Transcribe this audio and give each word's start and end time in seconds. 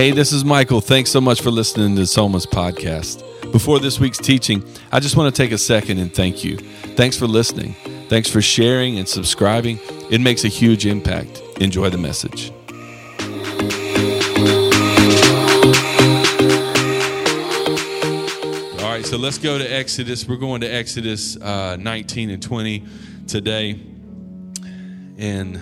Hey, 0.00 0.12
this 0.12 0.32
is 0.32 0.46
Michael. 0.46 0.80
Thanks 0.80 1.10
so 1.10 1.20
much 1.20 1.42
for 1.42 1.50
listening 1.50 1.94
to 1.96 2.02
Somas 2.04 2.46
podcast. 2.46 3.20
Before 3.52 3.78
this 3.78 4.00
week's 4.00 4.16
teaching, 4.16 4.64
I 4.90 4.98
just 4.98 5.14
want 5.14 5.34
to 5.34 5.42
take 5.42 5.52
a 5.52 5.58
second 5.58 5.98
and 5.98 6.10
thank 6.10 6.42
you. 6.42 6.56
Thanks 6.56 7.18
for 7.18 7.26
listening. 7.26 7.74
Thanks 8.08 8.30
for 8.30 8.40
sharing 8.40 8.98
and 8.98 9.06
subscribing. 9.06 9.78
It 10.10 10.22
makes 10.22 10.44
a 10.44 10.48
huge 10.48 10.86
impact. 10.86 11.42
Enjoy 11.60 11.90
the 11.90 11.98
message. 11.98 12.50
All 18.80 18.90
right, 18.90 19.04
so 19.04 19.18
let's 19.18 19.36
go 19.36 19.58
to 19.58 19.70
Exodus. 19.70 20.26
We're 20.26 20.36
going 20.36 20.62
to 20.62 20.66
Exodus 20.66 21.36
uh, 21.36 21.76
19 21.78 22.30
and 22.30 22.42
20 22.42 22.84
today. 23.26 23.78
And 25.18 25.60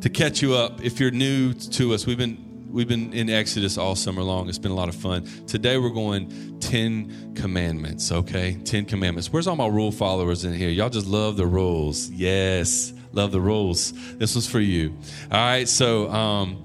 to 0.00 0.10
catch 0.10 0.42
you 0.42 0.54
up, 0.54 0.82
if 0.82 0.98
you're 0.98 1.12
new 1.12 1.52
to 1.52 1.94
us, 1.94 2.04
we've 2.04 2.18
been 2.18 2.53
we've 2.74 2.88
been 2.88 3.12
in 3.12 3.30
Exodus 3.30 3.78
all 3.78 3.94
summer 3.94 4.22
long. 4.22 4.48
It's 4.48 4.58
been 4.58 4.72
a 4.72 4.74
lot 4.74 4.88
of 4.88 4.96
fun. 4.96 5.24
Today 5.46 5.78
we're 5.78 5.90
going 5.90 6.58
10 6.58 7.34
commandments, 7.36 8.10
okay? 8.10 8.58
10 8.64 8.86
commandments. 8.86 9.32
Where's 9.32 9.46
all 9.46 9.54
my 9.54 9.68
rule 9.68 9.92
followers 9.92 10.44
in 10.44 10.52
here? 10.52 10.68
Y'all 10.68 10.90
just 10.90 11.06
love 11.06 11.36
the 11.36 11.46
rules. 11.46 12.10
Yes, 12.10 12.92
love 13.12 13.30
the 13.30 13.40
rules. 13.40 13.92
This 14.16 14.34
was 14.34 14.48
for 14.48 14.58
you. 14.58 14.92
All 15.30 15.38
right, 15.38 15.68
so 15.68 16.10
um 16.10 16.64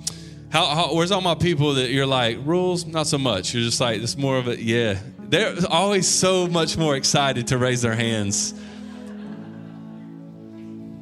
how, 0.49 0.65
how 0.65 0.95
where's 0.95 1.11
all 1.11 1.21
my 1.21 1.35
people 1.35 1.75
that 1.75 1.91
you're 1.91 2.07
like, 2.07 2.39
rules? 2.43 2.87
Not 2.87 3.05
so 3.05 3.19
much. 3.19 3.53
You're 3.53 3.63
just 3.63 3.79
like, 3.79 4.01
it's 4.01 4.17
more 4.17 4.39
of 4.39 4.47
a 4.47 4.59
yeah. 4.59 4.97
They're 5.19 5.55
always 5.69 6.07
so 6.07 6.47
much 6.47 6.75
more 6.75 6.95
excited 6.95 7.47
to 7.47 7.59
raise 7.59 7.83
their 7.83 7.93
hands. 7.93 8.55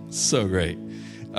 So 0.09 0.49
great. 0.49 0.77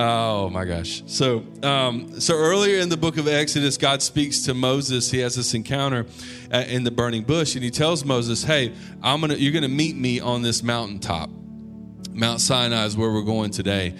Oh 0.00 0.48
my 0.48 0.64
gosh. 0.64 1.02
So, 1.06 1.44
um, 1.64 2.20
so 2.20 2.36
earlier 2.36 2.78
in 2.78 2.88
the 2.88 2.96
book 2.96 3.16
of 3.16 3.26
Exodus, 3.26 3.76
God 3.76 4.00
speaks 4.00 4.42
to 4.42 4.54
Moses. 4.54 5.10
He 5.10 5.18
has 5.18 5.34
this 5.34 5.54
encounter 5.54 6.06
uh, 6.52 6.58
in 6.68 6.84
the 6.84 6.92
burning 6.92 7.24
bush, 7.24 7.56
and 7.56 7.64
he 7.64 7.70
tells 7.72 8.04
Moses, 8.04 8.44
"Hey, 8.44 8.72
I'm 9.02 9.20
gonna, 9.20 9.34
you're 9.34 9.52
gonna 9.52 9.66
meet 9.66 9.96
me 9.96 10.20
on 10.20 10.42
this 10.42 10.62
mountaintop. 10.62 11.30
Mount 12.12 12.40
Sinai 12.40 12.84
is 12.84 12.96
where 12.96 13.10
we're 13.10 13.22
going 13.22 13.50
today." 13.50 13.96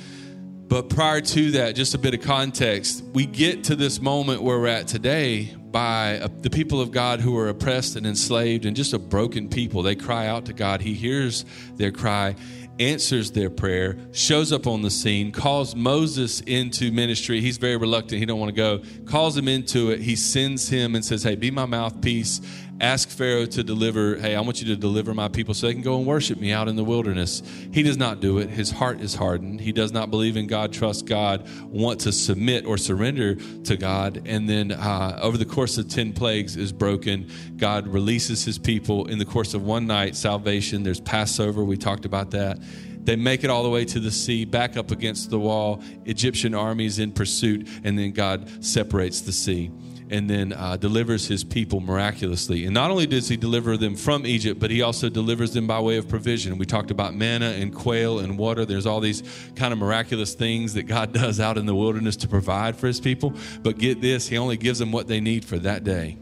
But 0.69 0.89
prior 0.89 1.21
to 1.21 1.51
that, 1.53 1.75
just 1.75 1.95
a 1.95 1.99
bit 1.99 2.15
of 2.15 2.21
context, 2.21 3.03
we 3.13 3.27
get 3.27 3.65
to 3.65 3.75
this 3.75 4.01
moment 4.01 4.43
where 4.43 4.61
we're 4.61 4.69
at 4.69 4.87
today 4.87 5.53
by 5.73 6.21
uh, 6.21 6.29
the 6.43 6.51
people 6.51 6.81
of 6.81 6.93
God 6.93 7.21
who 7.21 7.37
are 7.37 7.49
oppressed 7.49 7.97
and 7.97 8.07
enslaved 8.07 8.67
and 8.67 8.77
just 8.77 8.93
a 8.93 9.01
broken 9.01 9.49
people. 9.49 9.83
They 9.83 9.97
cry 9.97 10.29
out 10.29 10.45
to 10.45 10.53
God. 10.53 10.81
He 10.81 10.95
hears 10.95 11.45
their 11.75 11.91
cry 11.91 12.37
answers 12.79 13.31
their 13.31 13.51
prayer, 13.51 13.97
shows 14.13 14.53
up 14.53 14.67
on 14.67 14.83
the 14.83 14.91
scene, 14.91 15.33
calls 15.33 15.75
Moses 15.75 16.41
into 16.41 16.93
ministry. 16.93 17.41
He's 17.41 17.59
very 17.59 17.77
reluctant. 17.77 18.19
He 18.19 18.27
don't 18.27 18.41
want 18.41 18.55
to 18.55 18.57
go. 18.57 18.83
Calls 19.07 19.37
him 19.37 19.49
into 19.49 19.91
it. 19.91 20.01
He 20.01 20.17
sends 20.17 20.69
him 20.69 20.95
and 20.95 21.05
says, 21.05 21.23
"Hey, 21.23 21.37
be 21.37 21.51
my 21.51 21.67
mouthpiece. 21.67 22.41
Ask 22.81 23.09
Pharaoh 23.09 23.47
to 23.47 23.65
deliver. 23.65 24.17
Hey, 24.17 24.37
I 24.37 24.41
want 24.41 24.61
you 24.61 24.69
to 24.69 24.77
deliver 24.77 25.13
my 25.13 25.29
people 25.29 25.53
so 25.53 25.67
they 25.67 25.73
can 25.73 25.83
go 25.83 25.99
and 25.99 26.07
worship 26.07 26.39
me 26.39 26.53
out 26.53 26.69
in 26.69 26.77
the 26.77 26.85
wilderness." 26.85 27.43
He 27.73 27.83
does 27.83 27.97
not 27.97 28.21
do 28.21 28.39
it. 28.39 28.51
His 28.51 28.71
heart 28.71 29.01
is 29.01 29.17
hardened. 29.17 29.61
He 29.61 29.73
does 29.73 29.91
not 29.91 30.11
believe 30.11 30.37
in 30.37 30.47
God, 30.47 30.73
trust 30.73 31.07
God, 31.07 31.49
want 31.65 32.01
to 32.01 32.13
submit 32.13 32.67
or 32.67 32.79
surrender 32.79 33.35
to 33.65 33.77
God. 33.77 34.23
And 34.27 34.49
then 34.49 34.71
uh, 34.71 35.19
over 35.21 35.37
the 35.37 35.45
course 35.45 35.77
of 35.77 35.89
ten 35.89 36.13
plagues 36.13 36.57
is 36.57 36.73
broken. 36.73 37.29
God 37.57 37.89
releases 37.89 38.45
His 38.45 38.59
people 38.59 39.07
in 39.07 39.19
the 39.19 39.25
course 39.25 39.55
of 39.55 39.63
one 39.65 39.87
night. 39.87 40.15
Salvation. 40.15 40.85
There's 40.85 41.01
Passover. 41.01 41.65
We 41.65 41.77
talked 41.77 42.05
about 42.05 42.31
that. 42.31 42.59
They 43.05 43.17
make 43.17 43.43
it 43.43 43.51
all 43.51 43.63
the 43.63 43.71
way 43.71 43.87
to 43.87 44.01
the 44.01 44.11
sea, 44.11 44.45
back 44.45 44.77
up 44.77 44.91
against 44.91 45.31
the 45.31 45.39
wall. 45.39 45.83
Egyptian 46.05 46.55
armies 46.55 46.99
in 46.99 47.11
pursuit, 47.11 47.67
and 47.83 47.99
then 47.99 48.13
God 48.13 48.65
separates 48.65 49.23
the 49.23 49.33
sea 49.33 49.71
and 50.11 50.29
then 50.29 50.53
uh, 50.53 50.77
delivers 50.77 51.27
his 51.27 51.45
people 51.45 51.81
miraculously. 51.81 52.65
And 52.65 52.75
not 52.75 52.91
only 52.91 53.07
does 53.07 53.29
he 53.29 53.37
deliver 53.37 53.77
them 53.77 53.95
from 53.95 54.27
Egypt, 54.27 54.59
but 54.59 54.71
he 54.71 54.83
also 54.83 55.09
delivers 55.09 55.53
them 55.53 55.67
by 55.67 55.81
way 55.81 55.97
of 55.97 56.09
provision. 56.09 56.59
We 56.59 56.67
talked 56.67 56.91
about 56.91 57.15
manna 57.15 57.51
and 57.51 57.75
quail 57.75 58.19
and 58.21 58.39
water. 58.39 58.65
There's 58.65 58.87
all 58.87 59.01
these 59.01 59.23
kind 59.57 59.73
of 59.73 59.79
miraculous 59.79 60.35
things 60.35 60.75
that 60.75 60.85
God 60.85 61.13
does 61.23 61.41
out 61.41 61.59
in 61.59 61.67
the 61.67 61.75
wilderness 61.75 62.17
to 62.17 62.29
provide 62.29 62.77
for 62.77 62.87
his 62.87 63.01
people. 63.01 63.35
But 63.63 63.79
get 63.79 64.01
this, 64.01 64.29
he 64.29 64.39
only 64.39 64.57
gives 64.57 64.79
them 64.79 64.93
what 64.93 65.09
they 65.09 65.21
need 65.21 65.45
for 65.45 65.59
that 65.59 65.85
day. 65.85 66.17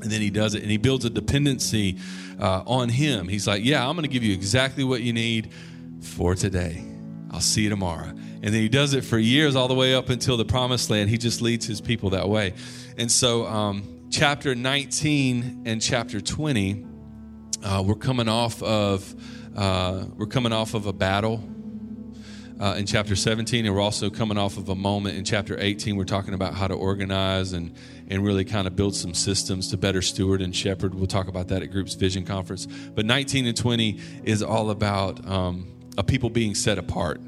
And 0.00 0.12
then 0.12 0.20
he 0.20 0.30
does 0.30 0.54
it, 0.54 0.62
and 0.62 0.70
he 0.70 0.76
builds 0.76 1.04
a 1.04 1.10
dependency 1.10 1.98
uh, 2.40 2.62
on 2.66 2.88
him. 2.88 3.26
He's 3.26 3.48
like, 3.48 3.64
Yeah, 3.64 3.86
I'm 3.86 3.96
going 3.96 4.04
to 4.04 4.08
give 4.08 4.22
you 4.22 4.32
exactly 4.32 4.84
what 4.84 5.02
you 5.02 5.12
need 5.12 5.50
for 6.00 6.36
today. 6.36 6.84
I'll 7.32 7.40
see 7.40 7.62
you 7.62 7.70
tomorrow. 7.70 8.14
And 8.42 8.54
then 8.54 8.60
he 8.60 8.68
does 8.68 8.94
it 8.94 9.04
for 9.04 9.18
years, 9.18 9.56
all 9.56 9.68
the 9.68 9.74
way 9.74 9.94
up 9.94 10.10
until 10.10 10.36
the 10.36 10.44
promised 10.44 10.90
land. 10.90 11.10
He 11.10 11.18
just 11.18 11.42
leads 11.42 11.66
his 11.66 11.80
people 11.80 12.10
that 12.10 12.28
way. 12.28 12.54
And 12.96 13.10
so, 13.10 13.46
um, 13.46 14.06
chapter 14.10 14.54
19 14.54 15.62
and 15.66 15.82
chapter 15.82 16.20
20, 16.20 16.86
uh, 17.64 17.82
we're 17.84 17.94
coming 17.96 18.28
off 18.28 18.62
of 18.62 19.14
uh, 19.56 20.04
we're 20.16 20.26
coming 20.26 20.52
off 20.52 20.74
of 20.74 20.86
a 20.86 20.92
battle 20.92 21.42
uh, 22.60 22.74
in 22.76 22.86
chapter 22.86 23.16
17, 23.16 23.66
and 23.66 23.74
we're 23.74 23.80
also 23.80 24.10
coming 24.10 24.38
off 24.38 24.56
of 24.56 24.68
a 24.68 24.74
moment 24.74 25.16
in 25.16 25.24
chapter 25.24 25.56
18. 25.58 25.96
We're 25.96 26.04
talking 26.04 26.34
about 26.34 26.54
how 26.54 26.68
to 26.68 26.74
organize 26.74 27.52
and 27.52 27.74
and 28.10 28.24
really 28.24 28.44
kind 28.44 28.66
of 28.66 28.74
build 28.74 28.96
some 28.96 29.12
systems 29.12 29.68
to 29.68 29.76
better 29.76 30.00
steward 30.00 30.40
and 30.40 30.54
shepherd. 30.56 30.94
We'll 30.94 31.06
talk 31.06 31.28
about 31.28 31.48
that 31.48 31.62
at 31.62 31.70
Group's 31.70 31.94
Vision 31.94 32.24
Conference. 32.24 32.66
But 32.66 33.04
19 33.04 33.46
and 33.46 33.56
20 33.56 34.00
is 34.24 34.42
all 34.42 34.70
about 34.70 35.26
um, 35.28 35.66
a 35.98 36.02
people 36.02 36.30
being 36.30 36.54
set 36.54 36.78
apart. 36.78 37.20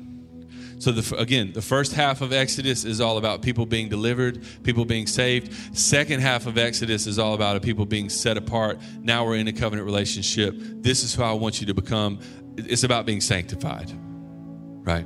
So 0.80 0.92
the, 0.92 1.16
again, 1.18 1.52
the 1.52 1.60
first 1.60 1.92
half 1.92 2.22
of 2.22 2.32
Exodus 2.32 2.86
is 2.86 3.02
all 3.02 3.18
about 3.18 3.42
people 3.42 3.66
being 3.66 3.90
delivered, 3.90 4.42
people 4.62 4.86
being 4.86 5.06
saved. 5.06 5.76
Second 5.76 6.20
half 6.20 6.46
of 6.46 6.56
Exodus 6.56 7.06
is 7.06 7.18
all 7.18 7.34
about 7.34 7.56
a 7.56 7.60
people 7.60 7.84
being 7.84 8.08
set 8.08 8.38
apart. 8.38 8.80
Now 8.98 9.26
we're 9.26 9.36
in 9.36 9.46
a 9.46 9.52
covenant 9.52 9.84
relationship. 9.84 10.54
This 10.56 11.04
is 11.04 11.14
who 11.14 11.22
I 11.22 11.32
want 11.32 11.60
you 11.60 11.66
to 11.66 11.74
become. 11.74 12.20
It's 12.56 12.82
about 12.82 13.04
being 13.04 13.20
sanctified, 13.20 13.92
right? 13.92 15.04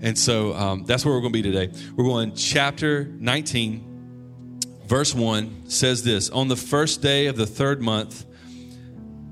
And 0.00 0.16
so 0.16 0.54
um, 0.54 0.84
that's 0.84 1.04
where 1.04 1.12
we're 1.12 1.22
going 1.22 1.32
to 1.32 1.42
be 1.42 1.50
today. 1.50 1.72
We're 1.96 2.04
going 2.04 2.36
chapter 2.36 3.04
19, 3.04 4.60
verse 4.86 5.12
1 5.12 5.68
says 5.68 6.04
this 6.04 6.30
On 6.30 6.46
the 6.46 6.56
first 6.56 7.02
day 7.02 7.26
of 7.26 7.36
the 7.36 7.46
third 7.46 7.82
month, 7.82 8.24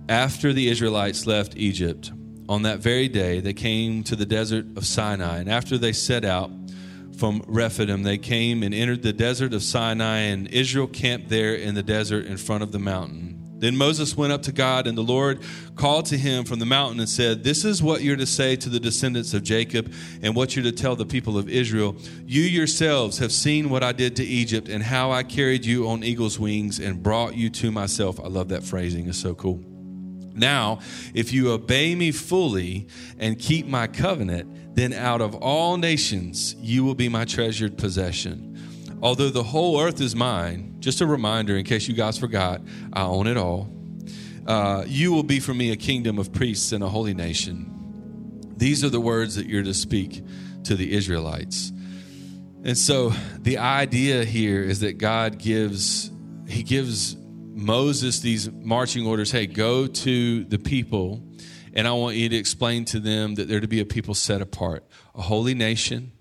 after 0.09 0.53
the 0.53 0.69
Israelites 0.69 1.25
left 1.25 1.57
Egypt, 1.57 2.11
on 2.49 2.63
that 2.63 2.81
very 2.81 3.09
day, 3.09 3.41
they 3.41 3.53
came 3.53 4.03
to 4.05 4.17
the 4.17 4.27
desert 4.27 4.67
of 4.77 4.87
Sinai. 4.87 5.39
And 5.39 5.51
after 5.51 5.79
they 5.79 5.93
set 5.93 6.25
out 6.25 6.51
from 7.17 7.43
Rephidim, 7.47 8.03
they 8.03 8.19
came 8.19 8.63
and 8.63 8.75
entered 8.75 9.03
the 9.03 9.13
desert 9.13 9.55
of 9.55 9.63
Sinai, 9.63 10.19
and 10.19 10.49
Israel 10.49 10.87
camped 10.87 11.29
there 11.29 11.55
in 11.55 11.75
the 11.75 11.83
desert 11.83 12.27
in 12.27 12.37
front 12.37 12.63
of 12.63 12.73
the 12.73 12.79
mountain. 12.79 13.41
Then 13.57 13.77
Moses 13.77 14.17
went 14.17 14.33
up 14.33 14.43
to 14.43 14.53
God, 14.53 14.87
and 14.87 14.99
the 14.99 15.03
Lord 15.03 15.41
called 15.77 16.07
to 16.07 16.19
him 16.19 16.45
from 16.45 16.59
the 16.59 16.67
mountain 16.67 17.01
and 17.01 17.09
said, 17.09 17.45
This 17.45 17.65
is 17.65 17.83
what 17.83 18.03
you're 18.03 18.17
to 18.17 18.27
say 18.27 18.57
to 18.57 18.69
the 18.69 18.81
descendants 18.81 19.33
of 19.33 19.43
Jacob, 19.43 19.93
and 20.23 20.35
what 20.35 20.55
you're 20.55 20.65
to 20.65 20.73
tell 20.73 20.97
the 20.97 21.07
people 21.07 21.39
of 21.39 21.49
Israel. 21.49 21.97
You 22.27 22.43
yourselves 22.43 23.19
have 23.19 23.33
seen 23.33 23.71
what 23.71 23.83
I 23.83 23.93
did 23.93 24.17
to 24.17 24.25
Egypt, 24.25 24.69
and 24.69 24.83
how 24.83 25.13
I 25.13 25.23
carried 25.23 25.65
you 25.65 25.89
on 25.89 26.05
eagle's 26.05 26.39
wings 26.39 26.79
and 26.79 27.03
brought 27.03 27.37
you 27.37 27.49
to 27.51 27.71
myself. 27.71 28.21
I 28.21 28.27
love 28.27 28.49
that 28.49 28.65
phrasing, 28.65 29.09
it's 29.09 29.19
so 29.19 29.35
cool. 29.35 29.65
Now, 30.35 30.81
if 31.15 31.33
you 31.33 31.53
obey 31.53 31.95
me 31.95 32.11
fully 32.11 32.89
and 33.19 33.39
keep 33.39 33.67
my 33.67 33.87
covenant, 33.87 34.75
then 34.75 34.93
out 34.93 35.21
of 35.21 35.35
all 35.37 35.77
nations 35.77 36.55
you 36.59 36.85
will 36.85 36.97
be 36.97 37.09
my 37.09 37.25
treasured 37.25 37.79
possession. 37.79 38.99
Although 39.01 39.31
the 39.31 39.43
whole 39.43 39.81
earth 39.81 40.01
is 40.01 40.17
mine, 40.17 40.77
just 40.81 41.01
a 41.01 41.07
reminder 41.07 41.57
in 41.57 41.65
case 41.65 41.87
you 41.87 41.95
guys 41.95 42.19
forgot, 42.19 42.61
I 42.93 43.03
own 43.03 43.27
it 43.27 43.37
all. 43.37 43.71
Uh, 44.47 44.85
you 44.87 45.13
will 45.13 45.23
be 45.23 45.41
for 45.41 45.55
me 45.55 45.71
a 45.71 45.77
kingdom 45.77 46.19
of 46.19 46.33
priests 46.33 46.73
and 46.73 46.83
a 46.83 46.89
holy 46.89 47.15
nation. 47.15 47.71
These 48.57 48.85
are 48.85 48.89
the 48.89 49.01
words 49.01 49.37
that 49.37 49.47
you're 49.47 49.63
to 49.63 49.75
speak 49.75 50.23
to 50.65 50.75
the 50.75 50.93
Israelites. 50.93 51.73
And 52.65 52.77
so 52.77 53.11
the 53.41 53.59
idea 53.59 54.25
here 54.25 54.63
is 54.63 54.81
that 54.81 54.99
God 54.99 55.39
gives, 55.39 56.11
He 56.49 56.63
gives 56.63 57.15
Moses 57.55 58.21
these 58.21 58.51
marching 58.51 59.07
orders 59.07 59.31
hey, 59.31 59.47
go 59.47 59.87
to 59.87 60.45
the 60.45 60.59
people, 60.59 61.23
and 61.73 61.87
I 61.87 61.93
want 61.93 62.17
you 62.17 62.29
to 62.29 62.37
explain 62.37 62.85
to 62.87 63.01
them 63.01 63.37
that 63.37 63.49
they're 63.49 63.61
to 63.61 63.69
be 63.69 63.81
a 63.81 63.87
people 63.87 64.15
set 64.15 64.41
apart, 64.41 64.85
a 65.15 65.23
holy 65.23 65.55
nation. 65.55 66.13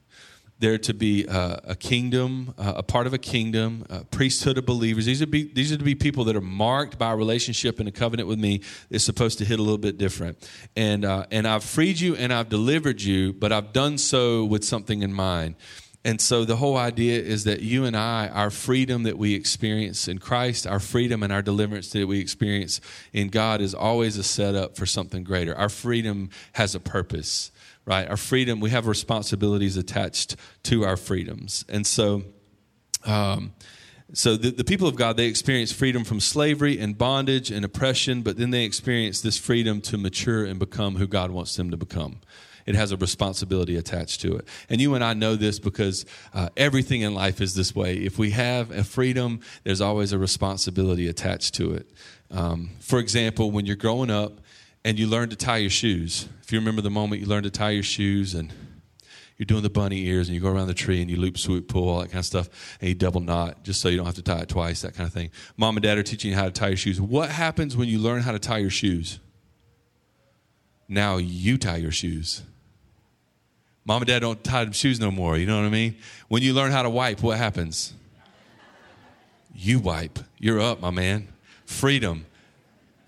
They're 0.60 0.78
to 0.78 0.94
be 0.94 1.28
uh, 1.28 1.58
a 1.64 1.76
kingdom, 1.76 2.54
uh, 2.58 2.74
a 2.78 2.84
part 2.84 3.06
of 3.06 3.14
a 3.14 3.18
kingdom, 3.18 3.86
a 3.90 4.06
priesthood 4.06 4.58
of 4.58 4.66
believers. 4.66 5.06
These 5.06 5.22
are, 5.22 5.28
be, 5.28 5.52
these 5.52 5.74
are 5.74 5.78
to 5.78 5.84
be 5.84 5.96
people 5.96 6.24
that 6.26 6.38
are 6.38 6.42
marked 6.42 6.98
by 6.98 7.12
a 7.12 7.16
relationship 7.18 7.80
and 7.80 7.90
a 7.90 7.92
covenant 7.92 8.30
with 8.30 8.40
me. 8.40 8.62
It's 8.90 9.04
supposed 9.04 9.40
to 9.40 9.46
hit 9.46 9.60
a 9.60 9.62
little 9.62 9.80
bit 9.80 9.98
different. 9.98 10.38
And, 10.78 11.04
uh, 11.04 11.26
and 11.32 11.48
I've 11.48 11.66
freed 11.66 12.00
you 12.00 12.16
and 12.16 12.32
I've 12.32 12.48
delivered 12.48 13.02
you, 13.02 13.34
but 13.34 13.52
I've 13.52 13.74
done 13.74 13.98
so 13.98 14.46
with 14.46 14.64
something 14.64 15.02
in 15.02 15.12
mind. 15.12 15.56
And 16.06 16.20
so 16.20 16.44
the 16.44 16.58
whole 16.58 16.76
idea 16.76 17.22
is 17.22 17.46
that 17.46 17.62
you 17.62 17.86
and 17.86 17.96
I, 17.96 18.28
our 18.28 18.50
freedom 18.50 19.04
that 19.04 19.18
we 19.18 19.36
experience 19.36 20.10
in 20.10 20.18
Christ, 20.18 20.68
our 20.68 20.80
freedom 20.80 21.24
and 21.24 21.32
our 21.32 21.42
deliverance 21.42 21.90
that 21.92 22.08
we 22.08 22.20
experience 22.20 22.82
in 23.14 23.30
God 23.30 23.62
is 23.62 23.74
always 23.74 24.18
a 24.18 24.24
setup 24.24 24.76
for 24.76 24.86
something 24.86 25.24
greater. 25.24 25.56
Our 25.56 25.70
freedom 25.70 26.30
has 26.54 26.76
a 26.76 26.80
purpose, 26.82 27.52
right? 27.86 28.10
Our 28.10 28.18
freedom, 28.18 28.60
we 28.60 28.72
have 28.72 28.86
responsibilities 28.86 29.78
attached 29.78 30.36
to 30.64 30.84
our 30.84 30.98
freedoms. 30.98 31.64
And 31.70 31.88
so, 31.88 32.24
um, 33.06 33.54
So 34.13 34.38
the, 34.38 34.51
the 34.51 34.63
people 34.63 34.88
of 34.88 34.95
God, 34.95 35.18
they 35.18 35.25
experience 35.25 35.71
freedom 35.71 36.04
from 36.04 36.19
slavery 36.19 36.80
and 36.80 36.95
bondage 36.95 37.50
and 37.50 37.65
oppression, 37.65 38.21
but 38.21 38.38
then 38.38 38.51
they 38.51 38.63
experience 38.63 39.21
this 39.21 39.39
freedom 39.39 39.81
to 39.81 39.98
mature 39.98 40.45
and 40.45 40.60
become 40.60 40.95
who 40.95 41.07
God 41.07 41.31
wants 41.31 41.56
them 41.56 41.71
to 41.71 41.77
become. 41.77 42.19
It 42.65 42.75
has 42.75 42.92
a 42.92 42.98
responsibility 42.98 43.75
attached 43.75 44.21
to 44.21 44.38
it. 44.38 44.48
And 44.69 44.80
you 44.80 44.94
and 44.94 45.04
I 45.04 45.13
know 45.13 45.36
this 45.36 45.60
because 45.60 46.06
uh, 46.33 46.50
everything 46.56 47.01
in 47.01 47.13
life 47.13 47.42
is 47.42 47.56
this 47.56 47.75
way. 47.75 47.95
If 47.95 48.18
we 48.18 48.30
have 48.30 48.71
a 48.71 48.83
freedom, 48.83 49.42
there's 49.63 49.81
always 49.81 50.13
a 50.13 50.19
responsibility 50.19 51.07
attached 51.07 51.56
to 51.56 51.74
it. 51.74 51.89
Um, 52.31 52.69
for 52.80 53.00
example, 53.00 53.51
when 53.51 53.65
you're 53.65 53.75
growing 53.75 54.12
up 54.12 54.39
and 54.86 54.98
you 54.98 55.07
learn 55.07 55.30
to 55.30 55.36
tie 55.36 55.57
your 55.57 55.69
shoes, 55.69 56.30
if 56.44 56.51
you 56.51 56.60
remember 56.60 56.81
the 56.81 56.92
moment 56.92 57.21
you 57.21 57.27
learned 57.27 57.45
to 57.45 57.51
tie 57.51 57.71
your 57.71 57.83
shoes 57.83 58.33
and 58.33 58.54
you're 59.38 59.46
doing 59.46 59.64
the 59.64 59.70
bunny 59.70 60.06
ears 60.06 60.28
and 60.28 60.36
you 60.36 60.42
go 60.42 60.50
around 60.50 60.68
the 60.68 60.74
tree 60.74 61.02
and 61.02 61.10
you 61.10 61.18
loop, 61.18 61.38
swoop, 61.38 61.68
pull, 61.68 61.90
all 61.90 62.00
that 62.02 62.08
kind 62.08 62.20
of 62.20 62.26
stuff, 62.26 62.50
and 62.80 62.90
you 62.90 62.96
double 62.96 63.22
knot 63.22 63.64
just 63.64 63.82
so 63.82 63.90
you 63.90 63.98
don't 63.98 64.06
have 64.06 64.16
to 64.16 64.22
tie 64.22 64.40
it 64.40 64.50
twice, 64.50 64.82
that 64.82 64.94
kind 64.94 65.08
of 65.08 65.14
thing. 65.14 65.32
Mom 65.58 65.76
and 65.76 65.84
dad 65.84 65.98
are 65.98 66.04
teaching 66.04 66.32
you 66.32 66.38
how 66.38 66.46
to 66.46 66.52
tie 66.52 66.70
your 66.70 66.78
shoes. 66.78 67.02
What 67.02 67.30
happens 67.30 67.76
when 67.76 67.88
you 67.88 68.00
learn 68.00 68.22
how 68.22 68.32
to 68.32 68.40
tie 68.40 68.60
your 68.60 68.70
shoes? 68.70 69.20
Now 70.88 71.18
you 71.18 71.58
tie 71.58 71.78
your 71.78 71.92
shoes. 71.92 72.44
Mom 73.86 74.02
and 74.02 74.08
dad 74.08 74.20
don't 74.20 74.44
tie 74.44 74.64
them 74.64 74.74
shoes 74.74 75.00
no 75.00 75.12
more. 75.12 75.38
You 75.38 75.46
know 75.46 75.58
what 75.58 75.66
I 75.66 75.70
mean? 75.70 75.98
When 76.28 76.42
you 76.42 76.54
learn 76.54 76.72
how 76.72 76.84
to 76.84 76.90
wipe, 76.90 77.22
what 77.22 77.38
happens? 77.38 77.94
You 79.54 79.80
wipe. 79.80 80.20
You're 80.40 80.62
up, 80.62 80.80
my 80.80 80.92
man. 80.92 81.28
Freedom 81.66 82.26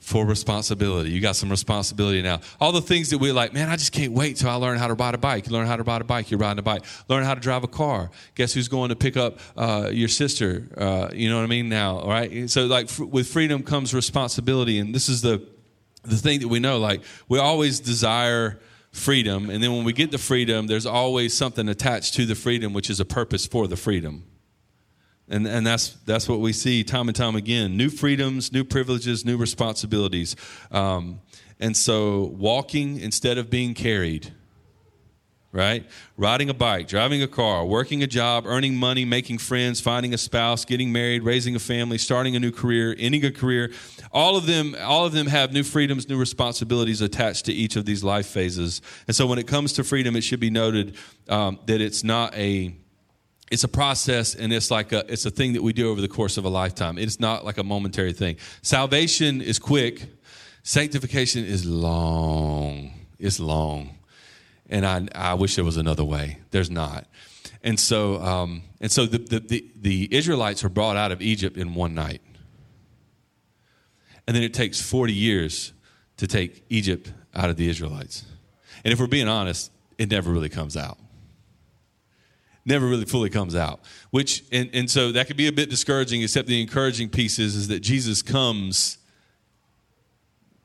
for 0.05 0.23
responsibility. 0.23 1.09
You 1.09 1.19
got 1.19 1.35
some 1.35 1.49
responsibility 1.49 2.21
now. 2.21 2.39
All 2.61 2.71
the 2.71 2.79
things 2.79 3.09
that 3.09 3.17
we're 3.17 3.33
like, 3.33 3.53
man, 3.53 3.69
I 3.69 3.75
just 3.75 3.91
can't 3.91 4.13
wait 4.13 4.37
till 4.37 4.49
I 4.49 4.53
learn 4.53 4.77
how 4.77 4.87
to 4.87 4.93
ride 4.93 5.15
a 5.15 5.17
bike. 5.17 5.47
You 5.47 5.53
learn 5.53 5.65
how 5.65 5.77
to 5.77 5.81
ride 5.81 5.99
a 5.99 6.03
bike, 6.03 6.29
you're 6.29 6.39
riding 6.39 6.59
a 6.59 6.61
bike. 6.61 6.85
Learn 7.09 7.23
how 7.23 7.33
to 7.33 7.41
drive 7.41 7.63
a 7.63 7.67
car. 7.67 8.11
Guess 8.35 8.53
who's 8.53 8.67
going 8.67 8.89
to 8.89 8.95
pick 8.95 9.17
up 9.17 9.39
uh, 9.57 9.89
your 9.91 10.07
sister? 10.07 10.69
Uh, 10.77 11.09
you 11.11 11.27
know 11.27 11.37
what 11.37 11.43
I 11.43 11.47
mean 11.47 11.69
now, 11.69 11.97
all 11.97 12.09
right? 12.09 12.47
So, 12.51 12.67
like, 12.67 12.85
f- 12.85 12.99
with 12.99 13.27
freedom 13.27 13.63
comes 13.63 13.95
responsibility. 13.95 14.77
And 14.77 14.93
this 14.93 15.09
is 15.09 15.23
the, 15.23 15.43
the 16.03 16.17
thing 16.17 16.39
that 16.41 16.49
we 16.49 16.59
know. 16.59 16.77
Like, 16.77 17.01
we 17.27 17.39
always 17.39 17.79
desire 17.79 18.59
freedom. 18.91 19.49
And 19.49 19.63
then 19.63 19.73
when 19.73 19.85
we 19.85 19.93
get 19.93 20.11
the 20.11 20.19
freedom, 20.19 20.67
there's 20.67 20.85
always 20.85 21.35
something 21.35 21.67
attached 21.67 22.13
to 22.13 22.27
the 22.27 22.35
freedom, 22.35 22.73
which 22.73 22.91
is 22.91 22.99
a 22.99 23.05
purpose 23.05 23.47
for 23.47 23.67
the 23.67 23.75
freedom. 23.75 24.23
And, 25.27 25.47
and 25.47 25.65
that's, 25.65 25.89
that's 26.05 26.29
what 26.29 26.39
we 26.39 26.53
see 26.53 26.83
time 26.83 27.07
and 27.07 27.15
time 27.15 27.35
again 27.35 27.77
new 27.77 27.89
freedoms, 27.89 28.51
new 28.51 28.63
privileges, 28.63 29.25
new 29.25 29.37
responsibilities. 29.37 30.35
Um, 30.71 31.21
and 31.59 31.75
so, 31.75 32.33
walking 32.37 32.99
instead 32.99 33.37
of 33.37 33.49
being 33.49 33.73
carried, 33.73 34.33
right? 35.53 35.85
Riding 36.17 36.49
a 36.49 36.53
bike, 36.53 36.89
driving 36.89 37.23
a 37.23 37.29
car, 37.29 37.65
working 37.65 38.03
a 38.03 38.07
job, 38.07 38.43
earning 38.45 38.75
money, 38.75 39.05
making 39.05 39.37
friends, 39.37 39.79
finding 39.79 40.13
a 40.13 40.17
spouse, 40.17 40.65
getting 40.65 40.91
married, 40.91 41.23
raising 41.23 41.55
a 41.55 41.59
family, 41.59 41.97
starting 41.97 42.35
a 42.35 42.39
new 42.41 42.51
career, 42.51 42.93
ending 42.99 43.23
a 43.23 43.31
career. 43.31 43.71
All 44.11 44.35
of 44.35 44.47
them, 44.47 44.75
all 44.81 45.05
of 45.05 45.13
them 45.13 45.27
have 45.27 45.53
new 45.53 45.63
freedoms, 45.63 46.09
new 46.09 46.17
responsibilities 46.17 46.99
attached 46.99 47.45
to 47.45 47.53
each 47.53 47.77
of 47.77 47.85
these 47.85 48.03
life 48.03 48.27
phases. 48.27 48.81
And 49.07 49.15
so, 49.15 49.25
when 49.25 49.39
it 49.39 49.47
comes 49.47 49.71
to 49.73 49.85
freedom, 49.85 50.17
it 50.17 50.21
should 50.21 50.41
be 50.41 50.49
noted 50.49 50.97
um, 51.29 51.57
that 51.67 51.79
it's 51.79 52.03
not 52.03 52.35
a 52.35 52.75
it's 53.51 53.63
a 53.63 53.67
process 53.67 54.33
and 54.33 54.51
it's 54.51 54.71
like 54.71 54.91
a 54.91 55.11
it's 55.11 55.25
a 55.25 55.31
thing 55.31 55.53
that 55.53 55.61
we 55.61 55.71
do 55.71 55.91
over 55.91 56.01
the 56.01 56.07
course 56.07 56.37
of 56.37 56.45
a 56.45 56.49
lifetime. 56.49 56.97
It's 56.97 57.19
not 57.19 57.45
like 57.45 57.57
a 57.57 57.63
momentary 57.63 58.13
thing. 58.13 58.37
Salvation 58.61 59.41
is 59.41 59.59
quick. 59.59 60.07
Sanctification 60.63 61.45
is 61.45 61.65
long. 61.65 62.91
It's 63.19 63.39
long. 63.39 63.97
And 64.69 64.85
i 64.85 65.07
i 65.13 65.33
wish 65.35 65.55
there 65.55 65.65
was 65.65 65.77
another 65.77 66.03
way. 66.03 66.39
There's 66.51 66.71
not. 66.71 67.05
And 67.63 67.79
so 67.79 68.21
um, 68.21 68.63
and 68.81 68.91
so 68.91 69.05
the, 69.05 69.19
the, 69.19 69.39
the, 69.39 69.71
the 69.75 70.09
israelites 70.11 70.63
are 70.63 70.69
brought 70.69 70.97
out 70.97 71.11
of 71.11 71.21
egypt 71.21 71.57
in 71.57 71.75
one 71.75 71.93
night. 71.93 72.21
And 74.27 74.35
then 74.35 74.41
it 74.41 74.55
takes 74.55 74.81
40 74.81 75.13
years 75.13 75.71
to 76.17 76.25
take 76.25 76.65
egypt 76.69 77.13
out 77.35 77.51
of 77.51 77.57
the 77.57 77.69
israelites. 77.69 78.25
And 78.83 78.91
if 78.91 78.99
we're 78.99 79.07
being 79.07 79.27
honest 79.27 79.71
it 79.99 80.09
never 80.09 80.31
really 80.31 80.49
comes 80.49 80.75
out 80.75 80.97
never 82.65 82.87
really 82.87 83.05
fully 83.05 83.29
comes 83.29 83.55
out. 83.55 83.79
Which 84.11 84.43
and, 84.51 84.69
and 84.73 84.89
so 84.89 85.11
that 85.11 85.27
could 85.27 85.37
be 85.37 85.47
a 85.47 85.51
bit 85.51 85.69
discouraging, 85.69 86.21
except 86.21 86.47
the 86.47 86.61
encouraging 86.61 87.09
piece 87.09 87.39
is, 87.39 87.55
is 87.55 87.67
that 87.67 87.79
Jesus 87.79 88.21
comes 88.21 88.97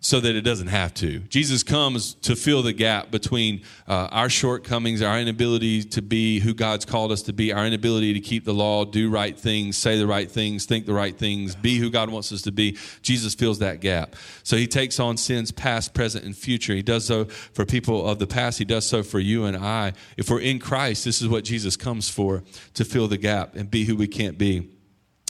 so 0.00 0.18
that 0.18 0.34
it 0.34 0.40
doesn't 0.40 0.68
have 0.68 0.94
to. 0.94 1.18
Jesus 1.20 1.62
comes 1.62 2.14
to 2.14 2.34
fill 2.34 2.62
the 2.62 2.72
gap 2.72 3.10
between 3.10 3.62
uh, 3.86 4.08
our 4.10 4.30
shortcomings, 4.30 5.02
our 5.02 5.18
inability 5.20 5.82
to 5.84 6.00
be 6.00 6.40
who 6.40 6.54
God's 6.54 6.86
called 6.86 7.12
us 7.12 7.20
to 7.22 7.34
be, 7.34 7.52
our 7.52 7.66
inability 7.66 8.14
to 8.14 8.20
keep 8.20 8.46
the 8.46 8.54
law, 8.54 8.86
do 8.86 9.10
right 9.10 9.38
things, 9.38 9.76
say 9.76 9.98
the 9.98 10.06
right 10.06 10.30
things, 10.30 10.64
think 10.64 10.86
the 10.86 10.94
right 10.94 11.16
things, 11.16 11.54
be 11.54 11.78
who 11.78 11.90
God 11.90 12.08
wants 12.08 12.32
us 12.32 12.40
to 12.42 12.52
be. 12.52 12.78
Jesus 13.02 13.34
fills 13.34 13.58
that 13.58 13.80
gap. 13.80 14.16
So 14.42 14.56
he 14.56 14.66
takes 14.66 14.98
on 14.98 15.18
sins 15.18 15.52
past, 15.52 15.92
present, 15.92 16.24
and 16.24 16.34
future. 16.34 16.74
He 16.74 16.82
does 16.82 17.04
so 17.04 17.26
for 17.26 17.66
people 17.66 18.08
of 18.08 18.18
the 18.18 18.26
past, 18.26 18.58
he 18.58 18.64
does 18.64 18.86
so 18.86 19.02
for 19.02 19.20
you 19.20 19.44
and 19.44 19.56
I. 19.56 19.92
If 20.16 20.30
we're 20.30 20.40
in 20.40 20.60
Christ, 20.60 21.04
this 21.04 21.20
is 21.20 21.28
what 21.28 21.44
Jesus 21.44 21.76
comes 21.76 22.08
for 22.08 22.42
to 22.72 22.86
fill 22.86 23.06
the 23.06 23.18
gap 23.18 23.54
and 23.54 23.70
be 23.70 23.84
who 23.84 23.96
we 23.96 24.08
can't 24.08 24.38
be. 24.38 24.70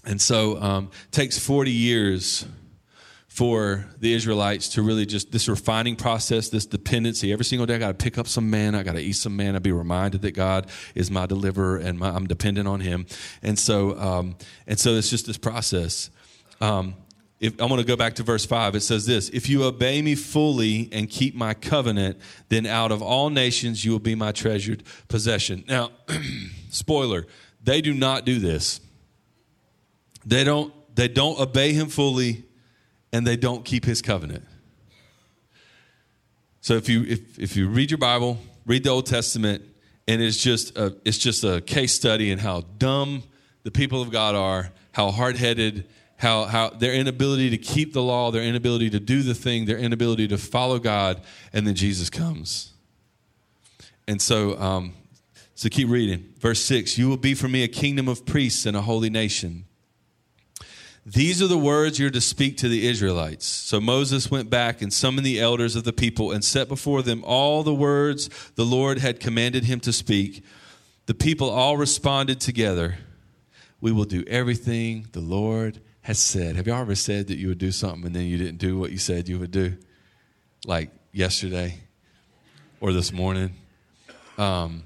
And 0.05 0.20
so 0.20 0.61
um, 0.62 0.90
takes 1.11 1.38
40 1.38 1.72
years 1.72 2.46
for 3.31 3.87
the 4.00 4.12
Israelites 4.12 4.71
to 4.71 4.82
really 4.82 5.06
just 5.06 5.31
this 5.31 5.49
refining 5.49 5.94
process, 5.94 6.49
this 6.49 6.67
dependency. 6.67 7.32
Every 7.32 7.44
single 7.44 7.65
day, 7.65 7.77
I 7.77 7.79
got 7.79 7.97
to 7.97 8.03
pick 8.03 8.19
up 8.19 8.27
some 8.27 8.50
man, 8.50 8.75
I 8.75 8.82
got 8.82 8.94
to 8.94 9.00
eat 9.00 9.12
some 9.12 9.37
man, 9.37 9.55
I 9.55 9.61
Be 9.61 9.71
reminded 9.71 10.23
that 10.23 10.32
God 10.32 10.67
is 10.97 11.12
my 11.12 11.27
deliverer 11.27 11.77
and 11.77 11.97
my, 11.97 12.11
I'm 12.11 12.27
dependent 12.27 12.67
on 12.67 12.81
Him. 12.81 13.06
And 13.41 13.56
so, 13.56 13.97
um, 13.97 14.37
and 14.67 14.81
so 14.81 14.94
it's 14.94 15.09
just 15.09 15.29
this 15.29 15.38
process. 15.38 16.11
Um, 16.61 16.97
if, 17.38 17.59
I 17.62 17.67
want 17.67 17.81
to 17.81 17.87
go 17.87 17.94
back 17.94 18.17
to 18.17 18.25
verse 18.25 18.44
5. 18.44 18.75
It 18.75 18.81
says 18.81 19.06
this 19.06 19.29
If 19.29 19.49
you 19.49 19.62
obey 19.62 20.03
me 20.03 20.17
fully 20.17 20.88
and 20.91 21.09
keep 21.09 21.37
my 21.37 21.55
covenant, 21.55 22.19
then 22.49 22.67
out 22.67 22.91
of 22.91 23.00
all 23.00 23.31
nations 23.31 23.85
you 23.85 23.93
will 23.93 24.00
be 24.00 24.17
my 24.17 24.32
treasured 24.32 24.82
possession. 25.06 25.62
Now, 25.69 25.93
spoiler, 26.71 27.29
they 27.62 27.81
do 27.81 27.94
not 27.94 28.25
do 28.25 28.41
this. 28.41 28.81
They 30.27 30.43
don't, 30.43 30.75
they 30.97 31.06
don't 31.06 31.38
obey 31.38 31.73
him 31.73 31.88
fully 31.88 32.44
and 33.12 33.26
they 33.26 33.36
don't 33.36 33.64
keep 33.64 33.84
his 33.84 34.02
covenant. 34.02 34.44
So 36.60 36.74
if 36.74 36.88
you 36.88 37.04
if, 37.04 37.38
if 37.38 37.56
you 37.56 37.68
read 37.68 37.90
your 37.90 37.98
Bible, 37.98 38.38
read 38.66 38.84
the 38.84 38.90
Old 38.90 39.06
Testament, 39.06 39.62
and 40.06 40.20
it's 40.20 40.36
just 40.36 40.76
a, 40.76 40.96
it's 41.04 41.18
just 41.18 41.44
a 41.44 41.60
case 41.60 41.94
study 41.94 42.30
in 42.30 42.38
how 42.38 42.62
dumb 42.78 43.22
the 43.62 43.70
people 43.70 44.02
of 44.02 44.10
God 44.10 44.34
are, 44.34 44.72
how 44.93 45.10
hard-headed, 45.10 45.86
how 46.17 46.44
how 46.44 46.70
their 46.70 46.93
inability 46.93 47.50
to 47.50 47.58
keep 47.58 47.93
the 47.93 48.02
law, 48.02 48.31
their 48.31 48.43
inability 48.43 48.90
to 48.90 49.00
do 49.00 49.22
the 49.22 49.34
thing, 49.34 49.64
their 49.64 49.79
inability 49.79 50.29
to 50.29 50.38
follow 50.38 50.79
God, 50.79 51.22
and 51.52 51.67
then 51.67 51.74
Jesus 51.74 52.10
comes. 52.10 52.72
And 54.06 54.20
so 54.20 54.58
um, 54.58 54.93
so 55.55 55.69
keep 55.69 55.88
reading. 55.88 56.32
Verse 56.38 56.62
6 56.62 56.96
You 56.98 57.08
will 57.08 57.17
be 57.17 57.34
for 57.34 57.48
me 57.48 57.62
a 57.62 57.69
kingdom 57.69 58.08
of 58.08 58.24
priests 58.24 58.67
and 58.67 58.76
a 58.76 58.82
holy 58.82 59.10
nation. 59.10 59.67
These 61.06 61.40
are 61.40 61.46
the 61.46 61.58
words 61.58 61.98
you're 61.98 62.10
to 62.10 62.20
speak 62.20 62.58
to 62.58 62.69
the 62.69 62.86
Israelites. 62.86 63.46
So 63.46 63.80
Moses 63.80 64.30
went 64.30 64.50
back 64.50 64.82
and 64.82 64.92
summoned 64.92 65.26
the 65.26 65.40
elders 65.40 65.74
of 65.74 65.84
the 65.84 65.92
people 65.92 66.30
and 66.30 66.44
set 66.44 66.69
before 66.69 67.02
them 67.02 67.24
all 67.24 67.62
the 67.62 67.74
words 67.74 68.28
the 68.54 68.64
Lord 68.64 68.98
had 68.98 69.19
commanded 69.19 69.64
him 69.64 69.80
to 69.80 69.92
speak. 69.92 70.44
The 71.06 71.14
people 71.14 71.48
all 71.48 71.76
responded 71.76 72.40
together 72.40 72.98
We 73.80 73.92
will 73.92 74.04
do 74.04 74.24
everything 74.26 75.08
the 75.12 75.20
Lord 75.20 75.80
has 76.02 76.19
said. 76.19 76.56
Have 76.56 76.66
you 76.66 76.74
ever 76.74 76.94
said 76.94 77.28
that 77.28 77.38
you 77.38 77.48
would 77.48 77.58
do 77.58 77.72
something 77.72 78.06
and 78.06 78.14
then 78.14 78.26
you 78.26 78.36
didn't 78.36 78.58
do 78.58 78.78
what 78.78 78.92
you 78.92 78.98
said 78.98 79.26
you 79.26 79.38
would 79.38 79.50
do? 79.50 79.76
Like 80.66 80.90
yesterday 81.12 81.80
or 82.78 82.92
this 82.92 83.10
morning? 83.10 83.54
Um, 84.36 84.84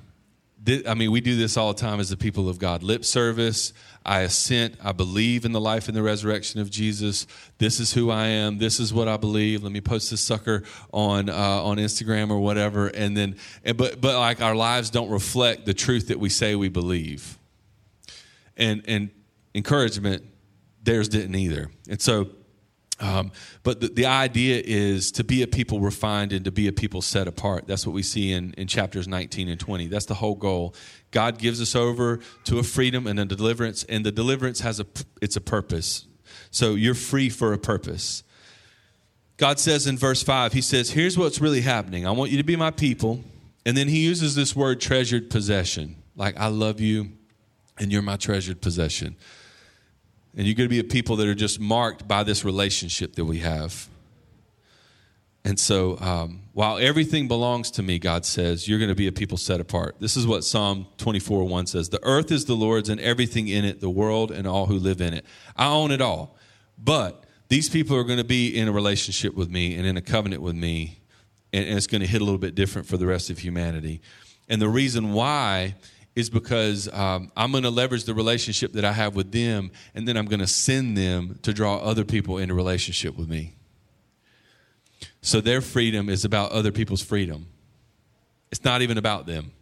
I 0.66 0.94
mean, 0.94 1.10
we 1.10 1.20
do 1.20 1.36
this 1.36 1.56
all 1.56 1.72
the 1.72 1.80
time 1.80 2.00
as 2.00 2.10
the 2.10 2.16
people 2.16 2.48
of 2.48 2.58
God. 2.58 2.82
Lip 2.82 3.04
service. 3.04 3.72
I 4.06 4.20
assent. 4.20 4.76
I 4.82 4.92
believe 4.92 5.44
in 5.44 5.52
the 5.52 5.60
life 5.60 5.88
and 5.88 5.96
the 5.96 6.02
resurrection 6.02 6.60
of 6.60 6.70
Jesus. 6.70 7.26
This 7.58 7.80
is 7.80 7.92
who 7.92 8.10
I 8.10 8.26
am. 8.26 8.58
This 8.58 8.80
is 8.80 8.92
what 8.92 9.08
I 9.08 9.16
believe. 9.16 9.62
Let 9.62 9.72
me 9.72 9.80
post 9.80 10.10
this 10.10 10.20
sucker 10.20 10.62
on 10.92 11.28
uh, 11.28 11.34
on 11.34 11.78
Instagram 11.78 12.30
or 12.30 12.38
whatever. 12.38 12.88
And 12.88 13.16
then, 13.16 13.36
and, 13.64 13.76
but 13.76 14.00
but 14.00 14.18
like 14.18 14.42
our 14.42 14.54
lives 14.54 14.90
don't 14.90 15.10
reflect 15.10 15.66
the 15.66 15.74
truth 15.74 16.08
that 16.08 16.18
we 16.18 16.28
say 16.28 16.54
we 16.54 16.68
believe. 16.68 17.38
And 18.56 18.82
and 18.86 19.10
encouragement, 19.54 20.24
theirs 20.82 21.08
didn't 21.08 21.34
either. 21.34 21.70
And 21.88 22.00
so 22.00 22.28
um, 23.00 23.32
but 23.64 23.80
the, 23.80 23.88
the, 23.88 24.06
idea 24.06 24.62
is 24.64 25.10
to 25.12 25.24
be 25.24 25.42
a 25.42 25.48
people 25.48 25.80
refined 25.80 26.32
and 26.32 26.44
to 26.44 26.52
be 26.52 26.68
a 26.68 26.72
people 26.72 27.02
set 27.02 27.26
apart. 27.26 27.66
That's 27.66 27.84
what 27.84 27.92
we 27.92 28.04
see 28.04 28.30
in, 28.32 28.54
in 28.56 28.68
chapters 28.68 29.08
19 29.08 29.48
and 29.48 29.58
20. 29.58 29.88
That's 29.88 30.06
the 30.06 30.14
whole 30.14 30.36
goal. 30.36 30.76
God 31.10 31.38
gives 31.38 31.60
us 31.60 31.74
over 31.74 32.20
to 32.44 32.60
a 32.60 32.62
freedom 32.62 33.08
and 33.08 33.18
a 33.18 33.24
deliverance, 33.24 33.82
and 33.84 34.06
the 34.06 34.12
deliverance 34.12 34.60
has 34.60 34.78
a 34.78 34.86
it's 35.20 35.36
a 35.36 35.40
purpose. 35.40 36.06
So 36.50 36.74
you're 36.74 36.94
free 36.94 37.30
for 37.30 37.52
a 37.52 37.58
purpose. 37.58 38.22
God 39.36 39.58
says 39.58 39.86
in 39.88 39.98
verse 39.98 40.22
5, 40.22 40.52
He 40.52 40.60
says, 40.60 40.90
Here's 40.90 41.18
what's 41.18 41.40
really 41.40 41.62
happening. 41.62 42.06
I 42.06 42.12
want 42.12 42.30
you 42.30 42.36
to 42.38 42.44
be 42.44 42.56
my 42.56 42.70
people. 42.70 43.24
And 43.66 43.76
then 43.76 43.88
He 43.88 44.04
uses 44.04 44.34
this 44.34 44.54
word 44.54 44.80
treasured 44.80 45.30
possession. 45.30 45.96
Like, 46.14 46.38
I 46.38 46.46
love 46.46 46.80
you, 46.80 47.10
and 47.78 47.90
you're 47.90 48.02
my 48.02 48.16
treasured 48.16 48.60
possession. 48.60 49.16
And 50.36 50.46
you're 50.46 50.54
going 50.54 50.68
to 50.68 50.74
be 50.74 50.80
a 50.80 50.84
people 50.84 51.16
that 51.16 51.28
are 51.28 51.34
just 51.34 51.60
marked 51.60 52.08
by 52.08 52.24
this 52.24 52.44
relationship 52.44 53.14
that 53.16 53.24
we 53.24 53.38
have. 53.38 53.88
And 55.44 55.60
so, 55.60 55.98
um, 56.00 56.40
while 56.54 56.78
everything 56.78 57.28
belongs 57.28 57.70
to 57.72 57.82
me, 57.82 57.98
God 57.98 58.24
says, 58.24 58.66
you're 58.66 58.78
going 58.78 58.88
to 58.88 58.94
be 58.94 59.08
a 59.08 59.12
people 59.12 59.36
set 59.36 59.60
apart. 59.60 59.96
This 60.00 60.16
is 60.16 60.26
what 60.26 60.42
Psalm 60.42 60.86
24 60.96 61.44
1 61.44 61.66
says 61.66 61.90
The 61.90 62.02
earth 62.02 62.32
is 62.32 62.46
the 62.46 62.54
Lord's 62.54 62.88
and 62.88 62.98
everything 63.00 63.48
in 63.48 63.64
it, 63.64 63.80
the 63.80 63.90
world 63.90 64.30
and 64.30 64.46
all 64.46 64.66
who 64.66 64.78
live 64.78 65.02
in 65.02 65.12
it. 65.12 65.26
I 65.54 65.66
own 65.66 65.90
it 65.90 66.00
all. 66.00 66.38
But 66.78 67.24
these 67.48 67.68
people 67.68 67.96
are 67.96 68.04
going 68.04 68.18
to 68.18 68.24
be 68.24 68.56
in 68.56 68.68
a 68.68 68.72
relationship 68.72 69.34
with 69.34 69.50
me 69.50 69.76
and 69.76 69.86
in 69.86 69.98
a 69.98 70.02
covenant 70.02 70.40
with 70.40 70.54
me, 70.54 71.00
and, 71.52 71.66
and 71.66 71.76
it's 71.76 71.86
going 71.86 72.00
to 72.00 72.06
hit 72.06 72.22
a 72.22 72.24
little 72.24 72.38
bit 72.38 72.54
different 72.54 72.88
for 72.88 72.96
the 72.96 73.06
rest 73.06 73.28
of 73.28 73.38
humanity. 73.38 74.00
And 74.48 74.62
the 74.62 74.68
reason 74.68 75.12
why 75.12 75.74
is 76.16 76.30
because 76.30 76.88
um, 76.92 77.32
I'm 77.36 77.50
going 77.50 77.64
to 77.64 77.70
leverage 77.70 78.04
the 78.04 78.14
relationship 78.14 78.72
that 78.74 78.84
I 78.84 78.92
have 78.92 79.16
with 79.16 79.32
them, 79.32 79.70
and 79.94 80.06
then 80.06 80.16
I'm 80.16 80.26
going 80.26 80.40
to 80.40 80.46
send 80.46 80.96
them 80.96 81.38
to 81.42 81.52
draw 81.52 81.76
other 81.78 82.04
people 82.04 82.38
into 82.38 82.54
relationship 82.54 83.16
with 83.16 83.28
me. 83.28 83.54
So 85.20 85.40
their 85.40 85.60
freedom 85.60 86.08
is 86.08 86.24
about 86.24 86.52
other 86.52 86.70
people's 86.70 87.02
freedom. 87.02 87.46
It's 88.52 88.64
not 88.64 88.82
even 88.82 88.98
about 88.98 89.26
them. 89.26 89.52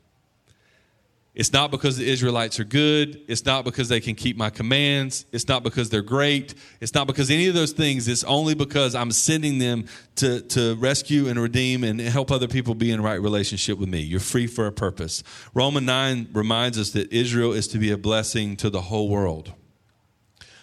It's 1.34 1.50
not 1.50 1.70
because 1.70 1.96
the 1.96 2.06
Israelites 2.06 2.60
are 2.60 2.64
good. 2.64 3.22
It's 3.26 3.46
not 3.46 3.64
because 3.64 3.88
they 3.88 4.00
can 4.00 4.14
keep 4.14 4.36
my 4.36 4.50
commands. 4.50 5.24
It's 5.32 5.48
not 5.48 5.62
because 5.62 5.88
they're 5.88 6.02
great. 6.02 6.54
It's 6.78 6.92
not 6.92 7.06
because 7.06 7.30
any 7.30 7.48
of 7.48 7.54
those 7.54 7.72
things. 7.72 8.06
It's 8.06 8.22
only 8.24 8.54
because 8.54 8.94
I'm 8.94 9.10
sending 9.10 9.58
them 9.58 9.86
to, 10.16 10.42
to 10.42 10.74
rescue 10.74 11.28
and 11.28 11.40
redeem 11.40 11.84
and 11.84 11.98
help 12.00 12.30
other 12.30 12.48
people 12.48 12.74
be 12.74 12.90
in 12.90 13.00
right 13.00 13.20
relationship 13.20 13.78
with 13.78 13.88
me. 13.88 14.00
You're 14.00 14.20
free 14.20 14.46
for 14.46 14.66
a 14.66 14.72
purpose. 14.72 15.22
Romans 15.54 15.86
9 15.86 16.28
reminds 16.34 16.78
us 16.78 16.90
that 16.90 17.10
Israel 17.10 17.54
is 17.54 17.66
to 17.68 17.78
be 17.78 17.90
a 17.90 17.96
blessing 17.96 18.54
to 18.56 18.68
the 18.68 18.82
whole 18.82 19.08
world. 19.08 19.54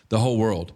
The 0.10 0.20
whole 0.20 0.38
world. 0.38 0.74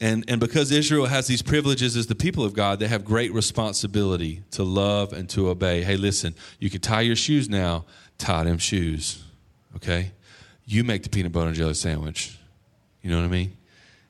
And, 0.00 0.24
and 0.28 0.38
because 0.38 0.70
Israel 0.70 1.06
has 1.06 1.26
these 1.26 1.42
privileges 1.42 1.96
as 1.96 2.06
the 2.06 2.14
people 2.14 2.44
of 2.44 2.54
God, 2.54 2.78
they 2.78 2.86
have 2.86 3.04
great 3.04 3.32
responsibility 3.32 4.42
to 4.52 4.62
love 4.62 5.12
and 5.12 5.28
to 5.30 5.48
obey. 5.48 5.82
Hey, 5.82 5.96
listen, 5.96 6.36
you 6.60 6.70
can 6.70 6.80
tie 6.80 7.00
your 7.00 7.16
shoes 7.16 7.48
now, 7.48 7.84
tie 8.18 8.44
them 8.44 8.58
shoes, 8.58 9.24
okay? 9.76 10.12
You 10.66 10.84
make 10.84 11.02
the 11.02 11.08
peanut 11.08 11.32
butter 11.32 11.48
and 11.48 11.56
jelly 11.56 11.74
sandwich. 11.74 12.38
You 13.02 13.10
know 13.10 13.16
what 13.16 13.24
I 13.24 13.28
mean? 13.28 13.56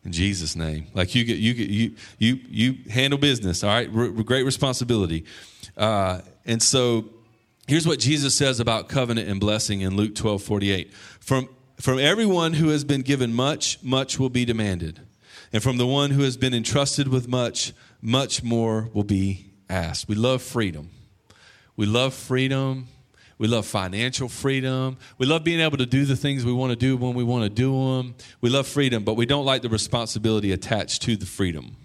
In 0.04 0.12
Jesus' 0.12 0.56
name. 0.56 0.88
Like 0.94 1.14
you 1.14 1.24
get, 1.24 1.38
you 1.38 1.54
get, 1.54 1.68
you, 1.68 1.94
you, 2.18 2.40
you 2.48 2.78
handle 2.90 3.18
business, 3.18 3.62
all 3.62 3.70
right? 3.70 3.92
Great 4.24 4.44
responsibility. 4.44 5.24
Uh, 5.76 6.20
and 6.46 6.62
so 6.62 7.04
here's 7.66 7.86
what 7.86 7.98
Jesus 7.98 8.34
says 8.34 8.58
about 8.58 8.88
covenant 8.88 9.28
and 9.28 9.38
blessing 9.38 9.82
in 9.82 9.96
Luke 9.96 10.14
12 10.14 10.42
48. 10.42 10.94
From, 11.20 11.48
from 11.76 11.98
everyone 11.98 12.54
who 12.54 12.68
has 12.68 12.84
been 12.84 13.02
given 13.02 13.32
much, 13.32 13.82
much 13.82 14.18
will 14.18 14.30
be 14.30 14.44
demanded. 14.44 15.00
And 15.52 15.62
from 15.62 15.76
the 15.76 15.86
one 15.86 16.10
who 16.10 16.22
has 16.22 16.36
been 16.36 16.54
entrusted 16.54 17.08
with 17.08 17.28
much, 17.28 17.72
much 18.02 18.42
more 18.42 18.90
will 18.92 19.04
be 19.04 19.52
asked. 19.68 20.08
We 20.08 20.14
love 20.14 20.42
freedom. 20.42 20.90
We 21.76 21.86
love 21.86 22.14
freedom. 22.14 22.88
We 23.38 23.46
love 23.46 23.66
financial 23.66 24.28
freedom. 24.28 24.98
We 25.16 25.26
love 25.26 25.44
being 25.44 25.60
able 25.60 25.78
to 25.78 25.86
do 25.86 26.04
the 26.04 26.16
things 26.16 26.44
we 26.44 26.52
want 26.52 26.70
to 26.70 26.76
do 26.76 26.96
when 26.96 27.14
we 27.14 27.22
want 27.22 27.44
to 27.44 27.48
do 27.48 27.70
them. 27.72 28.16
We 28.40 28.50
love 28.50 28.66
freedom, 28.66 29.04
but 29.04 29.14
we 29.14 29.26
don't 29.26 29.44
like 29.44 29.62
the 29.62 29.68
responsibility 29.68 30.50
attached 30.52 31.02
to 31.02 31.16
the 31.16 31.26
freedom. 31.26 31.76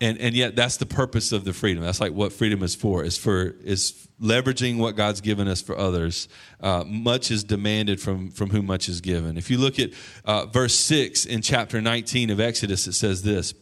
And, 0.00 0.18
and 0.18 0.34
yet 0.34 0.54
that's 0.54 0.76
the 0.76 0.86
purpose 0.86 1.32
of 1.32 1.44
the 1.44 1.52
freedom. 1.52 1.82
That's 1.82 2.00
like 2.00 2.12
what 2.12 2.32
freedom 2.32 2.62
is 2.62 2.74
for. 2.74 3.04
Is 3.04 3.16
for 3.16 3.54
is 3.64 4.08
leveraging 4.20 4.78
what 4.78 4.96
God's 4.96 5.20
given 5.20 5.48
us 5.48 5.62
for 5.62 5.78
others. 5.78 6.28
Uh, 6.60 6.84
much 6.86 7.30
is 7.30 7.42
demanded 7.44 8.00
from 8.00 8.30
from 8.30 8.50
whom 8.50 8.66
much 8.66 8.88
is 8.88 9.00
given. 9.00 9.38
If 9.38 9.50
you 9.50 9.58
look 9.58 9.78
at 9.78 9.90
uh, 10.24 10.46
verse 10.46 10.74
six 10.74 11.24
in 11.24 11.42
chapter 11.42 11.80
nineteen 11.80 12.30
of 12.30 12.40
Exodus, 12.40 12.86
it 12.86 12.94
says 12.94 13.22
this: 13.22 13.54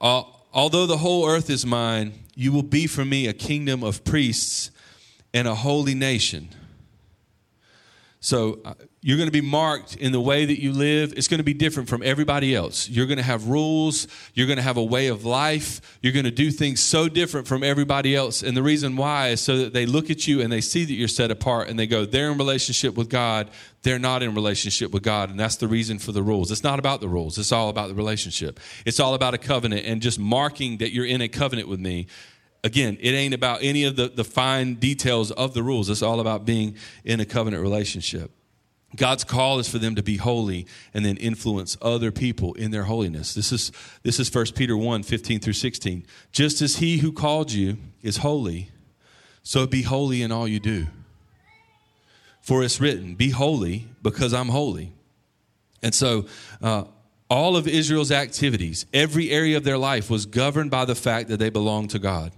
Although 0.00 0.86
the 0.86 0.98
whole 0.98 1.26
earth 1.26 1.48
is 1.48 1.64
mine, 1.64 2.12
you 2.34 2.52
will 2.52 2.62
be 2.62 2.86
for 2.86 3.04
me 3.04 3.28
a 3.28 3.32
kingdom 3.32 3.82
of 3.82 4.04
priests 4.04 4.70
and 5.34 5.46
a 5.46 5.54
holy 5.54 5.94
nation. 5.94 6.48
So 8.20 8.60
uh, 8.64 8.72
you're 9.02 9.18
going 9.18 9.28
to 9.28 9.32
be 9.32 9.42
marked 9.42 9.96
in 9.96 10.10
the 10.10 10.20
way 10.20 10.46
that 10.46 10.58
you 10.58 10.72
live. 10.72 11.12
It's 11.14 11.28
going 11.28 11.40
to 11.40 11.44
be 11.44 11.52
different 11.52 11.90
from 11.90 12.02
everybody 12.02 12.54
else. 12.54 12.88
You're 12.88 13.04
going 13.04 13.18
to 13.18 13.22
have 13.22 13.48
rules. 13.48 14.08
You're 14.32 14.46
going 14.46 14.56
to 14.56 14.62
have 14.62 14.78
a 14.78 14.82
way 14.82 15.08
of 15.08 15.26
life. 15.26 15.98
You're 16.00 16.14
going 16.14 16.24
to 16.24 16.30
do 16.30 16.50
things 16.50 16.80
so 16.80 17.10
different 17.10 17.46
from 17.46 17.62
everybody 17.62 18.16
else. 18.16 18.42
And 18.42 18.56
the 18.56 18.62
reason 18.62 18.96
why 18.96 19.28
is 19.28 19.42
so 19.42 19.58
that 19.58 19.74
they 19.74 19.84
look 19.84 20.08
at 20.08 20.26
you 20.26 20.40
and 20.40 20.50
they 20.50 20.62
see 20.62 20.86
that 20.86 20.94
you're 20.94 21.06
set 21.06 21.30
apart 21.30 21.68
and 21.68 21.78
they 21.78 21.86
go, 21.86 22.06
they're 22.06 22.30
in 22.30 22.38
relationship 22.38 22.94
with 22.94 23.10
God. 23.10 23.50
They're 23.82 23.98
not 23.98 24.22
in 24.22 24.34
relationship 24.34 24.90
with 24.90 25.02
God. 25.02 25.28
And 25.28 25.38
that's 25.38 25.56
the 25.56 25.68
reason 25.68 25.98
for 25.98 26.12
the 26.12 26.22
rules. 26.22 26.50
It's 26.50 26.64
not 26.64 26.78
about 26.78 27.02
the 27.02 27.08
rules, 27.08 27.36
it's 27.36 27.52
all 27.52 27.68
about 27.68 27.88
the 27.88 27.94
relationship. 27.94 28.58
It's 28.86 29.00
all 29.00 29.12
about 29.12 29.34
a 29.34 29.38
covenant 29.38 29.84
and 29.84 30.00
just 30.00 30.18
marking 30.18 30.78
that 30.78 30.92
you're 30.94 31.04
in 31.04 31.20
a 31.20 31.28
covenant 31.28 31.68
with 31.68 31.78
me 31.78 32.06
again, 32.64 32.96
it 33.00 33.10
ain't 33.10 33.34
about 33.34 33.62
any 33.62 33.84
of 33.84 33.94
the, 33.94 34.08
the 34.08 34.24
fine 34.24 34.74
details 34.74 35.30
of 35.30 35.54
the 35.54 35.62
rules. 35.62 35.88
It's 35.90 36.02
all 36.02 36.18
about 36.18 36.44
being 36.44 36.76
in 37.04 37.20
a 37.20 37.24
covenant 37.24 37.62
relationship. 37.62 38.32
God's 38.96 39.24
call 39.24 39.58
is 39.58 39.68
for 39.68 39.78
them 39.78 39.96
to 39.96 40.02
be 40.02 40.16
holy 40.16 40.66
and 40.92 41.04
then 41.04 41.16
influence 41.16 41.76
other 41.82 42.10
people 42.10 42.54
in 42.54 42.70
their 42.70 42.84
holiness. 42.84 43.34
This 43.34 43.52
is 43.52 43.72
this 44.02 44.20
is 44.20 44.32
1 44.32 44.46
Peter 44.54 44.76
1, 44.76 45.02
15 45.02 45.40
through 45.40 45.52
16. 45.52 46.06
Just 46.32 46.62
as 46.62 46.76
he 46.76 46.98
who 46.98 47.12
called 47.12 47.52
you 47.52 47.76
is 48.02 48.18
holy, 48.18 48.70
so 49.42 49.66
be 49.66 49.82
holy 49.82 50.22
in 50.22 50.32
all 50.32 50.46
you 50.48 50.60
do. 50.60 50.86
For 52.40 52.62
it's 52.62 52.80
written, 52.80 53.14
Be 53.14 53.30
holy 53.30 53.88
because 54.00 54.32
I'm 54.32 54.48
holy. 54.48 54.92
And 55.82 55.94
so 55.94 56.26
uh, 56.62 56.84
all 57.28 57.56
of 57.56 57.66
Israel's 57.66 58.12
activities, 58.12 58.86
every 58.94 59.30
area 59.30 59.56
of 59.56 59.64
their 59.64 59.78
life 59.78 60.08
was 60.08 60.24
governed 60.24 60.70
by 60.70 60.84
the 60.84 60.94
fact 60.94 61.28
that 61.30 61.38
they 61.38 61.50
belonged 61.50 61.90
to 61.90 61.98
God. 61.98 62.32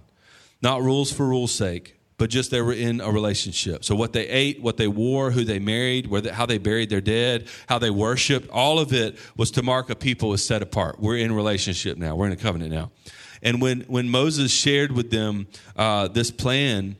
Not 0.61 0.81
rules 0.81 1.11
for 1.11 1.25
rules' 1.25 1.51
sake, 1.51 1.97
but 2.17 2.29
just 2.29 2.49
they 2.49 2.61
were 2.61 2.73
in 2.73 2.99
a 2.99 3.11
relationship. 3.11 3.83
So 3.83 3.95
what 3.95 4.13
they 4.13 4.27
ate, 4.27 4.61
what 4.61 4.77
they 4.77 4.87
wore, 4.87 5.31
who 5.31 5.43
they 5.43 5.59
married, 5.59 6.09
they, 6.09 6.29
how 6.31 6.45
they 6.45 6.57
buried 6.57 6.89
their 6.89 7.01
dead, 7.01 7.47
how 7.69 7.77
they 7.77 7.91
worshiped, 7.91 8.49
all 8.49 8.79
of 8.79 8.91
it 8.91 9.17
was 9.35 9.51
to 9.51 9.63
mark 9.63 9.89
a 9.89 9.95
people 9.95 10.33
as 10.33 10.43
set 10.43 10.61
apart. 10.61 10.99
We're 10.99 11.17
in 11.17 11.31
relationship 11.31 11.97
now. 11.97 12.15
We're 12.15 12.27
in 12.27 12.31
a 12.31 12.37
covenant 12.37 12.71
now. 12.71 12.91
And 13.43 13.61
when 13.61 13.81
when 13.81 14.09
Moses 14.09 14.51
shared 14.51 14.91
with 14.91 15.11
them 15.11 15.47
uh, 15.75 16.07
this 16.07 16.31
plan 16.31 16.95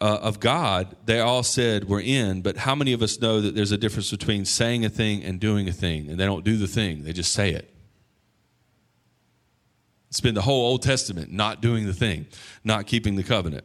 uh, 0.00 0.18
of 0.22 0.40
God, 0.40 0.96
they 1.04 1.20
all 1.20 1.44
said 1.44 1.84
we're 1.84 2.00
in. 2.00 2.42
But 2.42 2.56
how 2.56 2.74
many 2.74 2.92
of 2.92 3.00
us 3.00 3.20
know 3.20 3.40
that 3.40 3.54
there's 3.54 3.72
a 3.72 3.78
difference 3.78 4.10
between 4.10 4.44
saying 4.44 4.84
a 4.84 4.88
thing 4.88 5.22
and 5.22 5.38
doing 5.38 5.68
a 5.68 5.72
thing? 5.72 6.08
And 6.08 6.18
they 6.18 6.26
don't 6.26 6.44
do 6.44 6.56
the 6.56 6.66
thing; 6.66 7.04
they 7.04 7.12
just 7.12 7.32
say 7.32 7.50
it. 7.50 7.72
Spend 10.10 10.36
the 10.36 10.42
whole 10.42 10.64
Old 10.64 10.82
Testament 10.82 11.30
not 11.30 11.60
doing 11.60 11.86
the 11.86 11.92
thing, 11.92 12.26
not 12.64 12.86
keeping 12.86 13.16
the 13.16 13.22
covenant. 13.22 13.64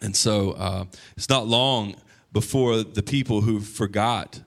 And 0.00 0.14
so 0.14 0.52
uh, 0.52 0.84
it's 1.16 1.28
not 1.28 1.46
long 1.46 1.96
before 2.32 2.82
the 2.82 3.02
people 3.02 3.40
who 3.40 3.60
forgot, 3.60 4.42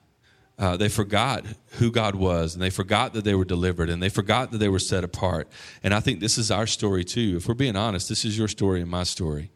uh, 0.58 0.76
they 0.76 0.88
forgot 0.88 1.44
who 1.72 1.90
God 1.90 2.14
was, 2.14 2.54
and 2.54 2.62
they 2.62 2.70
forgot 2.70 3.12
that 3.14 3.24
they 3.24 3.34
were 3.34 3.44
delivered, 3.44 3.90
and 3.90 4.02
they 4.02 4.08
forgot 4.08 4.50
that 4.52 4.58
they 4.58 4.68
were 4.68 4.78
set 4.78 5.04
apart. 5.04 5.48
And 5.82 5.92
I 5.92 6.00
think 6.00 6.20
this 6.20 6.38
is 6.38 6.50
our 6.50 6.66
story 6.66 7.04
too. 7.04 7.34
If 7.36 7.48
we're 7.48 7.54
being 7.54 7.76
honest, 7.76 8.08
this 8.08 8.24
is 8.24 8.38
your 8.38 8.48
story 8.48 8.80
and 8.80 8.90
my 8.90 9.02
story. 9.02 9.50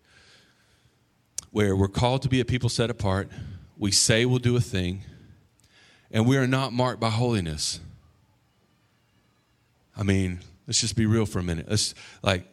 Where 1.50 1.76
we're 1.76 1.88
called 1.88 2.22
to 2.22 2.28
be 2.28 2.40
a 2.40 2.44
people 2.44 2.68
set 2.68 2.90
apart, 2.90 3.28
we 3.78 3.92
say 3.92 4.26
we'll 4.26 4.38
do 4.38 4.56
a 4.56 4.60
thing, 4.60 5.02
and 6.10 6.26
we 6.26 6.36
are 6.36 6.46
not 6.46 6.72
marked 6.72 7.00
by 7.00 7.10
holiness. 7.10 7.80
I 9.96 10.02
mean, 10.02 10.40
let's 10.66 10.80
just 10.80 10.96
be 10.96 11.06
real 11.06 11.26
for 11.26 11.38
a 11.38 11.42
minute. 11.42 11.66
Let's 11.68 11.94
like 12.22 12.48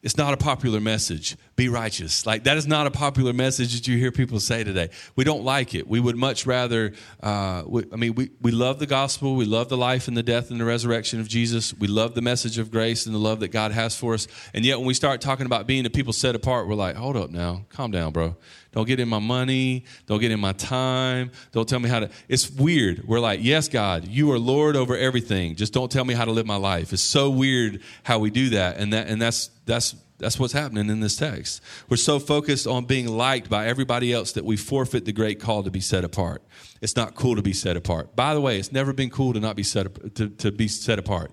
it's 0.00 0.16
not 0.16 0.32
a 0.32 0.36
popular 0.36 0.80
message. 0.80 1.36
Be 1.56 1.68
righteous. 1.68 2.24
Like, 2.24 2.44
that 2.44 2.56
is 2.56 2.68
not 2.68 2.86
a 2.86 2.90
popular 2.90 3.32
message 3.32 3.74
that 3.74 3.88
you 3.88 3.98
hear 3.98 4.12
people 4.12 4.38
say 4.38 4.62
today. 4.62 4.90
We 5.16 5.24
don't 5.24 5.42
like 5.42 5.74
it. 5.74 5.88
We 5.88 5.98
would 5.98 6.16
much 6.16 6.46
rather, 6.46 6.92
uh, 7.20 7.64
we, 7.66 7.84
I 7.92 7.96
mean, 7.96 8.14
we, 8.14 8.30
we 8.40 8.52
love 8.52 8.78
the 8.78 8.86
gospel. 8.86 9.34
We 9.34 9.44
love 9.44 9.68
the 9.68 9.76
life 9.76 10.06
and 10.06 10.16
the 10.16 10.22
death 10.22 10.52
and 10.52 10.60
the 10.60 10.64
resurrection 10.64 11.18
of 11.18 11.26
Jesus. 11.26 11.74
We 11.74 11.88
love 11.88 12.14
the 12.14 12.22
message 12.22 12.58
of 12.58 12.70
grace 12.70 13.06
and 13.06 13.14
the 13.14 13.18
love 13.18 13.40
that 13.40 13.48
God 13.48 13.72
has 13.72 13.96
for 13.96 14.14
us. 14.14 14.28
And 14.54 14.64
yet, 14.64 14.78
when 14.78 14.86
we 14.86 14.94
start 14.94 15.20
talking 15.20 15.46
about 15.46 15.66
being 15.66 15.84
a 15.84 15.90
people 15.90 16.12
set 16.12 16.36
apart, 16.36 16.68
we're 16.68 16.74
like, 16.74 16.94
hold 16.94 17.16
up 17.16 17.30
now. 17.30 17.64
Calm 17.70 17.90
down, 17.90 18.12
bro. 18.12 18.36
Don't 18.78 18.86
get 18.86 19.00
in 19.00 19.08
my 19.08 19.18
money. 19.18 19.82
Don't 20.06 20.20
get 20.20 20.30
in 20.30 20.38
my 20.38 20.52
time. 20.52 21.32
Don't 21.50 21.68
tell 21.68 21.80
me 21.80 21.88
how 21.88 21.98
to. 21.98 22.10
It's 22.28 22.48
weird. 22.48 23.08
We're 23.08 23.18
like, 23.18 23.40
yes, 23.42 23.68
God, 23.68 24.06
you 24.06 24.30
are 24.30 24.38
Lord 24.38 24.76
over 24.76 24.96
everything. 24.96 25.56
Just 25.56 25.72
don't 25.72 25.90
tell 25.90 26.04
me 26.04 26.14
how 26.14 26.24
to 26.24 26.30
live 26.30 26.46
my 26.46 26.54
life. 26.54 26.92
It's 26.92 27.02
so 27.02 27.28
weird 27.28 27.82
how 28.04 28.20
we 28.20 28.30
do 28.30 28.50
that. 28.50 28.76
And 28.76 28.92
that, 28.92 29.08
and 29.08 29.20
that's, 29.20 29.50
that's, 29.66 29.96
that's 30.18 30.38
what's 30.38 30.52
happening 30.52 30.90
in 30.90 31.00
this 31.00 31.16
text. 31.16 31.60
We're 31.88 31.96
so 31.96 32.20
focused 32.20 32.68
on 32.68 32.84
being 32.84 33.08
liked 33.08 33.50
by 33.50 33.66
everybody 33.66 34.12
else 34.12 34.30
that 34.34 34.44
we 34.44 34.56
forfeit 34.56 35.06
the 35.06 35.12
great 35.12 35.40
call 35.40 35.64
to 35.64 35.72
be 35.72 35.80
set 35.80 36.04
apart. 36.04 36.44
It's 36.80 36.94
not 36.94 37.16
cool 37.16 37.34
to 37.34 37.42
be 37.42 37.54
set 37.54 37.76
apart. 37.76 38.14
By 38.14 38.32
the 38.32 38.40
way, 38.40 38.60
it's 38.60 38.70
never 38.70 38.92
been 38.92 39.10
cool 39.10 39.32
to 39.32 39.40
not 39.40 39.56
be 39.56 39.64
set 39.64 40.14
to, 40.14 40.28
to 40.28 40.52
be 40.52 40.68
set 40.68 41.00
apart. 41.00 41.32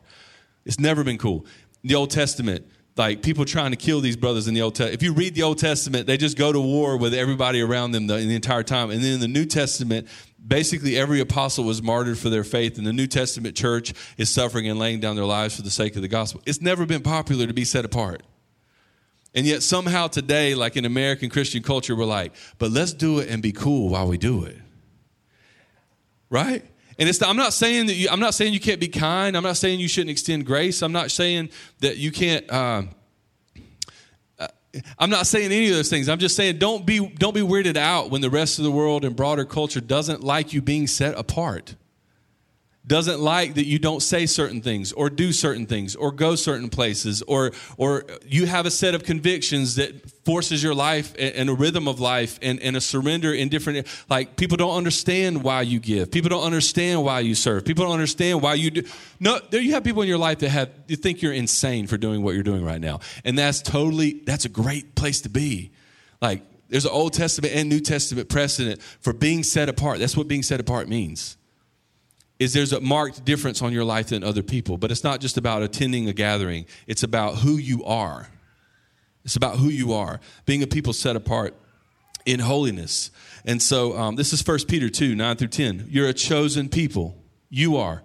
It's 0.65 0.79
never 0.79 1.03
been 1.03 1.19
cool. 1.19 1.45
The 1.83 1.93
Old 1.93 2.09
Testament, 2.09 2.65
like 2.97 3.21
people 3.21 3.43
trying 3.43 3.71
to 3.71 3.77
kill 3.77 3.99
these 3.99 4.15
brothers 4.15 4.47
in 4.47 4.53
the 4.53 4.61
Old 4.61 4.75
Testament. 4.75 4.95
If 4.95 5.03
you 5.03 5.13
read 5.13 5.35
the 5.35 5.43
Old 5.43 5.57
Testament, 5.57 6.07
they 6.07 6.17
just 6.17 6.37
go 6.37 6.51
to 6.51 6.59
war 6.59 6.97
with 6.97 7.13
everybody 7.13 7.61
around 7.61 7.91
them 7.91 8.07
the, 8.07 8.15
the 8.15 8.35
entire 8.35 8.63
time. 8.63 8.89
And 8.89 9.03
then 9.03 9.15
in 9.15 9.19
the 9.19 9.27
New 9.27 9.45
Testament, 9.45 10.07
basically 10.45 10.97
every 10.97 11.19
apostle 11.19 11.65
was 11.65 11.81
martyred 11.81 12.17
for 12.17 12.29
their 12.29 12.43
faith, 12.43 12.77
and 12.77 12.87
the 12.87 12.93
New 12.93 13.07
Testament 13.07 13.55
church 13.55 13.93
is 14.17 14.29
suffering 14.29 14.69
and 14.69 14.79
laying 14.79 14.99
down 14.99 15.15
their 15.15 15.25
lives 15.25 15.55
for 15.55 15.61
the 15.61 15.71
sake 15.71 15.95
of 15.95 16.01
the 16.01 16.07
gospel. 16.07 16.41
It's 16.45 16.61
never 16.61 16.85
been 16.85 17.01
popular 17.01 17.47
to 17.47 17.53
be 17.53 17.65
set 17.65 17.83
apart. 17.83 18.23
And 19.33 19.45
yet, 19.45 19.63
somehow 19.63 20.07
today, 20.07 20.55
like 20.55 20.77
in 20.77 20.85
American 20.85 21.29
Christian 21.29 21.61
culture, 21.61 21.93
we're 21.93 22.05
like, 22.05 22.33
but 22.57 22.71
let's 22.71 22.93
do 22.93 23.19
it 23.19 23.29
and 23.29 23.43
be 23.43 23.51
cool 23.51 23.89
while 23.89 24.07
we 24.07 24.17
do 24.17 24.45
it. 24.45 24.57
Right? 26.29 26.63
And 26.97 27.09
it's, 27.09 27.21
I'm 27.21 27.37
not 27.37 27.53
saying 27.53 27.87
that 27.87 27.93
you, 27.93 28.07
I'm 28.09 28.19
not 28.19 28.33
saying 28.33 28.53
you 28.53 28.59
can't 28.59 28.79
be 28.79 28.87
kind. 28.87 29.35
I'm 29.35 29.43
not 29.43 29.57
saying 29.57 29.79
you 29.79 29.87
shouldn't 29.87 30.11
extend 30.11 30.45
grace. 30.45 30.81
I'm 30.81 30.93
not 30.93 31.11
saying 31.11 31.49
that 31.79 31.97
you 31.97 32.11
can't. 32.11 32.49
Uh, 32.49 32.83
I'm 34.99 35.09
not 35.09 35.25
saying 35.27 35.51
any 35.51 35.69
of 35.69 35.75
those 35.75 35.89
things. 35.89 36.09
I'm 36.09 36.19
just 36.19 36.35
saying 36.35 36.57
don't 36.57 36.85
be 36.85 37.07
don't 37.07 37.33
be 37.33 37.41
weirded 37.41 37.77
out 37.77 38.09
when 38.11 38.21
the 38.21 38.29
rest 38.29 38.59
of 38.59 38.65
the 38.65 38.71
world 38.71 39.05
and 39.05 39.15
broader 39.15 39.45
culture 39.45 39.81
doesn't 39.81 40.23
like 40.23 40.53
you 40.53 40.61
being 40.61 40.87
set 40.87 41.17
apart 41.17 41.75
doesn't 42.87 43.19
like 43.19 43.55
that 43.55 43.65
you 43.65 43.79
don't 43.79 44.01
say 44.01 44.25
certain 44.25 44.61
things 44.61 44.93
or 44.93 45.09
do 45.09 45.31
certain 45.31 45.65
things 45.65 45.95
or 45.95 46.11
go 46.11 46.35
certain 46.35 46.69
places 46.69 47.23
or 47.23 47.51
or 47.77 48.05
you 48.25 48.45
have 48.45 48.65
a 48.65 48.71
set 48.71 48.93
of 48.93 49.03
convictions 49.03 49.75
that 49.75 50.09
forces 50.23 50.61
your 50.61 50.75
life 50.75 51.15
and 51.17 51.49
a 51.49 51.53
rhythm 51.53 51.87
of 51.87 51.99
life 51.99 52.37
and, 52.41 52.59
and 52.61 52.75
a 52.75 52.81
surrender 52.81 53.33
in 53.33 53.49
different 53.49 53.87
like 54.09 54.35
people 54.35 54.57
don't 54.57 54.75
understand 54.75 55.43
why 55.43 55.61
you 55.61 55.79
give. 55.79 56.11
People 56.11 56.29
don't 56.29 56.43
understand 56.43 57.03
why 57.03 57.21
you 57.21 57.33
serve. 57.33 57.65
People 57.65 57.85
don't 57.85 57.93
understand 57.93 58.41
why 58.41 58.53
you 58.53 58.69
do 58.69 58.83
no 59.19 59.39
there 59.49 59.61
you 59.61 59.73
have 59.73 59.83
people 59.83 60.03
in 60.03 60.07
your 60.07 60.17
life 60.19 60.39
that 60.39 60.49
have 60.49 60.69
you 60.87 60.95
think 60.95 61.21
you're 61.21 61.33
insane 61.33 61.87
for 61.87 61.97
doing 61.97 62.21
what 62.21 62.35
you're 62.35 62.43
doing 62.43 62.63
right 62.63 62.81
now. 62.81 62.99
And 63.23 63.37
that's 63.37 63.61
totally 63.61 64.21
that's 64.25 64.45
a 64.45 64.49
great 64.49 64.95
place 64.95 65.21
to 65.21 65.29
be. 65.29 65.71
Like 66.21 66.43
there's 66.69 66.85
an 66.85 66.91
old 66.91 67.13
testament 67.13 67.55
and 67.55 67.67
new 67.67 67.79
testament 67.79 68.29
precedent 68.29 68.81
for 68.81 69.13
being 69.13 69.41
set 69.41 69.69
apart. 69.69 69.99
That's 69.99 70.15
what 70.15 70.27
being 70.27 70.43
set 70.43 70.59
apart 70.59 70.87
means 70.87 71.37
is 72.39 72.53
there's 72.53 72.73
a 72.73 72.81
marked 72.81 73.23
difference 73.23 73.61
on 73.61 73.71
your 73.71 73.83
life 73.83 74.07
than 74.07 74.23
other 74.23 74.43
people. 74.43 74.77
But 74.77 74.91
it's 74.91 75.03
not 75.03 75.21
just 75.21 75.37
about 75.37 75.63
attending 75.63 76.09
a 76.09 76.13
gathering, 76.13 76.65
it's 76.87 77.03
about 77.03 77.35
who 77.35 77.57
you 77.57 77.83
are. 77.85 78.29
It's 79.23 79.35
about 79.35 79.57
who 79.57 79.69
you 79.69 79.93
are, 79.93 80.19
being 80.45 80.61
a 80.61 80.67
people 80.67 80.93
set 80.93 81.15
apart 81.15 81.55
in 82.25 82.39
holiness. 82.39 83.09
And 83.43 83.61
so 83.61 83.97
um, 83.97 84.15
this 84.15 84.33
is 84.33 84.45
1 84.45 84.59
Peter 84.67 84.89
2 84.89 85.15
9 85.15 85.35
through 85.37 85.47
10. 85.47 85.87
You're 85.89 86.07
a 86.07 86.13
chosen 86.13 86.69
people. 86.69 87.17
You 87.49 87.77
are 87.77 88.03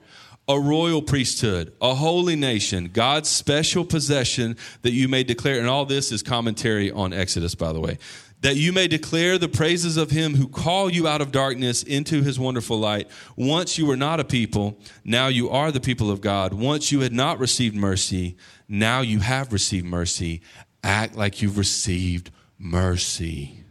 a 0.49 0.59
royal 0.59 1.01
priesthood, 1.01 1.73
a 1.81 1.95
holy 1.95 2.35
nation, 2.35 2.91
God's 2.93 3.29
special 3.29 3.85
possession 3.85 4.57
that 4.83 4.91
you 4.91 5.07
may 5.07 5.23
declare. 5.23 5.61
And 5.61 5.69
all 5.69 5.85
this 5.85 6.11
is 6.11 6.25
commentary 6.25 6.91
on 6.91 7.13
Exodus, 7.13 7.55
by 7.55 7.73
the 7.73 7.81
way 7.81 7.99
that 8.41 8.57
you 8.57 8.73
may 8.73 8.89
declare 8.89 9.37
the 9.39 9.49
praises 9.49 9.97
of 9.97 10.11
him 10.11 10.35
who 10.35 10.49
called 10.49 10.95
you 10.95 11.07
out 11.07 11.21
of 11.21 11.31
darkness 11.31 11.83
into 11.83 12.23
his 12.23 12.39
wonderful 12.39 12.79
light. 12.79 13.09
Once 13.37 13.77
you 13.77 13.87
were 13.87 13.97
not 13.97 14.21
a 14.21 14.25
people, 14.25 14.79
now 15.05 15.29
you 15.29 15.51
are 15.51 15.71
the 15.71 15.81
people 15.81 16.11
of 16.11 16.21
God. 16.21 16.55
Once 16.55 16.91
you 16.91 17.01
had 17.01 17.13
not 17.13 17.39
received 17.39 17.77
mercy, 17.77 18.37
now 18.69 19.03
you 19.03 19.21
have 19.21 19.53
received 19.53 19.87
mercy. 19.87 20.41
Act 20.83 21.17
like 21.17 21.43
you've 21.43 21.59
received 21.59 22.31
mercy. 22.59 23.65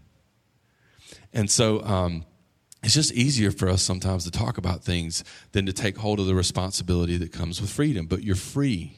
And 1.33 1.49
so, 1.49 1.81
um, 1.83 2.25
it's 2.81 2.93
just 2.93 3.11
easier 3.11 3.51
for 3.51 3.67
us 3.67 3.81
sometimes 3.81 4.23
to 4.23 4.31
talk 4.31 4.57
about 4.57 4.83
things 4.83 5.23
than 5.51 5.65
to 5.65 5.73
take 5.73 5.97
hold 5.97 6.19
of 6.19 6.27
the 6.27 6.35
responsibility 6.35 7.17
that 7.17 7.33
comes 7.33 7.59
with 7.59 7.69
freedom. 7.69 8.05
But 8.05 8.23
you're 8.23 8.35
free. 8.35 8.95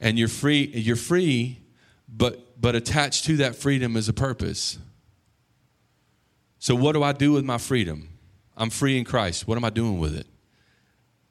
And 0.00 0.18
you're 0.18 0.28
free, 0.28 0.64
you're 0.74 0.96
free, 0.96 1.60
but 2.10 2.60
but 2.60 2.74
attached 2.74 3.24
to 3.24 3.36
that 3.38 3.56
freedom 3.56 3.96
is 3.96 4.08
a 4.08 4.12
purpose. 4.12 4.78
So, 6.58 6.74
what 6.74 6.92
do 6.92 7.02
I 7.02 7.12
do 7.12 7.32
with 7.32 7.44
my 7.44 7.56
freedom? 7.56 8.10
I'm 8.56 8.68
free 8.68 8.98
in 8.98 9.04
Christ. 9.04 9.48
What 9.48 9.56
am 9.56 9.64
I 9.64 9.70
doing 9.70 9.98
with 9.98 10.14
it? 10.14 10.26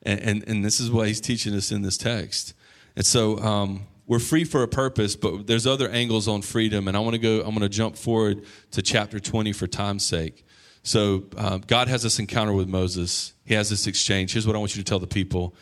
And, 0.02 0.20
and, 0.22 0.48
and 0.48 0.66
this 0.66 0.80
is 0.80 0.90
what 0.90 1.08
he's 1.08 1.22
teaching 1.22 1.54
us 1.54 1.72
in 1.72 1.84
this 1.84 1.98
text. 1.98 2.56
And 2.96 3.06
so, 3.06 3.38
um, 3.38 3.86
we're 4.08 4.18
free 4.18 4.44
for 4.44 4.64
a 4.64 4.68
purpose, 4.68 5.16
but 5.16 5.46
there's 5.46 5.68
other 5.68 5.88
angles 5.90 6.28
on 6.28 6.42
freedom. 6.42 6.88
And 6.88 6.98
I 6.98 7.00
want 7.00 7.14
to 7.14 7.20
go, 7.20 7.42
I'm 7.42 7.50
going 7.50 7.60
to 7.60 7.70
jump 7.70 7.96
forward 7.96 8.44
to 8.72 8.82
chapter 8.82 9.20
20 9.20 9.54
for 9.54 9.68
time's 9.68 10.04
sake. 10.04 10.44
So, 10.82 11.26
um, 11.38 11.62
God 11.68 11.90
has 11.90 12.02
this 12.02 12.18
encounter 12.18 12.54
with 12.54 12.68
Moses, 12.68 13.34
he 13.46 13.54
has 13.54 13.70
this 13.70 13.86
exchange. 13.86 14.34
Here's 14.34 14.48
what 14.48 14.56
I 14.56 14.60
want 14.60 14.76
you 14.76 14.82
to 14.82 14.90
tell 14.90 15.00
the 15.00 15.06
people. 15.06 15.54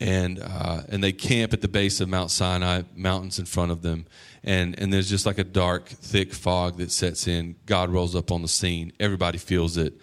And, 0.00 0.38
uh, 0.38 0.82
and 0.88 1.04
they 1.04 1.12
camp 1.12 1.52
at 1.52 1.60
the 1.60 1.68
base 1.68 2.00
of 2.00 2.08
Mount 2.08 2.30
Sinai, 2.30 2.82
mountains 2.96 3.38
in 3.38 3.44
front 3.44 3.70
of 3.70 3.82
them 3.82 4.06
and 4.42 4.78
and 4.78 4.92
there's 4.92 5.08
just 5.08 5.26
like 5.26 5.38
a 5.38 5.44
dark, 5.44 5.86
thick 5.88 6.32
fog 6.32 6.78
that 6.78 6.90
sets 6.90 7.26
in. 7.26 7.56
God 7.66 7.90
rolls 7.90 8.16
up 8.16 8.30
on 8.30 8.42
the 8.42 8.48
scene. 8.48 8.92
Everybody 8.98 9.38
feels 9.38 9.76
it, 9.76 9.94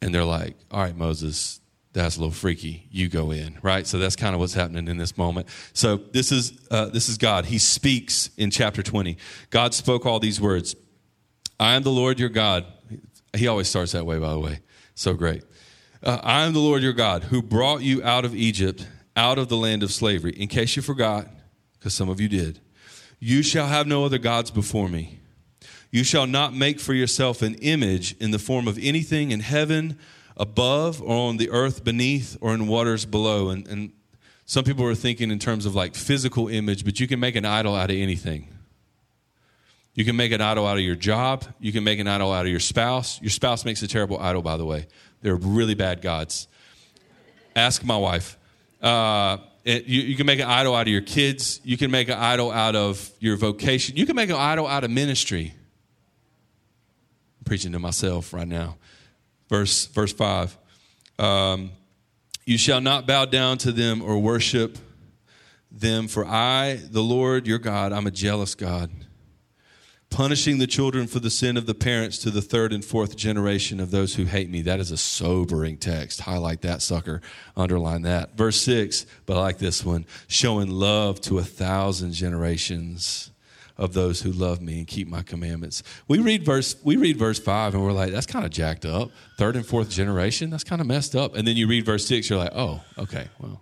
and 0.00 0.14
they're 0.14 0.24
like, 0.24 0.56
"All 0.70 0.80
right, 0.80 0.96
Moses." 0.96 1.60
That's 1.92 2.18
a 2.18 2.20
little 2.20 2.34
freaky. 2.34 2.86
You 2.90 3.08
go 3.08 3.30
in, 3.30 3.56
right? 3.62 3.86
So 3.86 3.98
that's 3.98 4.16
kind 4.16 4.34
of 4.34 4.40
what's 4.40 4.52
happening 4.52 4.86
in 4.86 4.98
this 4.98 5.16
moment. 5.16 5.48
So 5.72 5.96
this 5.96 6.30
is 6.30 6.52
uh, 6.70 6.86
this 6.86 7.08
is 7.08 7.16
God. 7.16 7.46
He 7.46 7.56
speaks 7.56 8.28
in 8.36 8.50
chapter 8.50 8.82
twenty. 8.82 9.16
God 9.48 9.72
spoke 9.72 10.04
all 10.04 10.20
these 10.20 10.38
words. 10.38 10.76
I 11.58 11.74
am 11.74 11.84
the 11.84 11.90
Lord 11.90 12.20
your 12.20 12.28
God. 12.28 12.66
He 13.34 13.48
always 13.48 13.68
starts 13.68 13.92
that 13.92 14.04
way, 14.04 14.18
by 14.18 14.30
the 14.30 14.38
way. 14.38 14.60
So 14.94 15.14
great. 15.14 15.42
Uh, 16.02 16.20
I 16.22 16.44
am 16.44 16.52
the 16.52 16.58
Lord 16.58 16.82
your 16.82 16.92
God 16.92 17.24
who 17.24 17.40
brought 17.40 17.80
you 17.80 18.04
out 18.04 18.26
of 18.26 18.34
Egypt, 18.34 18.86
out 19.16 19.38
of 19.38 19.48
the 19.48 19.56
land 19.56 19.82
of 19.82 19.90
slavery. 19.90 20.32
In 20.32 20.48
case 20.48 20.76
you 20.76 20.82
forgot, 20.82 21.28
because 21.78 21.94
some 21.94 22.08
of 22.08 22.20
you 22.20 22.28
did, 22.28 22.60
you 23.18 23.42
shall 23.42 23.66
have 23.66 23.86
no 23.86 24.04
other 24.04 24.18
gods 24.18 24.50
before 24.50 24.88
me. 24.88 25.20
You 25.90 26.04
shall 26.04 26.26
not 26.26 26.54
make 26.54 26.78
for 26.78 26.92
yourself 26.92 27.42
an 27.42 27.54
image 27.54 28.14
in 28.18 28.30
the 28.30 28.38
form 28.38 28.68
of 28.68 28.78
anything 28.80 29.30
in 29.30 29.40
heaven 29.40 29.98
above 30.36 31.00
or 31.00 31.28
on 31.28 31.38
the 31.38 31.50
earth 31.50 31.82
beneath 31.82 32.36
or 32.40 32.52
in 32.52 32.66
waters 32.66 33.06
below. 33.06 33.48
And, 33.48 33.66
and 33.66 33.92
some 34.44 34.64
people 34.64 34.84
are 34.84 34.94
thinking 34.94 35.30
in 35.30 35.38
terms 35.38 35.64
of 35.64 35.74
like 35.74 35.94
physical 35.94 36.48
image, 36.48 36.84
but 36.84 37.00
you 37.00 37.08
can 37.08 37.18
make 37.18 37.36
an 37.36 37.44
idol 37.44 37.74
out 37.74 37.90
of 37.90 37.96
anything. 37.96 38.48
You 39.94 40.04
can 40.04 40.14
make 40.14 40.32
an 40.32 40.42
idol 40.42 40.66
out 40.66 40.76
of 40.76 40.82
your 40.82 40.94
job. 40.94 41.46
You 41.58 41.72
can 41.72 41.82
make 41.82 41.98
an 41.98 42.06
idol 42.06 42.30
out 42.30 42.44
of 42.44 42.50
your 42.50 42.60
spouse. 42.60 43.20
Your 43.22 43.30
spouse 43.30 43.64
makes 43.64 43.82
a 43.82 43.88
terrible 43.88 44.20
idol, 44.20 44.42
by 44.42 44.58
the 44.58 44.66
way. 44.66 44.88
They're 45.22 45.36
really 45.36 45.74
bad 45.74 46.02
gods. 46.02 46.48
Ask 47.54 47.82
my 47.82 47.96
wife. 47.96 48.36
Uh, 48.80 49.38
it, 49.64 49.86
you, 49.86 50.02
you, 50.02 50.16
can 50.16 50.26
make 50.26 50.38
an 50.38 50.46
idol 50.46 50.74
out 50.74 50.82
of 50.82 50.92
your 50.92 51.00
kids. 51.00 51.60
You 51.64 51.76
can 51.76 51.90
make 51.90 52.08
an 52.08 52.18
idol 52.18 52.50
out 52.50 52.76
of 52.76 53.10
your 53.18 53.36
vocation. 53.36 53.96
You 53.96 54.06
can 54.06 54.14
make 54.16 54.30
an 54.30 54.36
idol 54.36 54.66
out 54.66 54.84
of 54.84 54.90
ministry. 54.90 55.54
I'm 57.40 57.44
preaching 57.44 57.72
to 57.72 57.78
myself 57.78 58.32
right 58.32 58.46
now. 58.46 58.76
Verse, 59.48 59.86
verse 59.86 60.12
5. 60.12 60.56
Um, 61.18 61.70
you 62.44 62.58
shall 62.58 62.80
not 62.80 63.06
bow 63.06 63.24
down 63.24 63.58
to 63.58 63.72
them 63.72 64.02
or 64.02 64.18
worship 64.18 64.78
them, 65.70 66.06
for 66.08 66.24
I, 66.24 66.80
the 66.90 67.02
Lord 67.02 67.46
your 67.46 67.58
God, 67.58 67.92
I'm 67.92 68.06
a 68.06 68.10
jealous 68.10 68.54
God 68.54 68.90
punishing 70.16 70.56
the 70.56 70.66
children 70.66 71.06
for 71.06 71.20
the 71.20 71.28
sin 71.28 71.58
of 71.58 71.66
the 71.66 71.74
parents 71.74 72.16
to 72.16 72.30
the 72.30 72.40
third 72.40 72.72
and 72.72 72.82
fourth 72.82 73.16
generation 73.16 73.78
of 73.78 73.90
those 73.90 74.14
who 74.14 74.24
hate 74.24 74.48
me. 74.48 74.62
That 74.62 74.80
is 74.80 74.90
a 74.90 74.96
sobering 74.96 75.76
text. 75.76 76.22
Highlight 76.22 76.62
that 76.62 76.80
sucker, 76.80 77.20
underline 77.54 78.00
that. 78.02 78.34
Verse 78.34 78.58
6, 78.62 79.04
but 79.26 79.36
I 79.36 79.40
like 79.40 79.58
this 79.58 79.84
one 79.84 80.06
showing 80.26 80.70
love 80.70 81.20
to 81.20 81.38
a 81.38 81.42
thousand 81.42 82.12
generations 82.12 83.30
of 83.76 83.92
those 83.92 84.22
who 84.22 84.32
love 84.32 84.62
me 84.62 84.78
and 84.78 84.86
keep 84.86 85.06
my 85.06 85.20
commandments. 85.20 85.82
We 86.08 86.18
read 86.18 86.46
verse 86.46 86.76
we 86.82 86.96
read 86.96 87.18
verse 87.18 87.38
5 87.38 87.74
and 87.74 87.84
we're 87.84 87.92
like 87.92 88.10
that's 88.10 88.24
kind 88.24 88.46
of 88.46 88.50
jacked 88.50 88.86
up. 88.86 89.10
Third 89.36 89.54
and 89.54 89.66
fourth 89.66 89.90
generation, 89.90 90.48
that's 90.48 90.64
kind 90.64 90.80
of 90.80 90.86
messed 90.86 91.14
up. 91.14 91.36
And 91.36 91.46
then 91.46 91.58
you 91.58 91.66
read 91.66 91.84
verse 91.84 92.06
6 92.06 92.30
you're 92.30 92.38
like, 92.38 92.54
"Oh, 92.54 92.80
okay. 92.96 93.28
Well, 93.38 93.60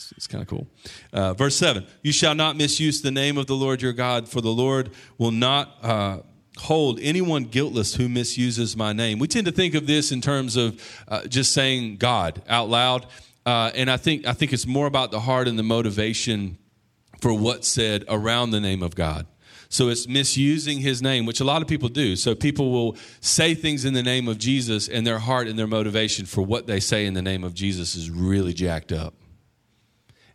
it's, 0.00 0.12
it's 0.12 0.26
kind 0.26 0.42
of 0.42 0.48
cool. 0.48 0.66
Uh, 1.12 1.34
verse 1.34 1.56
7 1.56 1.86
You 2.02 2.12
shall 2.12 2.34
not 2.34 2.56
misuse 2.56 3.02
the 3.02 3.10
name 3.10 3.36
of 3.38 3.46
the 3.46 3.54
Lord 3.54 3.82
your 3.82 3.92
God, 3.92 4.28
for 4.28 4.40
the 4.40 4.50
Lord 4.50 4.90
will 5.18 5.30
not 5.30 5.76
uh, 5.82 6.18
hold 6.58 6.98
anyone 7.00 7.44
guiltless 7.44 7.94
who 7.94 8.08
misuses 8.08 8.76
my 8.76 8.92
name. 8.92 9.18
We 9.18 9.28
tend 9.28 9.46
to 9.46 9.52
think 9.52 9.74
of 9.74 9.86
this 9.86 10.12
in 10.12 10.20
terms 10.20 10.56
of 10.56 10.80
uh, 11.08 11.26
just 11.26 11.52
saying 11.52 11.96
God 11.96 12.42
out 12.48 12.68
loud. 12.68 13.06
Uh, 13.44 13.70
and 13.74 13.90
I 13.90 13.96
think, 13.96 14.26
I 14.26 14.32
think 14.32 14.52
it's 14.52 14.66
more 14.66 14.86
about 14.86 15.10
the 15.10 15.20
heart 15.20 15.48
and 15.48 15.58
the 15.58 15.62
motivation 15.62 16.58
for 17.20 17.32
what's 17.32 17.68
said 17.68 18.04
around 18.08 18.50
the 18.50 18.60
name 18.60 18.82
of 18.82 18.94
God. 18.94 19.26
So 19.68 19.88
it's 19.88 20.08
misusing 20.08 20.78
his 20.80 21.00
name, 21.00 21.26
which 21.26 21.40
a 21.40 21.44
lot 21.44 21.62
of 21.62 21.68
people 21.68 21.88
do. 21.88 22.16
So 22.16 22.34
people 22.34 22.72
will 22.72 22.96
say 23.20 23.54
things 23.54 23.84
in 23.84 23.94
the 23.94 24.02
name 24.02 24.26
of 24.26 24.36
Jesus, 24.36 24.88
and 24.88 25.06
their 25.06 25.20
heart 25.20 25.46
and 25.46 25.58
their 25.58 25.68
motivation 25.68 26.26
for 26.26 26.42
what 26.42 26.66
they 26.66 26.80
say 26.80 27.06
in 27.06 27.14
the 27.14 27.22
name 27.22 27.44
of 27.44 27.54
Jesus 27.54 27.94
is 27.94 28.10
really 28.10 28.52
jacked 28.52 28.90
up. 28.90 29.14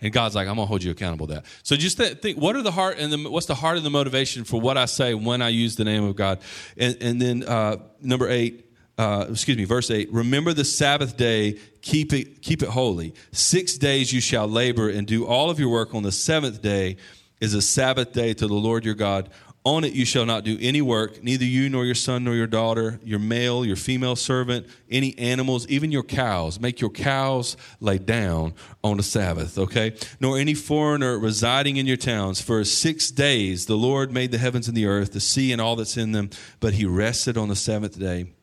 And 0.05 0.13
God's 0.13 0.35
like, 0.35 0.47
I'm 0.47 0.53
gonna 0.53 0.67
hold 0.67 0.83
you 0.83 0.91
accountable 0.91 1.25
to 1.25 1.33
that. 1.33 1.45
So 1.63 1.75
just 1.75 1.97
th- 1.97 2.19
think, 2.19 2.37
what 2.37 2.55
are 2.55 2.61
the 2.61 2.69
heart 2.69 2.99
and 2.99 3.11
the, 3.11 3.27
what's 3.27 3.47
the 3.47 3.55
heart 3.55 3.77
and 3.77 3.83
the 3.83 3.89
motivation 3.89 4.43
for 4.43 4.61
what 4.61 4.77
I 4.77 4.85
say 4.85 5.15
when 5.15 5.41
I 5.41 5.49
use 5.49 5.77
the 5.77 5.83
name 5.83 6.03
of 6.03 6.15
God? 6.15 6.41
And, 6.77 6.95
and 7.01 7.19
then 7.19 7.43
uh, 7.43 7.77
number 8.03 8.29
eight, 8.29 8.69
uh, 8.99 9.25
excuse 9.31 9.57
me, 9.57 9.63
verse 9.63 9.89
eight. 9.89 10.13
Remember 10.13 10.53
the 10.53 10.63
Sabbath 10.63 11.17
day, 11.17 11.57
keep 11.81 12.13
it 12.13 12.43
keep 12.43 12.61
it 12.61 12.69
holy. 12.69 13.15
Six 13.31 13.79
days 13.79 14.13
you 14.13 14.21
shall 14.21 14.47
labor 14.47 14.89
and 14.89 15.07
do 15.07 15.25
all 15.25 15.49
of 15.49 15.59
your 15.59 15.69
work. 15.69 15.95
On 15.95 16.03
the 16.03 16.11
seventh 16.11 16.61
day 16.61 16.97
is 17.41 17.55
a 17.55 17.61
Sabbath 17.63 18.13
day 18.13 18.35
to 18.35 18.45
the 18.45 18.53
Lord 18.53 18.85
your 18.85 18.93
God. 18.93 19.31
On 19.65 19.83
it 19.83 19.93
you 19.93 20.05
shall 20.05 20.27
not 20.27 20.43
do 20.43 20.59
any 20.61 20.79
work, 20.79 21.23
neither 21.23 21.43
you 21.43 21.69
nor 21.69 21.85
your 21.85 21.95
son 21.95 22.23
nor 22.23 22.35
your 22.35 22.45
daughter, 22.45 22.99
your 23.03 23.17
male, 23.17 23.65
your 23.65 23.75
female 23.75 24.15
servant, 24.15 24.67
any 24.91 25.17
animals, 25.17 25.67
even 25.67 25.91
your 25.91 26.03
cows. 26.03 26.59
Make 26.59 26.79
your 26.79 26.91
cows 26.91 27.57
lay 27.79 27.97
down 27.97 28.53
on 28.83 28.97
the 28.97 29.03
Sabbath, 29.03 29.57
okay? 29.57 29.95
Nor 30.19 30.37
any 30.37 30.53
foreigner 30.53 31.17
residing 31.17 31.77
in 31.77 31.87
your 31.87 31.97
towns. 31.97 32.39
For 32.39 32.63
six 32.63 33.09
days 33.09 33.65
the 33.65 33.75
Lord 33.75 34.11
made 34.11 34.31
the 34.31 34.37
heavens 34.37 34.67
and 34.67 34.77
the 34.77 34.85
earth, 34.85 35.13
the 35.13 35.19
sea 35.19 35.51
and 35.51 35.59
all 35.59 35.75
that's 35.75 35.97
in 35.97 36.11
them, 36.11 36.29
but 36.59 36.75
he 36.75 36.85
rested 36.85 37.35
on 37.35 37.49
the 37.49 37.55
seventh 37.55 37.99
day. 37.99 38.33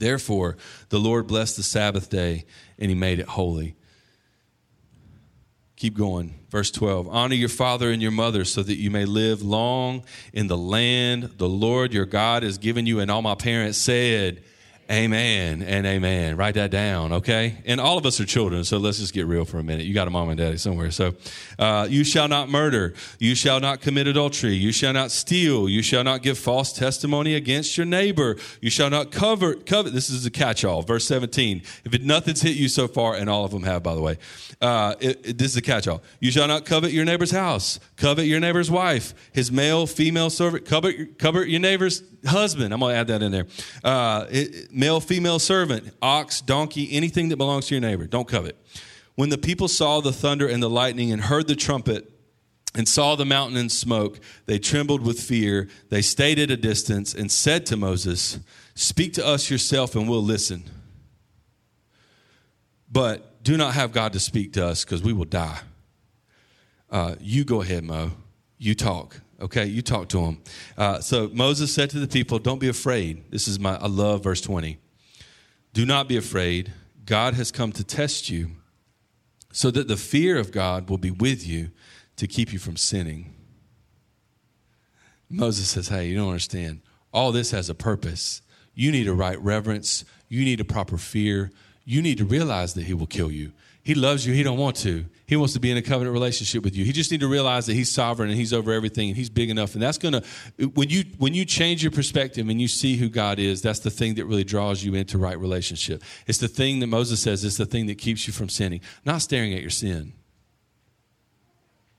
Therefore, 0.00 0.56
the 0.88 0.98
Lord 0.98 1.28
blessed 1.28 1.56
the 1.56 1.62
Sabbath 1.62 2.10
day 2.10 2.46
and 2.80 2.88
he 2.88 2.96
made 2.96 3.20
it 3.20 3.28
holy. 3.28 3.76
Keep 5.76 5.96
going. 5.96 6.37
Verse 6.48 6.70
12 6.70 7.08
Honor 7.08 7.34
your 7.34 7.48
father 7.48 7.90
and 7.90 8.00
your 8.00 8.10
mother 8.10 8.44
so 8.44 8.62
that 8.62 8.76
you 8.76 8.90
may 8.90 9.04
live 9.04 9.42
long 9.42 10.04
in 10.32 10.46
the 10.46 10.56
land 10.56 11.34
the 11.36 11.48
Lord 11.48 11.92
your 11.92 12.06
God 12.06 12.42
has 12.42 12.58
given 12.58 12.86
you. 12.86 13.00
And 13.00 13.10
all 13.10 13.22
my 13.22 13.34
parents 13.34 13.78
said, 13.78 14.42
Amen 14.90 15.62
and 15.62 15.86
amen. 15.86 16.38
Write 16.38 16.54
that 16.54 16.70
down, 16.70 17.12
okay? 17.12 17.56
And 17.66 17.78
all 17.78 17.98
of 17.98 18.06
us 18.06 18.20
are 18.20 18.24
children, 18.24 18.64
so 18.64 18.78
let's 18.78 18.98
just 18.98 19.12
get 19.12 19.26
real 19.26 19.44
for 19.44 19.58
a 19.58 19.62
minute. 19.62 19.84
You 19.84 19.92
got 19.92 20.08
a 20.08 20.10
mom 20.10 20.30
and 20.30 20.38
daddy 20.38 20.56
somewhere. 20.56 20.90
So, 20.90 21.14
uh, 21.58 21.86
you 21.90 22.04
shall 22.04 22.26
not 22.26 22.48
murder. 22.48 22.94
You 23.18 23.34
shall 23.34 23.60
not 23.60 23.82
commit 23.82 24.06
adultery. 24.06 24.54
You 24.54 24.72
shall 24.72 24.94
not 24.94 25.10
steal. 25.10 25.68
You 25.68 25.82
shall 25.82 26.04
not 26.04 26.22
give 26.22 26.38
false 26.38 26.72
testimony 26.72 27.34
against 27.34 27.76
your 27.76 27.84
neighbor. 27.84 28.38
You 28.62 28.70
shall 28.70 28.88
not 28.88 29.10
cover, 29.10 29.56
covet. 29.56 29.92
This 29.92 30.08
is 30.08 30.24
a 30.24 30.30
catch 30.30 30.64
all. 30.64 30.80
Verse 30.80 31.06
17. 31.06 31.60
If 31.84 31.92
it, 31.92 32.02
nothing's 32.02 32.40
hit 32.40 32.56
you 32.56 32.68
so 32.68 32.88
far, 32.88 33.14
and 33.14 33.28
all 33.28 33.44
of 33.44 33.50
them 33.50 33.64
have, 33.64 33.82
by 33.82 33.94
the 33.94 34.00
way, 34.00 34.16
uh, 34.62 34.94
it, 35.00 35.20
it, 35.22 35.38
this 35.38 35.50
is 35.50 35.58
a 35.58 35.62
catch 35.62 35.86
all. 35.86 36.02
You 36.18 36.30
shall 36.30 36.48
not 36.48 36.64
covet 36.64 36.92
your 36.92 37.04
neighbor's 37.04 37.30
house. 37.30 37.78
Covet 37.96 38.24
your 38.24 38.40
neighbor's 38.40 38.70
wife, 38.70 39.12
his 39.32 39.52
male, 39.52 39.86
female 39.86 40.30
servant. 40.30 40.64
Covet, 40.64 41.18
covet 41.18 41.48
your 41.48 41.60
neighbor's 41.60 42.02
husband. 42.26 42.72
I'm 42.72 42.80
going 42.80 42.94
to 42.94 42.98
add 42.98 43.06
that 43.08 43.22
in 43.22 43.32
there. 43.32 43.46
Uh, 43.82 44.26
it, 44.30 44.72
male, 44.72 45.00
female 45.00 45.38
servant, 45.38 45.92
ox, 46.02 46.40
donkey, 46.40 46.88
anything 46.92 47.28
that 47.28 47.36
belongs 47.36 47.66
to 47.68 47.74
your 47.74 47.80
neighbor. 47.80 48.06
Don't 48.06 48.28
covet. 48.28 48.56
When 49.14 49.30
the 49.30 49.38
people 49.38 49.68
saw 49.68 50.00
the 50.00 50.12
thunder 50.12 50.46
and 50.46 50.62
the 50.62 50.70
lightning 50.70 51.10
and 51.12 51.22
heard 51.22 51.48
the 51.48 51.56
trumpet 51.56 52.10
and 52.74 52.88
saw 52.88 53.16
the 53.16 53.24
mountain 53.24 53.56
in 53.56 53.68
smoke, 53.68 54.20
they 54.46 54.58
trembled 54.58 55.02
with 55.02 55.20
fear. 55.20 55.68
They 55.88 56.02
stayed 56.02 56.38
at 56.38 56.50
a 56.50 56.56
distance 56.56 57.14
and 57.14 57.30
said 57.30 57.66
to 57.66 57.76
Moses, 57.76 58.38
Speak 58.74 59.14
to 59.14 59.26
us 59.26 59.50
yourself 59.50 59.96
and 59.96 60.08
we'll 60.08 60.22
listen. 60.22 60.64
But 62.90 63.42
do 63.42 63.56
not 63.56 63.74
have 63.74 63.92
God 63.92 64.12
to 64.12 64.20
speak 64.20 64.52
to 64.54 64.64
us 64.64 64.84
because 64.84 65.02
we 65.02 65.12
will 65.12 65.24
die. 65.24 65.60
Uh, 66.90 67.16
you 67.20 67.44
go 67.44 67.60
ahead, 67.60 67.84
Mo. 67.84 68.12
You 68.56 68.74
talk. 68.74 69.20
Okay, 69.40 69.66
you 69.66 69.82
talk 69.82 70.08
to 70.08 70.20
him. 70.20 70.42
Uh, 70.76 71.00
so 71.00 71.30
Moses 71.32 71.72
said 71.72 71.90
to 71.90 72.00
the 72.00 72.08
people, 72.08 72.38
Don't 72.38 72.58
be 72.58 72.68
afraid. 72.68 73.30
This 73.30 73.46
is 73.46 73.60
my, 73.60 73.76
I 73.76 73.86
love 73.86 74.24
verse 74.24 74.40
20. 74.40 74.78
Do 75.72 75.86
not 75.86 76.08
be 76.08 76.16
afraid. 76.16 76.72
God 77.04 77.34
has 77.34 77.52
come 77.52 77.72
to 77.72 77.84
test 77.84 78.28
you 78.28 78.50
so 79.52 79.70
that 79.70 79.88
the 79.88 79.96
fear 79.96 80.38
of 80.38 80.50
God 80.50 80.90
will 80.90 80.98
be 80.98 81.10
with 81.10 81.46
you 81.46 81.70
to 82.16 82.26
keep 82.26 82.52
you 82.52 82.58
from 82.58 82.76
sinning. 82.76 83.34
Moses 85.30 85.68
says, 85.68 85.88
Hey, 85.88 86.08
you 86.08 86.16
don't 86.16 86.28
understand. 86.28 86.80
All 87.12 87.32
this 87.32 87.52
has 87.52 87.70
a 87.70 87.74
purpose. 87.74 88.42
You 88.74 88.90
need 88.90 89.08
a 89.08 89.14
right 89.14 89.40
reverence. 89.40 90.04
You 90.28 90.44
need 90.44 90.60
a 90.60 90.64
proper 90.64 90.98
fear. 90.98 91.50
You 91.84 92.02
need 92.02 92.18
to 92.18 92.24
realize 92.24 92.74
that 92.74 92.84
he 92.84 92.94
will 92.94 93.06
kill 93.06 93.30
you. 93.30 93.52
He 93.82 93.94
loves 93.94 94.26
you. 94.26 94.34
He 94.34 94.42
don't 94.42 94.58
want 94.58 94.76
to. 94.76 95.06
He 95.28 95.36
wants 95.36 95.52
to 95.52 95.60
be 95.60 95.70
in 95.70 95.76
a 95.76 95.82
covenant 95.82 96.14
relationship 96.14 96.64
with 96.64 96.74
you. 96.74 96.86
He 96.86 96.92
just 96.92 97.10
need 97.10 97.20
to 97.20 97.28
realize 97.28 97.66
that 97.66 97.74
he's 97.74 97.90
sovereign 97.90 98.30
and 98.30 98.38
he's 98.38 98.54
over 98.54 98.72
everything 98.72 99.08
and 99.08 99.16
he's 99.16 99.28
big 99.28 99.50
enough. 99.50 99.74
And 99.74 99.82
that's 99.82 99.98
gonna 99.98 100.22
when 100.72 100.88
you 100.88 101.04
when 101.18 101.34
you 101.34 101.44
change 101.44 101.82
your 101.82 101.92
perspective 101.92 102.48
and 102.48 102.58
you 102.58 102.66
see 102.66 102.96
who 102.96 103.10
God 103.10 103.38
is, 103.38 103.60
that's 103.60 103.80
the 103.80 103.90
thing 103.90 104.14
that 104.14 104.24
really 104.24 104.42
draws 104.42 104.82
you 104.82 104.94
into 104.94 105.18
right 105.18 105.38
relationship. 105.38 106.02
It's 106.26 106.38
the 106.38 106.48
thing 106.48 106.80
that 106.80 106.86
Moses 106.86 107.20
says. 107.20 107.44
It's 107.44 107.58
the 107.58 107.66
thing 107.66 107.86
that 107.88 107.98
keeps 107.98 108.26
you 108.26 108.32
from 108.32 108.48
sinning. 108.48 108.80
Not 109.04 109.20
staring 109.20 109.52
at 109.52 109.60
your 109.60 109.68
sin. 109.68 110.14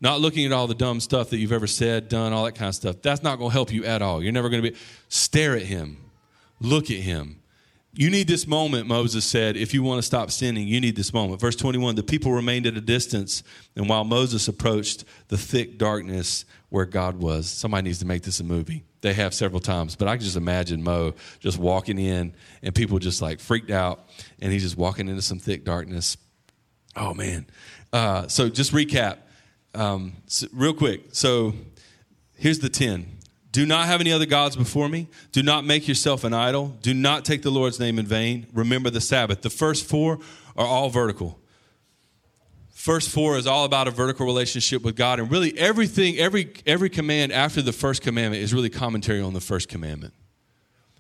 Not 0.02 0.22
looking 0.22 0.48
at 0.48 0.52
all 0.52 0.66
the 0.66 0.74
dumb 0.74 1.00
stuff 1.00 1.30
that 1.30 1.38
you've 1.38 1.52
ever 1.52 1.68
said, 1.68 2.10
done, 2.10 2.34
all 2.34 2.46
that 2.46 2.56
kind 2.56 2.70
of 2.70 2.76
stuff. 2.76 2.96
That's 3.04 3.22
not 3.22 3.38
to 3.38 3.50
help 3.50 3.72
you 3.72 3.86
at 3.86 4.02
all. 4.02 4.24
You're 4.24 4.32
never 4.32 4.50
to 4.50 4.62
be. 4.62 4.76
Stare 5.08 5.56
at 5.56 5.64
him. 5.64 5.98
Look 6.60 6.86
at 6.86 6.98
him. 6.98 7.42
You 7.92 8.10
need 8.12 8.28
this 8.28 8.46
moment, 8.46 8.88
Moses 8.88 9.26
said, 9.26 9.58
if 9.58 9.74
you 9.74 9.82
want 9.82 9.98
to 9.98 10.04
stop 10.04 10.30
sinning, 10.30 10.68
you 10.68 10.80
need 10.80 10.96
this 10.96 11.12
moment. 11.12 11.42
Verse 11.42 11.56
21 11.56 11.96
The 11.96 12.04
people 12.04 12.32
remained 12.32 12.68
at 12.68 12.78
a 12.78 12.82
distance, 12.82 13.44
and 13.76 13.90
while 13.90 14.04
Moses 14.04 14.48
approached 14.48 15.06
the 15.28 15.38
thick 15.38 15.78
darkness 15.78 16.46
where 16.70 16.86
God 16.86 17.18
was, 17.18 17.50
somebody 17.50 17.86
needs 17.86 18.00
to 18.00 18.06
make 18.06 18.22
this 18.22 18.40
a 18.40 18.44
movie. 18.44 18.84
They 19.02 19.14
have 19.14 19.34
several 19.34 19.60
times, 19.60 19.96
but 19.96 20.08
I 20.08 20.18
can 20.18 20.24
just 20.24 20.38
imagine 20.38 20.84
Mo 20.84 21.14
just 21.40 21.58
walking 21.58 21.98
in 21.98 22.36
and 22.62 22.76
people 22.76 23.00
just 23.00 23.22
like 23.22 23.40
freaked 23.40 23.72
out, 23.72 24.08
and 24.40 24.52
he's 24.52 24.64
just 24.64 24.78
walking 24.78 25.08
into 25.08 25.24
some 25.24 25.40
thick 25.40 25.66
darkness. 25.66 26.16
Oh, 26.96 27.14
man. 27.14 27.48
Uh, 27.92 28.28
so 28.28 28.50
just 28.50 28.72
recap 28.72 29.18
um, 29.74 30.14
so 30.28 30.48
real 30.54 30.74
quick. 30.74 31.02
So 31.12 31.54
here's 32.36 32.60
the 32.60 32.70
10 32.70 33.19
do 33.52 33.66
not 33.66 33.88
have 33.88 34.00
any 34.00 34.12
other 34.12 34.28
gods 34.28 34.56
before 34.56 34.90
me. 34.90 35.08
Do 35.32 35.42
not 35.42 35.66
make 35.66 35.88
yourself 35.88 36.24
an 36.24 36.34
idol. 36.34 36.78
Do 36.82 36.94
not 36.94 37.26
take 37.26 37.42
the 37.42 37.50
Lord's 37.50 37.80
name 37.80 37.98
in 37.98 38.06
vain. 38.06 38.46
Remember 38.54 38.90
the 38.90 39.02
Sabbath. 39.02 39.42
The 39.42 39.50
first 39.50 39.86
four 39.86 40.20
are 40.56 40.68
all 40.68 40.90
vertical. 40.90 41.40
First 42.70 43.10
four 43.10 43.38
is 43.38 43.48
all 43.48 43.66
about 43.66 43.88
a 43.88 43.92
vertical 43.92 44.26
relationship 44.26 44.84
with 44.84 44.96
God. 44.96 45.20
And 45.20 45.32
really 45.32 45.58
everything, 45.58 46.18
every 46.18 46.54
every 46.66 46.90
command 46.90 47.34
after 47.34 47.62
the 47.62 47.74
first 47.74 48.02
commandment 48.02 48.42
is 48.42 48.54
really 48.54 48.70
commentary 48.70 49.20
on 49.20 49.34
the 49.34 49.42
first 49.42 49.68
commandment. 49.68 50.14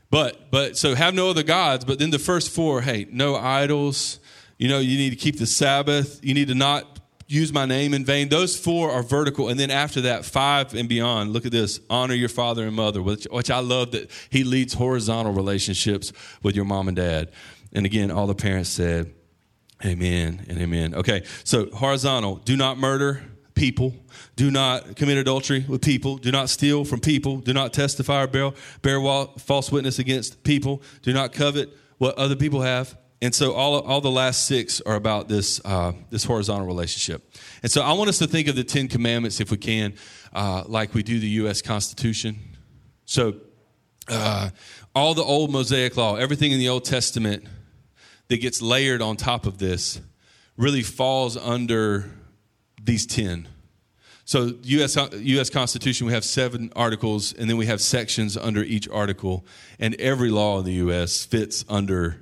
But 0.10 0.52
but 0.52 0.76
so 0.76 0.96
have 0.96 1.14
no 1.14 1.30
other 1.30 1.44
gods, 1.44 1.86
but 1.86 2.00
then 2.00 2.10
the 2.10 2.20
first 2.20 2.50
four, 2.50 2.82
hey, 2.82 3.08
no 3.12 3.36
idols. 3.36 4.20
You 4.58 4.68
know, 4.68 4.80
you 4.80 4.98
need 4.98 5.12
to 5.12 5.16
keep 5.16 5.38
the 5.38 5.46
Sabbath. 5.46 6.20
You 6.22 6.34
need 6.34 6.50
to 6.50 6.56
not 6.56 6.99
use 7.30 7.54
my 7.54 7.66
name 7.66 7.94
in 7.94 8.04
vain. 8.04 8.28
Those 8.28 8.58
four 8.58 8.92
are 8.92 9.04
vertical. 9.04 9.50
And 9.50 9.60
then 9.60 9.70
after 9.70 10.02
that, 10.02 10.26
five 10.26 10.74
and 10.74 10.90
beyond, 10.90 11.32
look 11.32 11.46
at 11.46 11.52
this 11.52 11.80
honor 11.90 12.16
your 12.16 12.28
father 12.28 12.66
and 12.66 12.76
mother, 12.76 13.02
which, 13.02 13.28
which 13.32 13.52
I 13.52 13.60
love 13.60 13.92
that 13.92 14.10
he 14.30 14.44
leads 14.44 14.74
horizontal 14.74 15.32
relationships 15.32 16.12
with 16.42 16.56
your 16.56 16.66
mom 16.66 16.88
and 16.88 16.98
dad. 16.98 17.32
And 17.72 17.86
again, 17.86 18.10
all 18.10 18.28
the 18.28 18.36
parents 18.36 18.70
said, 18.70 19.14
Amen 19.86 20.46
and 20.50 20.60
amen. 20.60 20.94
Okay, 20.94 21.24
so 21.46 21.70
horizontal, 21.70 22.36
do 22.38 22.58
not 22.58 22.78
murder 22.78 23.24
people. 23.54 23.96
Do 24.36 24.52
not 24.52 24.98
commit 24.98 25.18
adultery 25.18 25.64
with 25.70 25.82
people. 25.82 26.18
Do 26.18 26.32
not 26.32 26.50
steal 26.50 26.84
from 26.84 27.00
people. 27.00 27.38
Do 27.38 27.54
not 27.54 27.72
testify 27.72 28.24
or 28.24 28.28
bear, 28.28 28.52
bear 28.82 29.00
false 29.38 29.72
witness 29.72 29.98
against 29.98 30.44
people. 30.44 30.82
Do 31.02 31.14
not 31.14 31.32
covet 31.32 31.70
what 31.98 32.18
other 32.18 32.36
people 32.36 32.62
have 32.62 32.98
and 33.22 33.36
so 33.36 33.54
all, 33.54 33.82
all 33.82 34.00
the 34.00 34.12
last 34.12 34.46
six 34.46 34.80
are 34.82 34.96
about 34.96 35.28
this, 35.28 35.60
uh, 35.66 35.92
this 36.10 36.24
horizontal 36.24 36.66
relationship. 36.66 37.30
And 37.62 37.72
so 37.72 37.82
I 37.82 37.94
want 37.94 38.10
us 38.10 38.20
to 38.20 38.28
think 38.28 38.48
of 38.48 38.56
the 38.56 38.64
Ten 38.64 38.88
Commandments, 38.88 39.42
if 39.42 39.52
we 39.52 39.58
can, 39.58 39.94
uh, 40.32 40.64
like 40.68 40.94
we 40.94 41.04
do 41.04 41.20
the 41.20 41.28
U.S. 41.28 41.62
Constitution. 41.62 42.40
So 43.06 43.36
uh, 44.08 44.52
all 44.96 45.14
the 45.14 45.24
old 45.24 45.52
Mosaic 45.52 45.98
law, 45.98 46.16
everything 46.16 46.54
in 46.54 46.60
the 46.60 46.70
Old 46.70 46.86
Testament 46.86 47.46
that 48.30 48.38
gets 48.38 48.62
layered 48.62 49.02
on 49.02 49.18
top 49.18 49.46
of 49.46 49.58
this 49.58 50.00
really 50.56 50.84
falls 50.84 51.36
under 51.36 52.10
these 52.82 53.06
10. 53.06 53.50
So 54.24 54.54
U.S. 54.62 54.96
U.S. 54.96 55.50
Constitution, 55.50 56.08
we 56.08 56.14
have 56.14 56.24
seven 56.24 56.72
articles, 56.76 57.34
and 57.34 57.50
then 57.50 57.58
we 57.58 57.66
have 57.66 57.82
sections 57.82 58.38
under 58.38 58.64
each 58.64 58.88
article, 58.88 59.46
and 59.80 59.96
every 59.96 60.30
law 60.30 60.60
in 60.60 60.66
the 60.66 60.74
U.S. 60.74 61.26
fits 61.26 61.66
under 61.68 62.22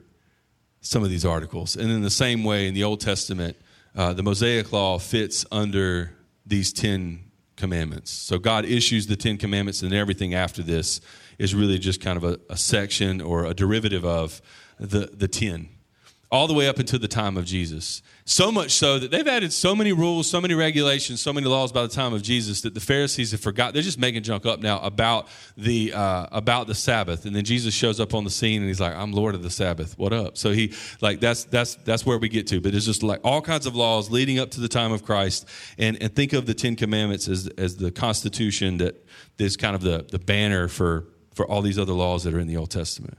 some 0.88 1.04
of 1.04 1.10
these 1.10 1.26
articles. 1.26 1.76
And 1.76 1.92
in 1.92 2.02
the 2.02 2.10
same 2.10 2.44
way, 2.44 2.68
in 2.68 2.74
the 2.74 2.84
Old 2.84 3.02
Testament, 3.02 3.58
uh, 3.96 4.14
the 4.14 4.24
Mosaic 4.24 4.72
Law 4.72 5.00
fits 5.00 5.46
under 5.52 6.14
these 6.46 6.72
10 6.72 7.24
commandments. 7.56 8.12
So 8.12 8.38
God 8.38 8.66
issues 8.66 9.08
the 9.08 9.16
10 9.16 9.38
commandments, 9.38 9.82
and 9.82 9.94
everything 9.94 10.34
after 10.34 10.64
this 10.64 11.02
is 11.38 11.54
really 11.54 11.80
just 11.80 12.02
kind 12.02 12.18
of 12.18 12.24
a, 12.24 12.40
a 12.50 12.58
section 12.58 13.22
or 13.22 13.46
a 13.46 13.54
derivative 13.54 14.06
of 14.06 14.42
the, 14.80 15.10
the 15.14 15.28
10 15.28 15.70
all 16.30 16.46
the 16.46 16.54
way 16.54 16.68
up 16.68 16.78
until 16.78 17.00
the 17.00 17.08
time 17.08 17.38
of 17.38 17.46
Jesus. 17.46 18.02
So 18.26 18.52
much 18.52 18.72
so 18.72 19.00
that 19.00 19.12
they've 19.12 19.28
added 19.28 19.54
so 19.54 19.74
many 19.74 19.94
rules, 19.94 20.30
so 20.30 20.42
many 20.42 20.54
regulations, 20.54 21.22
so 21.22 21.32
many 21.32 21.48
laws 21.48 21.72
by 21.72 21.84
the 21.84 21.88
time 21.88 22.14
of 22.14 22.22
Jesus 22.22 22.62
that 22.62 22.74
the 22.74 22.82
Pharisees 22.82 23.32
have 23.32 23.40
forgot. 23.40 23.74
They're 23.74 23.82
just 23.82 23.98
making 23.98 24.24
junk 24.24 24.46
up 24.46 24.60
now 24.60 24.80
about 24.82 25.30
the 25.56 25.94
uh, 25.94 26.28
about 26.32 26.68
the 26.68 26.76
Sabbath. 26.76 27.26
And 27.26 27.34
then 27.34 27.46
Jesus 27.46 27.74
shows 27.74 28.02
up 28.02 28.14
on 28.14 28.26
the 28.26 28.30
scene 28.30 28.60
and 28.62 28.68
he's 28.68 28.82
like, 28.82 28.94
"I'm 28.94 29.14
Lord 29.14 29.36
of 29.36 29.44
the 29.44 29.50
Sabbath. 29.50 29.98
What 29.98 30.12
up?" 30.12 30.38
So 30.38 30.52
he 30.52 30.74
like 31.00 31.22
that's 31.22 31.46
that's 31.46 31.76
that's 31.76 32.06
where 32.06 32.18
we 32.18 32.28
get 32.28 32.48
to. 32.48 32.60
But 32.60 32.76
it's 32.76 32.86
just 32.86 33.04
like 33.04 33.22
all 33.24 33.42
kinds 33.42 33.66
of 33.66 33.76
laws 33.76 34.12
leading 34.12 34.38
up 34.38 34.52
to 34.52 34.60
the 34.60 34.68
time 34.68 34.92
of 34.92 35.06
Christ. 35.06 35.48
And 35.78 36.02
and 36.02 36.14
think 36.14 36.34
of 36.34 36.46
the 36.46 36.54
Ten 36.54 36.76
Commandments 36.76 37.30
as 37.30 37.48
as 37.58 37.78
the 37.78 37.92
Constitution 37.92 38.80
that 38.80 39.08
is 39.38 39.56
kind 39.56 39.76
of 39.76 39.82
the 39.82 40.06
the 40.12 40.20
banner 40.20 40.68
for 40.68 41.08
for 41.34 41.46
all 41.46 41.62
these 41.62 41.80
other 41.80 41.94
laws 41.94 42.26
that 42.26 42.34
are 42.34 42.40
in 42.40 42.48
the 42.48 42.58
Old 42.58 42.72
Testament. 42.72 43.18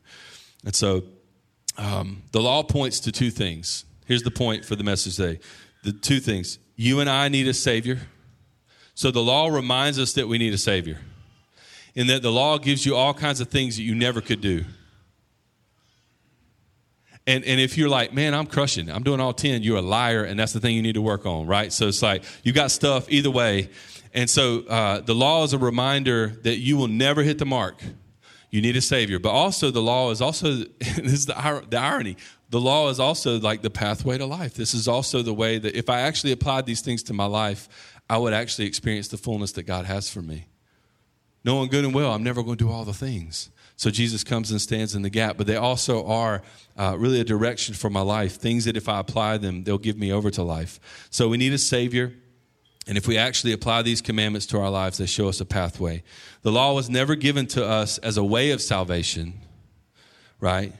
And 0.64 0.74
so 0.74 1.04
um, 1.78 2.22
the 2.32 2.40
law 2.40 2.62
points 2.62 3.00
to 3.00 3.12
two 3.12 3.30
things. 3.30 3.84
Here's 4.06 4.22
the 4.22 4.30
point 4.30 4.64
for 4.64 4.76
the 4.76 4.84
message 4.84 5.16
today 5.16 5.40
the 5.84 5.92
two 5.92 6.20
things. 6.20 6.58
You 6.76 7.00
and 7.00 7.08
I 7.08 7.28
need 7.28 7.48
a 7.48 7.54
Savior. 7.54 8.00
So 8.94 9.10
the 9.10 9.22
law 9.22 9.46
reminds 9.48 9.98
us 9.98 10.12
that 10.14 10.26
we 10.26 10.38
need 10.38 10.52
a 10.52 10.58
Savior. 10.58 10.98
in 11.94 12.08
that 12.08 12.22
the 12.22 12.30
law 12.30 12.58
gives 12.58 12.84
you 12.84 12.94
all 12.94 13.14
kinds 13.14 13.40
of 13.40 13.48
things 13.48 13.76
that 13.76 13.82
you 13.82 13.94
never 13.94 14.20
could 14.20 14.40
do. 14.40 14.64
And, 17.26 17.44
and 17.44 17.60
if 17.60 17.76
you're 17.76 17.88
like, 17.88 18.12
man, 18.12 18.34
I'm 18.34 18.46
crushing, 18.46 18.90
I'm 18.90 19.02
doing 19.02 19.20
all 19.20 19.32
10, 19.34 19.62
you're 19.62 19.76
a 19.76 19.82
liar, 19.82 20.24
and 20.24 20.38
that's 20.38 20.52
the 20.52 20.60
thing 20.60 20.74
you 20.74 20.82
need 20.82 20.94
to 20.94 21.02
work 21.02 21.26
on, 21.26 21.46
right? 21.46 21.72
So 21.72 21.88
it's 21.88 22.00
like, 22.02 22.24
you 22.42 22.52
got 22.52 22.70
stuff 22.70 23.06
either 23.10 23.30
way. 23.30 23.68
And 24.14 24.30
so 24.30 24.60
uh, 24.60 25.00
the 25.00 25.14
law 25.14 25.44
is 25.44 25.52
a 25.52 25.58
reminder 25.58 26.28
that 26.44 26.56
you 26.56 26.76
will 26.76 26.88
never 26.88 27.22
hit 27.22 27.38
the 27.38 27.44
mark. 27.44 27.82
You 28.50 28.62
need 28.62 28.76
a 28.76 28.80
Savior. 28.80 29.18
But 29.18 29.30
also, 29.30 29.70
the 29.70 29.82
law 29.82 30.10
is 30.10 30.20
also, 30.20 30.52
this 30.78 30.98
is 30.98 31.26
the, 31.26 31.64
the 31.68 31.78
irony, 31.78 32.16
the 32.50 32.60
law 32.60 32.88
is 32.88 32.98
also 32.98 33.38
like 33.38 33.62
the 33.62 33.70
pathway 33.70 34.18
to 34.18 34.26
life. 34.26 34.54
This 34.54 34.74
is 34.74 34.88
also 34.88 35.22
the 35.22 35.34
way 35.34 35.58
that 35.58 35.76
if 35.76 35.90
I 35.90 36.00
actually 36.00 36.32
applied 36.32 36.66
these 36.66 36.80
things 36.80 37.02
to 37.04 37.12
my 37.12 37.26
life, 37.26 37.68
I 38.08 38.16
would 38.16 38.32
actually 38.32 38.66
experience 38.66 39.08
the 39.08 39.18
fullness 39.18 39.52
that 39.52 39.64
God 39.64 39.84
has 39.84 40.08
for 40.08 40.22
me. 40.22 40.46
Knowing 41.44 41.68
good 41.68 41.84
and 41.84 41.94
well, 41.94 42.12
I'm 42.12 42.22
never 42.22 42.42
going 42.42 42.56
to 42.56 42.64
do 42.64 42.70
all 42.70 42.84
the 42.84 42.94
things. 42.94 43.50
So 43.76 43.90
Jesus 43.90 44.24
comes 44.24 44.50
and 44.50 44.60
stands 44.60 44.94
in 44.94 45.02
the 45.02 45.10
gap, 45.10 45.36
but 45.36 45.46
they 45.46 45.54
also 45.54 46.04
are 46.06 46.42
uh, 46.76 46.96
really 46.98 47.20
a 47.20 47.24
direction 47.24 47.74
for 47.74 47.88
my 47.88 48.00
life. 48.00 48.36
Things 48.36 48.64
that 48.64 48.76
if 48.76 48.88
I 48.88 48.98
apply 48.98 49.38
them, 49.38 49.62
they'll 49.62 49.78
give 49.78 49.96
me 49.96 50.12
over 50.12 50.30
to 50.32 50.42
life. 50.42 50.80
So 51.10 51.28
we 51.28 51.36
need 51.36 51.52
a 51.52 51.58
Savior. 51.58 52.12
And 52.88 52.96
if 52.96 53.06
we 53.06 53.18
actually 53.18 53.52
apply 53.52 53.82
these 53.82 54.00
commandments 54.00 54.46
to 54.46 54.58
our 54.58 54.70
lives, 54.70 54.96
they 54.96 55.04
show 55.04 55.28
us 55.28 55.42
a 55.42 55.44
pathway. 55.44 56.02
The 56.40 56.50
law 56.50 56.72
was 56.74 56.88
never 56.88 57.14
given 57.14 57.46
to 57.48 57.64
us 57.64 57.98
as 57.98 58.16
a 58.16 58.24
way 58.24 58.50
of 58.50 58.62
salvation, 58.62 59.34
right? 60.40 60.72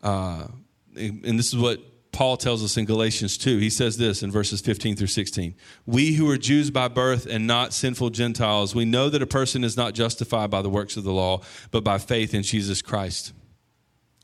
Uh, 0.00 0.46
and 0.94 1.36
this 1.38 1.48
is 1.52 1.56
what 1.56 1.80
Paul 2.12 2.36
tells 2.36 2.62
us 2.62 2.76
in 2.76 2.84
Galatians 2.84 3.36
2. 3.36 3.58
He 3.58 3.68
says 3.68 3.96
this 3.96 4.22
in 4.22 4.30
verses 4.30 4.60
15 4.60 4.94
through 4.94 5.08
16. 5.08 5.56
We 5.86 6.12
who 6.14 6.30
are 6.30 6.38
Jews 6.38 6.70
by 6.70 6.86
birth 6.86 7.26
and 7.26 7.48
not 7.48 7.72
sinful 7.72 8.10
Gentiles, 8.10 8.72
we 8.72 8.84
know 8.84 9.10
that 9.10 9.20
a 9.20 9.26
person 9.26 9.64
is 9.64 9.76
not 9.76 9.94
justified 9.94 10.50
by 10.50 10.62
the 10.62 10.70
works 10.70 10.96
of 10.96 11.02
the 11.02 11.12
law, 11.12 11.40
but 11.72 11.82
by 11.82 11.98
faith 11.98 12.32
in 12.32 12.44
Jesus 12.44 12.80
Christ. 12.80 13.32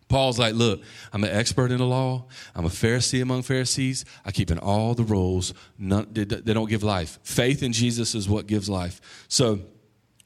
Paul's 0.08 0.38
like, 0.38 0.54
look, 0.54 0.82
I'm 1.12 1.24
an 1.24 1.30
expert 1.30 1.72
in 1.72 1.78
the 1.78 1.86
law. 1.86 2.26
I'm 2.54 2.64
a 2.64 2.68
Pharisee 2.68 3.20
among 3.20 3.42
Pharisees. 3.42 4.04
I 4.24 4.30
keep 4.30 4.50
in 4.50 4.58
all 4.58 4.94
the 4.94 5.02
rules. 5.02 5.52
None, 5.78 6.08
they, 6.12 6.24
they 6.24 6.54
don't 6.54 6.68
give 6.68 6.84
life. 6.84 7.18
Faith 7.22 7.62
in 7.62 7.72
Jesus 7.72 8.14
is 8.14 8.28
what 8.28 8.46
gives 8.46 8.68
life. 8.68 9.00
So 9.28 9.60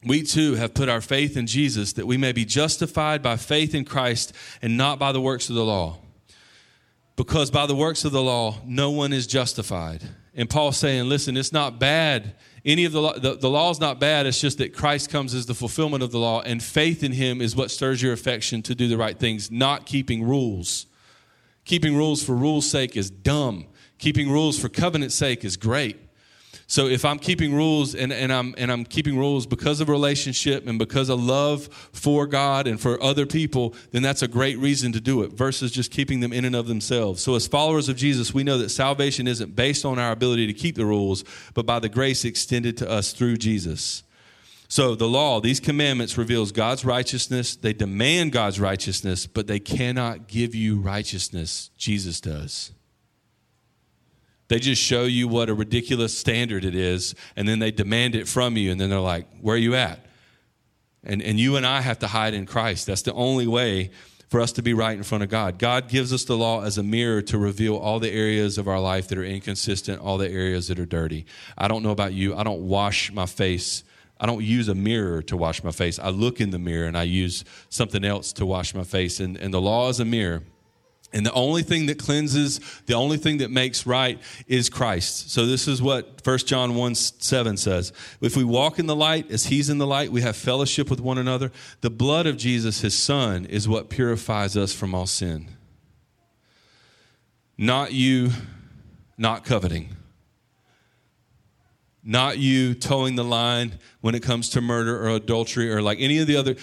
we 0.05 0.23
too 0.23 0.55
have 0.55 0.75
put 0.75 0.89
our 0.89 1.01
faith 1.01 1.37
in 1.37 1.47
Jesus 1.47 1.95
that 1.95 2.07
we 2.07 2.19
may 2.19 2.33
be 2.33 2.45
justified 2.45 3.23
by 3.23 3.37
faith 3.37 3.75
in 3.75 3.85
Christ 3.85 4.35
and 4.61 4.77
not 4.77 4.99
by 4.99 5.13
the 5.13 5.21
works 5.21 5.49
of 5.49 5.55
the 5.55 5.65
law 5.65 5.99
because 7.21 7.51
by 7.51 7.67
the 7.67 7.77
works 7.77 8.07
of 8.07 8.13
the 8.13 8.23
law, 8.23 8.57
no 8.65 8.91
one 8.93 9.13
is 9.13 9.27
justified. 9.27 10.03
And 10.35 10.49
Paul's 10.49 10.79
saying, 10.79 11.07
listen, 11.07 11.37
it's 11.37 11.53
not 11.53 11.79
bad. 11.79 12.35
Any 12.65 12.85
of 12.85 12.93
the 12.93 13.13
the, 13.13 13.37
the 13.37 13.51
law 13.51 13.71
is 13.71 13.81
not 13.81 13.99
bad. 13.99 14.27
It's 14.27 14.41
just 14.41 14.59
that 14.59 14.75
Christ 14.75 15.11
comes 15.11 15.35
as 15.35 15.47
the 15.47 15.55
fulfillment 15.55 16.03
of 16.03 16.11
the 16.11 16.19
law, 16.19 16.43
and 16.43 16.63
faith 16.63 17.03
in 17.03 17.13
him 17.13 17.41
is 17.41 17.57
what 17.57 17.71
stirs 17.71 18.03
your 18.03 18.13
affection 18.13 18.63
to 18.63 18.75
do 18.75 18.89
the 18.89 18.97
right 18.97 19.19
things, 19.19 19.51
not 19.51 19.87
keeping 19.87 20.23
rules. 20.23 20.87
Keeping 21.65 21.97
rules 21.97 22.23
for 22.23 22.35
rules' 22.35 22.71
sake 22.71 22.97
is 22.97 23.11
dumb. 23.11 23.67
Keeping 23.99 24.31
rules 24.31 24.59
for 24.59 24.69
covenant's 24.69 25.15
sake 25.15 25.45
is 25.45 25.57
great. 25.57 25.99
So 26.71 26.87
if 26.87 27.05
I'm 27.05 27.19
keeping 27.19 27.53
rules 27.53 27.97
and, 27.97 28.13
and 28.13 28.33
I'm 28.33 28.55
and 28.57 28.71
I'm 28.71 28.85
keeping 28.85 29.19
rules 29.19 29.45
because 29.45 29.81
of 29.81 29.89
relationship 29.89 30.69
and 30.69 30.79
because 30.79 31.09
of 31.09 31.21
love 31.21 31.67
for 31.93 32.29
God 32.29 32.69
and 32.69 32.81
for 32.81 33.03
other 33.03 33.27
people, 33.27 33.75
then 33.91 34.03
that's 34.03 34.23
a 34.23 34.29
great 34.29 34.57
reason 34.57 34.93
to 34.93 35.01
do 35.01 35.25
it 35.25 35.33
versus 35.33 35.73
just 35.73 35.91
keeping 35.91 36.21
them 36.21 36.33
in 36.33 36.45
and 36.45 36.55
of 36.55 36.69
themselves. 36.69 37.23
So 37.23 37.35
as 37.35 37.49
followers 37.49 37.89
of 37.89 37.97
Jesus, 37.97 38.33
we 38.33 38.45
know 38.45 38.57
that 38.59 38.69
salvation 38.69 39.27
isn't 39.27 39.57
based 39.57 39.85
on 39.85 39.99
our 39.99 40.13
ability 40.13 40.47
to 40.47 40.53
keep 40.53 40.77
the 40.77 40.87
rules, 40.87 41.25
but 41.55 41.67
by 41.67 41.81
the 41.81 41.89
grace 41.89 42.25
extended 42.25 42.77
to 42.77 42.89
us 42.89 43.13
through 43.13 43.39
Jesus. 43.39 44.05
So 44.69 44.95
the 44.95 45.09
law, 45.09 45.41
these 45.41 45.59
commandments 45.59 46.17
reveals 46.17 46.53
God's 46.53 46.85
righteousness. 46.85 47.57
They 47.57 47.73
demand 47.73 48.31
God's 48.31 48.61
righteousness, 48.61 49.27
but 49.27 49.49
they 49.49 49.59
cannot 49.59 50.29
give 50.29 50.55
you 50.55 50.79
righteousness. 50.79 51.73
Jesus 51.77 52.21
does. 52.21 52.71
They 54.51 54.59
just 54.59 54.83
show 54.83 55.05
you 55.05 55.29
what 55.29 55.49
a 55.49 55.55
ridiculous 55.55 56.19
standard 56.19 56.65
it 56.65 56.75
is, 56.75 57.15
and 57.37 57.47
then 57.47 57.61
they 57.61 57.71
demand 57.71 58.17
it 58.17 58.27
from 58.27 58.57
you, 58.57 58.73
and 58.73 58.81
then 58.81 58.91
they're 58.91 58.99
like, 58.99 59.29
Where 59.41 59.55
are 59.55 59.59
you 59.59 59.77
at? 59.77 60.05
And, 61.05 61.23
and 61.23 61.39
you 61.39 61.55
and 61.55 61.65
I 61.65 61.81
have 61.81 62.01
to 62.01 62.09
hide 62.09 62.35
in 62.35 62.47
Christ. 62.47 62.89
That's 62.89 63.03
the 63.03 63.13
only 63.13 63.47
way 63.47 63.93
for 64.29 64.41
us 64.41 64.51
to 64.53 64.63
be 64.63 64.75
right 64.75 64.97
in 64.97 65.05
front 65.05 65.23
of 65.23 65.31
God. 65.31 65.61
God 65.61 65.89
gives 65.89 66.13
us 66.13 66.25
the 66.25 66.37
law 66.37 66.65
as 66.65 66.79
a 66.79 66.83
mirror 66.83 67.23
to 67.23 67.39
reveal 67.39 67.77
all 67.77 68.01
the 68.01 68.11
areas 68.11 68.59
of 68.59 68.67
our 68.67 68.81
life 68.81 69.07
that 69.09 69.19
are 69.19 69.25
inconsistent, 69.25 70.01
all 70.01 70.19
the 70.19 70.29
areas 70.29 70.67
that 70.67 70.81
are 70.81 70.87
dirty. 70.87 71.27
I 71.57 71.69
don't 71.69 71.85
know 71.85 71.93
about 71.93 72.13
you, 72.13 72.35
I 72.35 72.43
don't 72.43 72.67
wash 72.67 73.13
my 73.13 73.27
face. 73.27 73.85
I 74.19 74.27
don't 74.27 74.43
use 74.43 74.67
a 74.67 74.75
mirror 74.75 75.23
to 75.23 75.37
wash 75.37 75.63
my 75.63 75.71
face. 75.71 76.01
I 76.01 76.09
look 76.09 76.41
in 76.41 76.51
the 76.51 76.59
mirror 76.59 76.89
and 76.89 76.99
I 76.99 77.05
use 77.05 77.45
something 77.69 78.05
else 78.05 78.33
to 78.33 78.45
wash 78.45 78.75
my 78.75 78.83
face. 78.83 79.21
And, 79.21 79.37
and 79.37 79.55
the 79.55 79.61
law 79.61 79.89
is 79.89 80.01
a 80.01 80.05
mirror. 80.05 80.43
And 81.13 81.27
the 81.27 81.33
only 81.33 81.63
thing 81.63 81.87
that 81.87 81.99
cleanses, 81.99 82.61
the 82.87 82.95
only 82.95 83.17
thing 83.17 83.39
that 83.39 83.51
makes 83.51 83.85
right 83.85 84.21
is 84.47 84.69
Christ. 84.69 85.31
So 85.31 85.45
this 85.45 85.67
is 85.67 85.83
what 85.83 86.25
1 86.25 86.39
John 86.39 86.77
1 86.77 86.95
7 86.95 87.57
says. 87.57 87.93
If 88.21 88.37
we 88.37 88.45
walk 88.45 88.79
in 88.79 88.87
the 88.87 88.95
light 88.95 89.31
as 89.31 89.47
he's 89.47 89.71
in 89.71 89.79
the 89.79 89.87
light, 89.87 90.13
we 90.13 90.21
have 90.21 90.37
fellowship 90.37 90.89
with 90.89 91.01
one 91.01 91.19
another. 91.19 91.51
The 91.81 91.91
blood 91.91 92.27
of 92.27 92.37
Jesus, 92.37 92.81
his 92.83 92.97
son, 92.97 93.45
is 93.47 93.69
what 93.69 93.91
purifies 93.91 94.57
us 94.57 94.73
from 94.73 94.95
all 94.95 95.07
sin. 95.07 95.49
Not 97.59 97.93
you 97.93 98.31
not 99.21 99.45
coveting. 99.45 99.95
Not 102.03 102.39
you 102.39 102.73
toeing 102.73 103.17
the 103.17 103.25
line 103.25 103.79
when 104.01 104.15
it 104.15 104.23
comes 104.23 104.49
to 104.51 104.63
murder 104.63 104.99
or 105.05 105.11
adultery 105.11 105.71
or 105.71 105.83
like 105.83 106.01
any 106.01 106.19
of 106.19 106.27
the 106.27 106.37
other. 106.37 106.57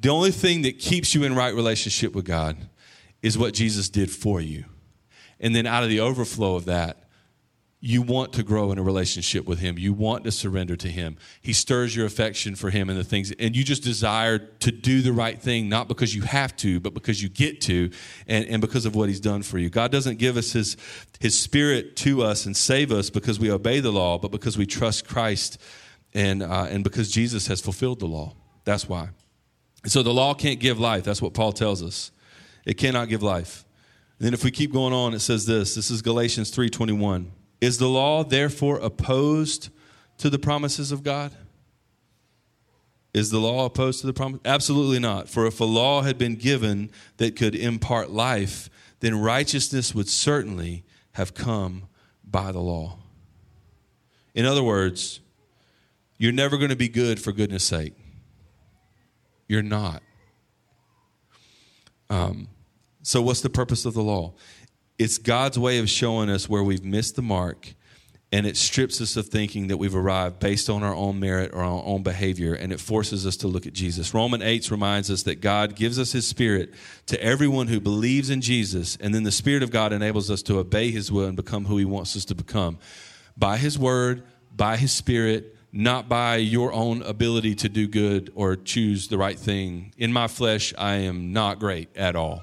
The 0.00 0.10
only 0.10 0.30
thing 0.30 0.62
that 0.62 0.78
keeps 0.78 1.16
you 1.16 1.24
in 1.24 1.34
right 1.34 1.52
relationship 1.52 2.14
with 2.14 2.24
God 2.24 2.56
is 3.22 3.36
what 3.36 3.54
Jesus 3.54 3.88
did 3.88 4.10
for 4.10 4.40
you. 4.40 4.64
And 5.40 5.54
then 5.54 5.66
out 5.66 5.82
of 5.82 5.88
the 5.88 6.00
overflow 6.00 6.56
of 6.56 6.64
that, 6.66 7.06
you 7.78 8.00
want 8.00 8.32
to 8.32 8.42
grow 8.42 8.72
in 8.72 8.78
a 8.78 8.82
relationship 8.82 9.46
with 9.46 9.58
him. 9.58 9.78
You 9.78 9.92
want 9.92 10.24
to 10.24 10.32
surrender 10.32 10.76
to 10.76 10.88
him. 10.88 11.18
He 11.42 11.52
stirs 11.52 11.94
your 11.94 12.06
affection 12.06 12.56
for 12.56 12.70
him 12.70 12.88
and 12.88 12.98
the 12.98 13.04
things, 13.04 13.32
and 13.38 13.54
you 13.54 13.62
just 13.62 13.82
desire 13.82 14.38
to 14.38 14.72
do 14.72 15.02
the 15.02 15.12
right 15.12 15.40
thing, 15.40 15.68
not 15.68 15.86
because 15.86 16.14
you 16.14 16.22
have 16.22 16.56
to, 16.56 16.80
but 16.80 16.94
because 16.94 17.22
you 17.22 17.28
get 17.28 17.60
to, 17.62 17.90
and, 18.26 18.46
and 18.46 18.60
because 18.60 18.86
of 18.86 18.96
what 18.96 19.08
he's 19.08 19.20
done 19.20 19.42
for 19.42 19.58
you. 19.58 19.68
God 19.68 19.92
doesn't 19.92 20.18
give 20.18 20.36
us 20.36 20.52
his, 20.52 20.76
his 21.20 21.38
spirit 21.38 21.96
to 21.96 22.22
us 22.22 22.46
and 22.46 22.56
save 22.56 22.90
us 22.90 23.10
because 23.10 23.38
we 23.38 23.50
obey 23.50 23.80
the 23.80 23.92
law, 23.92 24.18
but 24.18 24.30
because 24.30 24.56
we 24.56 24.66
trust 24.66 25.06
Christ 25.06 25.58
and, 26.14 26.42
uh, 26.42 26.66
and 26.70 26.82
because 26.82 27.10
Jesus 27.10 27.46
has 27.46 27.60
fulfilled 27.60 28.00
the 28.00 28.06
law. 28.06 28.34
That's 28.64 28.88
why. 28.88 29.10
And 29.84 29.92
so 29.92 30.02
the 30.02 30.14
law 30.14 30.34
can't 30.34 30.58
give 30.58 30.80
life. 30.80 31.04
That's 31.04 31.22
what 31.22 31.34
Paul 31.34 31.52
tells 31.52 31.82
us. 31.82 32.10
It 32.66 32.74
cannot 32.74 33.08
give 33.08 33.22
life. 33.22 33.64
And 34.18 34.26
then 34.26 34.34
if 34.34 34.44
we 34.44 34.50
keep 34.50 34.72
going 34.72 34.92
on, 34.92 35.14
it 35.14 35.20
says 35.20 35.46
this. 35.46 35.74
This 35.74 35.90
is 35.90 36.02
Galatians 36.02 36.50
3:21. 36.50 37.30
Is 37.60 37.78
the 37.78 37.88
law 37.88 38.24
therefore 38.24 38.78
opposed 38.80 39.70
to 40.18 40.28
the 40.28 40.38
promises 40.38 40.92
of 40.92 41.02
God? 41.02 41.32
Is 43.14 43.30
the 43.30 43.38
law 43.38 43.64
opposed 43.64 44.00
to 44.00 44.06
the 44.06 44.12
promise? 44.12 44.40
Absolutely 44.44 44.98
not. 44.98 45.28
For 45.28 45.46
if 45.46 45.60
a 45.60 45.64
law 45.64 46.02
had 46.02 46.18
been 46.18 46.34
given 46.34 46.90
that 47.16 47.36
could 47.36 47.54
impart 47.54 48.10
life, 48.10 48.68
then 49.00 49.18
righteousness 49.18 49.94
would 49.94 50.08
certainly 50.08 50.84
have 51.12 51.32
come 51.32 51.88
by 52.22 52.52
the 52.52 52.60
law. 52.60 52.98
In 54.34 54.44
other 54.44 54.62
words, 54.62 55.20
you're 56.18 56.32
never 56.32 56.58
going 56.58 56.70
to 56.70 56.76
be 56.76 56.88
good 56.88 57.20
for 57.20 57.32
goodness 57.32 57.64
sake. 57.64 57.94
You're 59.48 59.62
not. 59.62 60.02
Um, 62.10 62.48
so, 63.06 63.22
what's 63.22 63.40
the 63.40 63.48
purpose 63.48 63.84
of 63.84 63.94
the 63.94 64.02
law? 64.02 64.32
It's 64.98 65.16
God's 65.16 65.56
way 65.56 65.78
of 65.78 65.88
showing 65.88 66.28
us 66.28 66.48
where 66.48 66.64
we've 66.64 66.84
missed 66.84 67.14
the 67.14 67.22
mark, 67.22 67.74
and 68.32 68.44
it 68.44 68.56
strips 68.56 69.00
us 69.00 69.16
of 69.16 69.28
thinking 69.28 69.68
that 69.68 69.76
we've 69.76 69.94
arrived 69.94 70.40
based 70.40 70.68
on 70.68 70.82
our 70.82 70.92
own 70.92 71.20
merit 71.20 71.52
or 71.54 71.60
our 71.62 71.84
own 71.84 72.02
behavior, 72.02 72.54
and 72.54 72.72
it 72.72 72.80
forces 72.80 73.24
us 73.24 73.36
to 73.36 73.46
look 73.46 73.64
at 73.64 73.74
Jesus. 73.74 74.12
Roman 74.12 74.42
8 74.42 74.72
reminds 74.72 75.08
us 75.08 75.22
that 75.22 75.40
God 75.40 75.76
gives 75.76 76.00
us 76.00 76.10
His 76.10 76.26
Spirit 76.26 76.74
to 77.06 77.22
everyone 77.22 77.68
who 77.68 77.78
believes 77.78 78.28
in 78.28 78.40
Jesus, 78.40 78.98
and 79.00 79.14
then 79.14 79.22
the 79.22 79.30
Spirit 79.30 79.62
of 79.62 79.70
God 79.70 79.92
enables 79.92 80.28
us 80.28 80.42
to 80.42 80.58
obey 80.58 80.90
His 80.90 81.12
will 81.12 81.26
and 81.26 81.36
become 81.36 81.66
who 81.66 81.78
He 81.78 81.84
wants 81.84 82.16
us 82.16 82.24
to 82.24 82.34
become 82.34 82.76
by 83.36 83.56
His 83.56 83.78
Word, 83.78 84.24
by 84.50 84.76
His 84.76 84.90
Spirit, 84.90 85.54
not 85.72 86.08
by 86.08 86.38
your 86.38 86.72
own 86.72 87.02
ability 87.02 87.54
to 87.54 87.68
do 87.68 87.86
good 87.86 88.32
or 88.34 88.56
choose 88.56 89.06
the 89.06 89.16
right 89.16 89.38
thing. 89.38 89.92
In 89.96 90.12
my 90.12 90.26
flesh, 90.26 90.74
I 90.76 90.94
am 90.94 91.32
not 91.32 91.60
great 91.60 91.96
at 91.96 92.16
all 92.16 92.42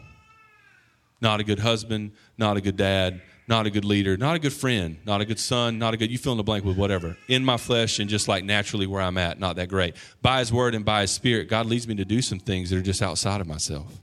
not 1.23 1.39
a 1.39 1.43
good 1.43 1.59
husband, 1.59 2.11
not 2.37 2.57
a 2.57 2.61
good 2.61 2.77
dad, 2.77 3.21
not 3.47 3.65
a 3.65 3.69
good 3.69 3.85
leader, 3.85 4.15
not 4.17 4.35
a 4.35 4.39
good 4.39 4.53
friend, 4.53 4.97
not 5.05 5.21
a 5.21 5.25
good 5.25 5.39
son, 5.39 5.79
not 5.79 5.93
a 5.93 5.97
good, 5.97 6.11
you 6.11 6.17
fill 6.17 6.33
in 6.33 6.37
the 6.37 6.43
blank 6.43 6.63
with 6.63 6.77
whatever. 6.77 7.17
In 7.27 7.43
my 7.43 7.57
flesh 7.57 7.99
and 7.99 8.09
just 8.09 8.27
like 8.27 8.43
naturally 8.43 8.87
where 8.87 9.01
I'm 9.01 9.17
at, 9.17 9.39
not 9.39 9.55
that 9.55 9.69
great. 9.69 9.95
By 10.21 10.39
His 10.39 10.53
word 10.53 10.75
and 10.75 10.85
by 10.85 11.01
His 11.01 11.11
spirit, 11.11 11.47
God 11.49 11.65
leads 11.65 11.87
me 11.87 11.95
to 11.95 12.05
do 12.05 12.21
some 12.21 12.39
things 12.39 12.69
that 12.69 12.77
are 12.77 12.83
just 12.83 13.01
outside 13.01 13.41
of 13.41 13.47
myself. 13.47 14.01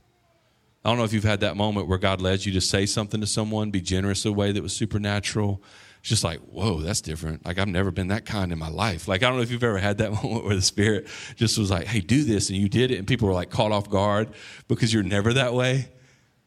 I 0.83 0.89
don't 0.89 0.97
know 0.97 1.03
if 1.03 1.13
you've 1.13 1.23
had 1.23 1.41
that 1.41 1.55
moment 1.55 1.87
where 1.87 1.99
God 1.99 2.21
led 2.21 2.43
you 2.43 2.51
to 2.53 2.61
say 2.61 2.87
something 2.87 3.21
to 3.21 3.27
someone, 3.27 3.69
be 3.69 3.81
generous 3.81 4.25
in 4.25 4.31
a 4.31 4.33
way 4.33 4.51
that 4.51 4.63
was 4.63 4.75
supernatural, 4.75 5.61
It's 5.99 6.09
just 6.09 6.23
like, 6.23 6.39
whoa, 6.39 6.79
that's 6.79 7.01
different. 7.01 7.45
Like 7.45 7.59
I've 7.59 7.67
never 7.67 7.91
been 7.91 8.07
that 8.07 8.25
kind 8.25 8.51
in 8.51 8.57
my 8.57 8.69
life. 8.69 9.07
Like 9.07 9.21
I 9.21 9.27
don't 9.27 9.37
know 9.37 9.43
if 9.43 9.51
you've 9.51 9.63
ever 9.63 9.77
had 9.77 9.99
that 9.99 10.11
moment 10.23 10.45
where 10.45 10.55
the 10.55 10.61
Spirit 10.63 11.07
just 11.35 11.59
was 11.59 11.69
like, 11.69 11.85
hey, 11.85 11.99
do 11.99 12.23
this, 12.23 12.49
and 12.49 12.57
you 12.57 12.67
did 12.67 12.89
it, 12.89 12.97
and 12.97 13.07
people 13.07 13.27
were 13.27 13.33
like 13.33 13.51
caught 13.51 13.71
off 13.71 13.91
guard 13.91 14.29
because 14.67 14.91
you're 14.91 15.03
never 15.03 15.33
that 15.33 15.53
way. 15.53 15.89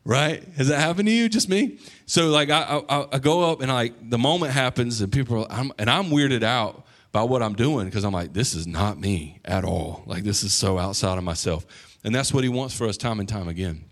Right? 0.04 0.46
Has 0.56 0.68
that 0.68 0.80
happened 0.80 1.08
to 1.08 1.14
you? 1.14 1.28
Just 1.28 1.48
me? 1.48 1.78
So 2.04 2.28
like 2.28 2.50
I, 2.50 2.82
I, 2.88 3.06
I 3.12 3.18
go 3.18 3.50
up 3.50 3.62
and 3.62 3.72
like 3.72 4.10
the 4.10 4.18
moment 4.18 4.52
happens 4.52 5.00
and 5.00 5.10
people 5.10 5.44
are, 5.44 5.46
I'm, 5.50 5.72
and 5.78 5.88
I'm 5.88 6.06
weirded 6.06 6.42
out 6.42 6.84
by 7.10 7.22
what 7.22 7.42
I'm 7.42 7.54
doing 7.54 7.86
because 7.86 8.04
I'm 8.04 8.12
like, 8.12 8.34
this 8.34 8.54
is 8.54 8.66
not 8.66 8.98
me 8.98 9.40
at 9.44 9.64
all. 9.64 10.02
Like 10.06 10.24
this 10.24 10.42
is 10.42 10.52
so 10.52 10.78
outside 10.78 11.16
of 11.16 11.24
myself. 11.24 11.64
And 12.04 12.14
that's 12.14 12.34
what 12.34 12.44
he 12.44 12.50
wants 12.50 12.76
for 12.76 12.86
us 12.86 12.98
time 12.98 13.18
and 13.18 13.28
time 13.28 13.48
again. 13.48 13.86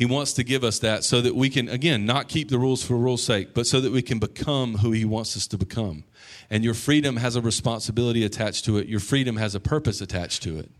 He 0.00 0.06
wants 0.06 0.32
to 0.32 0.44
give 0.44 0.64
us 0.64 0.78
that 0.78 1.04
so 1.04 1.20
that 1.20 1.34
we 1.34 1.50
can, 1.50 1.68
again, 1.68 2.06
not 2.06 2.26
keep 2.26 2.48
the 2.48 2.58
rules 2.58 2.82
for 2.82 2.96
rules' 2.96 3.22
sake, 3.22 3.52
but 3.52 3.66
so 3.66 3.82
that 3.82 3.92
we 3.92 4.00
can 4.00 4.18
become 4.18 4.78
who 4.78 4.92
He 4.92 5.04
wants 5.04 5.36
us 5.36 5.46
to 5.48 5.58
become. 5.58 6.04
And 6.48 6.64
your 6.64 6.72
freedom 6.72 7.16
has 7.16 7.36
a 7.36 7.42
responsibility 7.42 8.24
attached 8.24 8.64
to 8.64 8.78
it, 8.78 8.86
your 8.86 9.00
freedom 9.00 9.36
has 9.36 9.54
a 9.54 9.60
purpose 9.60 10.00
attached 10.00 10.42
to 10.44 10.58
it. 10.58 10.70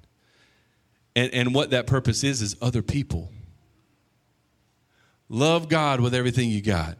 And, 1.14 1.35
and 1.35 1.54
what 1.54 1.68
that 1.68 1.87
purpose 1.87 2.24
is, 2.24 2.40
is 2.40 2.56
other 2.62 2.80
people. 2.80 3.30
Love 5.32 5.68
God 5.68 6.00
with 6.00 6.12
everything 6.12 6.50
you 6.50 6.60
got. 6.60 6.98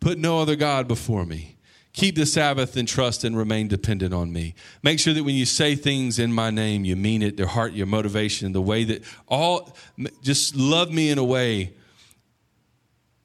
Put 0.00 0.18
no 0.18 0.38
other 0.38 0.54
God 0.54 0.86
before 0.86 1.24
me. 1.24 1.56
Keep 1.94 2.16
the 2.16 2.26
Sabbath 2.26 2.76
and 2.76 2.86
trust 2.86 3.24
and 3.24 3.36
remain 3.36 3.66
dependent 3.66 4.12
on 4.12 4.30
me. 4.32 4.54
Make 4.82 5.00
sure 5.00 5.14
that 5.14 5.24
when 5.24 5.34
you 5.34 5.46
say 5.46 5.74
things 5.74 6.18
in 6.18 6.32
my 6.32 6.50
name, 6.50 6.84
you 6.84 6.94
mean 6.94 7.22
it, 7.22 7.38
their 7.38 7.46
heart, 7.46 7.72
your 7.72 7.86
motivation, 7.86 8.52
the 8.52 8.60
way 8.62 8.84
that 8.84 9.02
all, 9.26 9.74
just 10.22 10.54
love 10.54 10.92
me 10.92 11.08
in 11.08 11.16
a 11.16 11.24
way, 11.24 11.74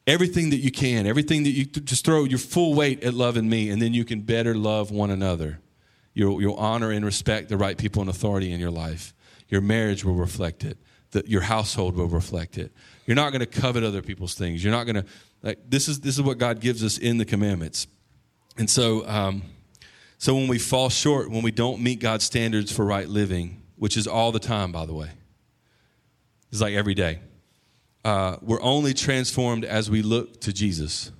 everything 0.07 0.49
that 0.51 0.57
you 0.57 0.71
can, 0.71 1.05
everything 1.05 1.43
that 1.43 1.51
you 1.51 1.65
just 1.65 2.05
throw 2.05 2.23
your 2.23 2.39
full 2.39 2.73
weight 2.73 3.03
at 3.03 3.13
loving 3.13 3.47
me, 3.49 3.69
and 3.69 3.81
then 3.81 3.93
you 3.93 4.05
can 4.05 4.21
better 4.21 4.55
love 4.55 4.89
one 4.89 5.11
another. 5.11 5.59
You'll, 6.13 6.41
you'll 6.41 6.55
honor 6.55 6.91
and 6.91 7.03
respect 7.03 7.49
the 7.49 7.57
right 7.57 7.77
people 7.77 8.01
in 8.01 8.07
authority 8.07 8.53
in 8.53 8.59
your 8.59 8.71
life. 8.71 9.13
Your 9.49 9.61
marriage 9.61 10.05
will 10.05 10.15
reflect 10.15 10.63
it. 10.63 10.77
The, 11.13 11.23
your 11.25 11.41
household 11.41 11.95
will 11.95 12.07
reflect 12.07 12.57
it. 12.57 12.71
You're 13.05 13.15
not 13.15 13.31
going 13.31 13.39
to 13.39 13.45
covet 13.61 13.83
other 13.83 14.01
people's 14.01 14.33
things. 14.33 14.63
You're 14.63 14.73
not 14.73 14.83
going 14.83 14.95
to, 14.95 15.05
like, 15.41 15.59
this 15.67 15.87
is, 15.87 16.01
this 16.01 16.15
is 16.15 16.21
what 16.21 16.37
God 16.37 16.59
gives 16.59 16.83
us 16.83 16.97
in 16.97 17.17
the 17.17 17.25
commandments. 17.25 17.87
And 18.57 18.69
so, 18.69 19.07
um, 19.07 19.43
so 20.17 20.35
when 20.35 20.47
we 20.47 20.59
fall 20.59 20.89
short, 20.89 21.29
when 21.29 21.41
we 21.41 21.51
don't 21.51 21.81
meet 21.81 21.99
God's 21.99 22.23
standards 22.23 22.71
for 22.71 22.85
right 22.85 23.07
living, 23.07 23.63
which 23.77 23.97
is 23.97 24.07
all 24.07 24.31
the 24.31 24.39
time, 24.39 24.71
by 24.71 24.85
the 24.85 24.93
way, 24.93 25.09
it's 26.51 26.61
like 26.61 26.73
every 26.73 26.93
day, 26.93 27.19
uh, 28.05 28.37
we're 28.41 28.61
only 28.61 28.93
transformed 28.93 29.65
as 29.65 29.89
we 29.89 30.01
look 30.01 30.41
to 30.41 30.53
Jesus. 30.53 31.11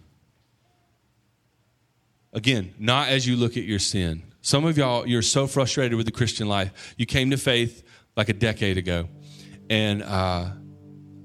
Again, 2.34 2.74
not 2.80 3.10
as 3.10 3.28
you 3.28 3.36
look 3.36 3.58
at 3.58 3.64
your 3.64 3.80
sin. 3.80 4.24
Some 4.42 4.66
of 4.66 4.78
y'all, 4.78 5.08
you're 5.08 5.22
so 5.22 5.48
frustrated 5.48 5.96
with 5.96 6.06
the 6.06 6.12
Christian 6.12 6.48
life. 6.48 6.94
You 6.98 7.06
came 7.06 7.30
to 7.32 7.38
faith 7.38 7.84
like 8.16 8.30
a 8.30 8.34
decade 8.34 8.78
ago, 8.78 9.08
and 9.70 10.04
uh, 10.04 10.50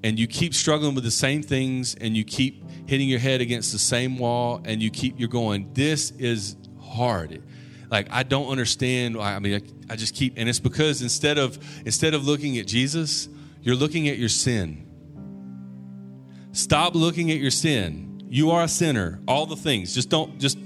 and 0.05 0.19
you 0.19 0.27
keep 0.27 0.55
struggling 0.55 0.95
with 0.95 1.05
the 1.05 1.11
same 1.11 1.43
things, 1.43 1.95
and 1.95 2.17
you 2.17 2.25
keep 2.25 2.65
hitting 2.87 3.09
your 3.09 3.19
head 3.19 3.41
against 3.41 3.73
the 3.73 3.79
same 3.79 4.17
wall 4.19 4.63
and 4.65 4.83
you 4.83 4.91
keep 4.91 5.19
you're 5.19 5.29
going 5.29 5.71
this 5.75 6.11
is 6.13 6.57
hard. 6.81 7.43
Like 7.91 8.09
i 8.11 8.23
don't 8.23 8.49
understand 8.49 9.17
i 9.17 9.39
mean 9.39 9.63
I, 9.89 9.93
I, 9.93 9.97
just 9.97 10.15
keep 10.15 10.35
and 10.37 10.47
it's 10.47 10.61
because 10.61 11.01
instead 11.01 11.39
of 11.39 11.59
instead 11.87 12.13
of 12.13 12.27
looking 12.27 12.59
at 12.59 12.67
jesus 12.67 13.31
you're 13.63 13.77
looking 13.77 14.09
at 14.09 14.19
your 14.19 14.29
sin. 14.29 14.87
Stop 16.53 16.95
looking 16.95 17.31
at 17.31 17.39
your 17.39 17.51
sin. 17.51 18.23
You 18.29 18.51
are 18.51 18.63
a 18.63 18.69
sinner. 18.69 19.21
All 19.27 19.47
the 19.47 19.57
things. 19.57 19.95
Just 19.95 20.09
don't 20.09 20.39
just 20.39 20.59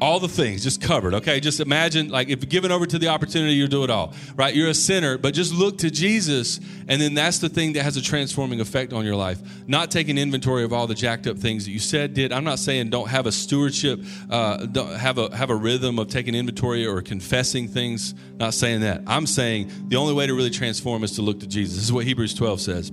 all 0.00 0.20
the 0.20 0.28
things 0.28 0.62
just 0.62 0.80
covered 0.80 1.14
okay? 1.14 1.40
Just 1.40 1.60
imagine 1.60 2.08
like 2.08 2.28
if 2.28 2.48
given 2.48 2.72
over 2.72 2.86
to 2.86 2.98
the 2.98 3.08
opportunity 3.08 3.54
you 3.54 3.68
do 3.68 3.84
it 3.84 3.90
all 3.90 4.14
right? 4.34 4.54
You're 4.54 4.68
a 4.68 4.74
sinner 4.74 5.18
but 5.18 5.34
just 5.34 5.52
look 5.52 5.78
to 5.78 5.90
jesus 5.90 6.60
and 6.88 7.00
then 7.00 7.14
that's 7.14 7.38
the 7.38 7.48
thing 7.48 7.74
that 7.74 7.82
has 7.82 7.96
a 7.96 8.02
transforming 8.02 8.60
effect 8.60 8.92
on 8.92 9.04
your 9.04 9.16
life. 9.16 9.40
Not 9.66 9.90
taking 9.90 10.18
inventory 10.18 10.64
of 10.64 10.72
all 10.72 10.86
the 10.86 10.94
jacked 10.94 11.26
up 11.26 11.38
things 11.38 11.64
that 11.64 11.70
you 11.70 11.78
said 11.78 12.14
did. 12.14 12.32
I'm 12.32 12.44
not 12.44 12.58
saying 12.58 12.90
don't 12.90 13.08
have 13.08 13.26
a 13.26 13.32
stewardship 13.32 14.00
uh, 14.30 14.66
don't 14.66 14.94
have 14.94 15.18
a 15.18 15.34
have 15.34 15.50
a 15.50 15.56
rhythm 15.56 15.98
of 15.98 16.08
taking 16.08 16.34
inventory 16.34 16.86
or 16.86 17.00
confessing 17.02 17.68
things 17.68 18.14
not 18.36 18.54
saying 18.54 18.80
that. 18.80 19.02
I'm 19.06 19.26
saying 19.26 19.70
the 19.88 19.96
only 19.96 20.14
way 20.14 20.26
to 20.26 20.34
really 20.34 20.50
transform 20.50 21.04
is 21.04 21.12
to 21.12 21.22
look 21.22 21.40
to 21.40 21.46
jesus. 21.46 21.76
This 21.76 21.84
is 21.84 21.92
what 21.92 22.04
hebrews 22.04 22.34
12 22.34 22.60
says. 22.60 22.92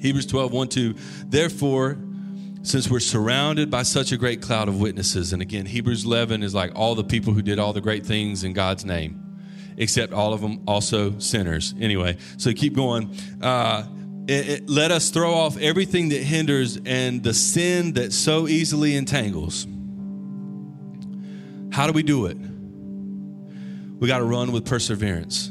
Hebrews 0.00 0.26
12 0.26 0.52
1 0.52 0.68
2 0.68 0.94
therefore 1.26 1.98
since 2.62 2.88
we're 2.88 3.00
surrounded 3.00 3.70
by 3.70 3.82
such 3.82 4.12
a 4.12 4.16
great 4.16 4.40
cloud 4.40 4.68
of 4.68 4.80
witnesses, 4.80 5.32
and 5.32 5.42
again, 5.42 5.66
Hebrews 5.66 6.04
11 6.04 6.44
is 6.44 6.54
like 6.54 6.72
all 6.76 6.94
the 6.94 7.04
people 7.04 7.32
who 7.32 7.42
did 7.42 7.58
all 7.58 7.72
the 7.72 7.80
great 7.80 8.06
things 8.06 8.44
in 8.44 8.52
God's 8.52 8.84
name, 8.84 9.20
except 9.76 10.12
all 10.12 10.32
of 10.32 10.40
them 10.40 10.62
also 10.66 11.18
sinners. 11.18 11.74
Anyway, 11.80 12.16
so 12.36 12.52
keep 12.52 12.74
going. 12.74 13.16
Uh, 13.40 13.84
it, 14.28 14.48
it, 14.48 14.70
let 14.70 14.92
us 14.92 15.10
throw 15.10 15.34
off 15.34 15.58
everything 15.58 16.10
that 16.10 16.22
hinders 16.22 16.78
and 16.86 17.24
the 17.24 17.34
sin 17.34 17.94
that 17.94 18.12
so 18.12 18.46
easily 18.46 18.94
entangles. 18.94 19.66
How 21.72 21.88
do 21.88 21.92
we 21.92 22.04
do 22.04 22.26
it? 22.26 22.36
We 23.98 24.06
got 24.06 24.18
to 24.18 24.24
run 24.24 24.52
with 24.52 24.66
perseverance. 24.66 25.50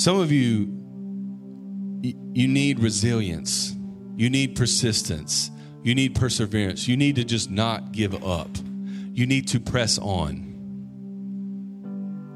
Some 0.00 0.20
of 0.20 0.30
you 0.30 0.75
you 2.32 2.48
need 2.48 2.80
resilience. 2.80 3.74
You 4.16 4.30
need 4.30 4.56
persistence. 4.56 5.50
You 5.82 5.94
need 5.94 6.14
perseverance. 6.14 6.88
You 6.88 6.96
need 6.96 7.16
to 7.16 7.24
just 7.24 7.50
not 7.50 7.92
give 7.92 8.24
up. 8.24 8.50
You 9.12 9.26
need 9.26 9.48
to 9.48 9.60
press 9.60 9.98
on. 9.98 10.44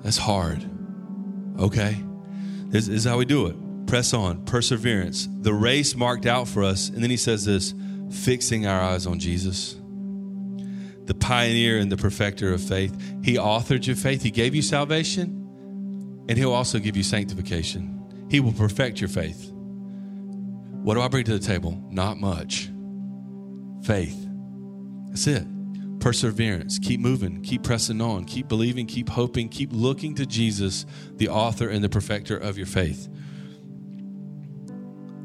That's 0.03 0.17
hard. 0.17 0.65
Okay? 1.59 1.97
This 2.69 2.89
is 2.89 3.05
how 3.05 3.19
we 3.19 3.25
do 3.25 3.47
it. 3.47 3.57
Press 3.87 4.15
on, 4.15 4.45
perseverance. 4.45 5.29
The 5.41 5.53
race 5.53 5.97
marked 5.97 6.27
out 6.27 6.47
for 6.49 6.63
us. 6.63 6.89
And 6.89 7.03
then 7.03 7.11
he 7.11 7.17
says 7.17 7.45
this 7.45 7.75
fixing 8.11 8.67
our 8.67 8.81
eyes 8.81 9.07
on 9.07 9.19
Jesus, 9.19 9.75
the 11.05 11.15
pioneer 11.15 11.79
and 11.79 11.91
the 11.91 11.97
perfecter 11.97 12.53
of 12.53 12.61
faith. 12.61 12.97
He 13.23 13.35
authored 13.35 13.87
your 13.87 13.97
faith, 13.97 14.23
He 14.23 14.31
gave 14.31 14.55
you 14.55 14.63
salvation, 14.63 16.25
and 16.29 16.39
He'll 16.39 16.53
also 16.53 16.79
give 16.79 16.97
you 16.97 17.03
sanctification. 17.03 18.27
He 18.31 18.41
will 18.41 18.53
perfect 18.53 19.01
your 19.01 19.09
faith. 19.09 19.53
What 20.83 20.95
do 20.95 21.03
I 21.03 21.09
bring 21.09 21.25
to 21.25 21.39
the 21.39 21.47
table? 21.47 21.83
Not 21.91 22.17
much. 22.19 22.71
Faith. 23.83 24.29
That's 25.09 25.27
it. 25.27 25.47
Perseverance. 26.01 26.79
Keep 26.79 27.01
moving. 27.01 27.43
Keep 27.43 27.63
pressing 27.63 28.01
on. 28.01 28.25
Keep 28.25 28.49
believing. 28.49 28.87
Keep 28.87 29.11
hoping. 29.11 29.49
Keep 29.49 29.71
looking 29.73 30.15
to 30.15 30.25
Jesus, 30.25 30.87
the 31.17 31.29
author 31.29 31.69
and 31.69 31.85
the 31.85 31.89
perfecter 31.89 32.37
of 32.37 32.57
your 32.57 32.67
faith. 32.67 33.09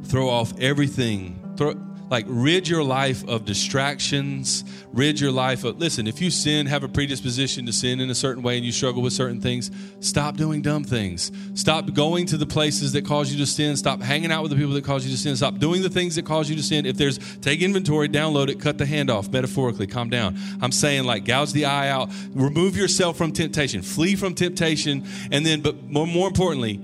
Throw 0.03 0.29
off 0.29 0.53
everything. 0.59 1.53
Throw, 1.57 1.73
like 2.09 2.25
rid 2.27 2.67
your 2.67 2.83
life 2.83 3.27
of 3.27 3.45
distractions. 3.45 4.63
Rid 4.93 5.19
your 5.19 5.31
life 5.31 5.63
of 5.63 5.79
listen 5.79 6.07
if 6.07 6.21
you 6.21 6.29
sin 6.29 6.67
have 6.67 6.83
a 6.83 6.87
predisposition 6.87 7.65
to 7.65 7.73
sin 7.73 7.99
in 7.99 8.09
a 8.09 8.15
certain 8.15 8.43
way 8.43 8.57
and 8.57 8.65
you 8.65 8.71
struggle 8.71 9.01
with 9.01 9.13
certain 9.13 9.41
things 9.41 9.71
stop 9.99 10.37
doing 10.37 10.61
dumb 10.61 10.83
things. 10.83 11.31
Stop 11.55 11.93
going 11.93 12.25
to 12.27 12.37
the 12.37 12.45
places 12.45 12.93
that 12.93 13.05
cause 13.05 13.31
you 13.31 13.37
to 13.39 13.45
sin. 13.45 13.75
Stop 13.75 14.01
hanging 14.01 14.31
out 14.31 14.43
with 14.43 14.51
the 14.51 14.57
people 14.57 14.73
that 14.73 14.83
cause 14.83 15.05
you 15.05 15.11
to 15.11 15.17
sin. 15.17 15.35
Stop 15.35 15.57
doing 15.57 15.81
the 15.81 15.89
things 15.89 16.15
that 16.15 16.25
cause 16.25 16.49
you 16.49 16.55
to 16.55 16.63
sin. 16.63 16.85
If 16.85 16.97
there's 16.97 17.17
take 17.37 17.61
inventory 17.61 18.07
download 18.07 18.49
it 18.49 18.59
cut 18.59 18.77
the 18.77 18.85
hand 18.85 19.09
off 19.09 19.29
metaphorically 19.29 19.87
calm 19.87 20.09
down. 20.09 20.37
I'm 20.61 20.71
saying 20.71 21.05
like 21.05 21.25
gouge 21.25 21.53
the 21.53 21.65
eye 21.65 21.89
out 21.89 22.09
remove 22.33 22.77
yourself 22.77 23.17
from 23.17 23.31
temptation 23.31 23.81
flee 23.81 24.15
from 24.15 24.35
temptation 24.35 25.05
and 25.31 25.45
then 25.45 25.61
but 25.61 25.83
more, 25.83 26.07
more 26.07 26.27
importantly 26.27 26.81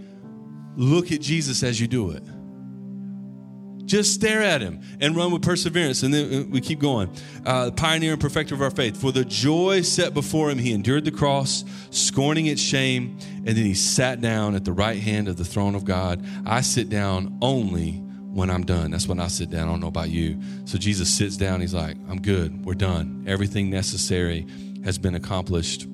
look 0.75 1.11
at 1.11 1.21
jesus 1.21 1.63
as 1.63 1.79
you 1.79 1.87
do 1.87 2.11
it 2.11 2.23
just 3.85 4.13
stare 4.13 4.41
at 4.41 4.61
him 4.61 4.81
and 4.99 5.15
run 5.15 5.31
with 5.31 5.41
perseverance. 5.41 6.03
And 6.03 6.13
then 6.13 6.33
uh, 6.33 6.45
we 6.49 6.61
keep 6.61 6.79
going. 6.79 7.09
Uh, 7.45 7.71
pioneer 7.71 8.13
and 8.13 8.21
perfecter 8.21 8.55
of 8.55 8.61
our 8.61 8.71
faith. 8.71 8.99
For 8.99 9.11
the 9.11 9.25
joy 9.25 9.81
set 9.81 10.13
before 10.13 10.49
him, 10.49 10.57
he 10.57 10.73
endured 10.73 11.05
the 11.05 11.11
cross, 11.11 11.63
scorning 11.89 12.45
its 12.47 12.61
shame, 12.61 13.17
and 13.37 13.47
then 13.47 13.65
he 13.65 13.73
sat 13.73 14.21
down 14.21 14.55
at 14.55 14.65
the 14.65 14.73
right 14.73 14.99
hand 14.99 15.27
of 15.27 15.37
the 15.37 15.45
throne 15.45 15.75
of 15.75 15.85
God. 15.85 16.25
I 16.45 16.61
sit 16.61 16.89
down 16.89 17.37
only 17.41 17.93
when 18.33 18.49
I'm 18.49 18.63
done. 18.63 18.91
That's 18.91 19.07
when 19.07 19.19
I 19.19 19.27
sit 19.27 19.49
down. 19.49 19.67
I 19.67 19.71
don't 19.71 19.81
know 19.81 19.87
about 19.87 20.09
you. 20.09 20.39
So 20.65 20.77
Jesus 20.77 21.09
sits 21.09 21.35
down. 21.37 21.59
He's 21.59 21.73
like, 21.73 21.97
I'm 22.09 22.21
good. 22.21 22.65
We're 22.65 22.75
done. 22.75 23.25
Everything 23.27 23.69
necessary 23.69 24.47
has 24.85 24.97
been 24.97 25.15
accomplished, 25.15 25.87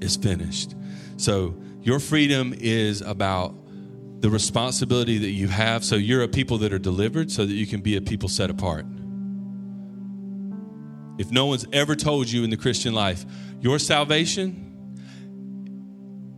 is 0.00 0.16
finished. 0.16 0.74
So 1.16 1.54
your 1.82 1.98
freedom 1.98 2.54
is 2.56 3.00
about 3.02 3.54
the 4.20 4.30
responsibility 4.30 5.18
that 5.18 5.30
you 5.30 5.48
have 5.48 5.84
so 5.84 5.94
you're 5.94 6.22
a 6.22 6.28
people 6.28 6.58
that 6.58 6.72
are 6.72 6.78
delivered 6.78 7.30
so 7.30 7.46
that 7.46 7.54
you 7.54 7.66
can 7.66 7.80
be 7.80 7.96
a 7.96 8.00
people 8.00 8.28
set 8.28 8.50
apart. 8.50 8.84
If 11.18 11.30
no 11.30 11.46
one's 11.46 11.66
ever 11.72 11.94
told 11.96 12.30
you 12.30 12.44
in 12.44 12.50
the 12.50 12.56
Christian 12.56 12.94
life, 12.94 13.24
your 13.60 13.78
salvation 13.78 14.64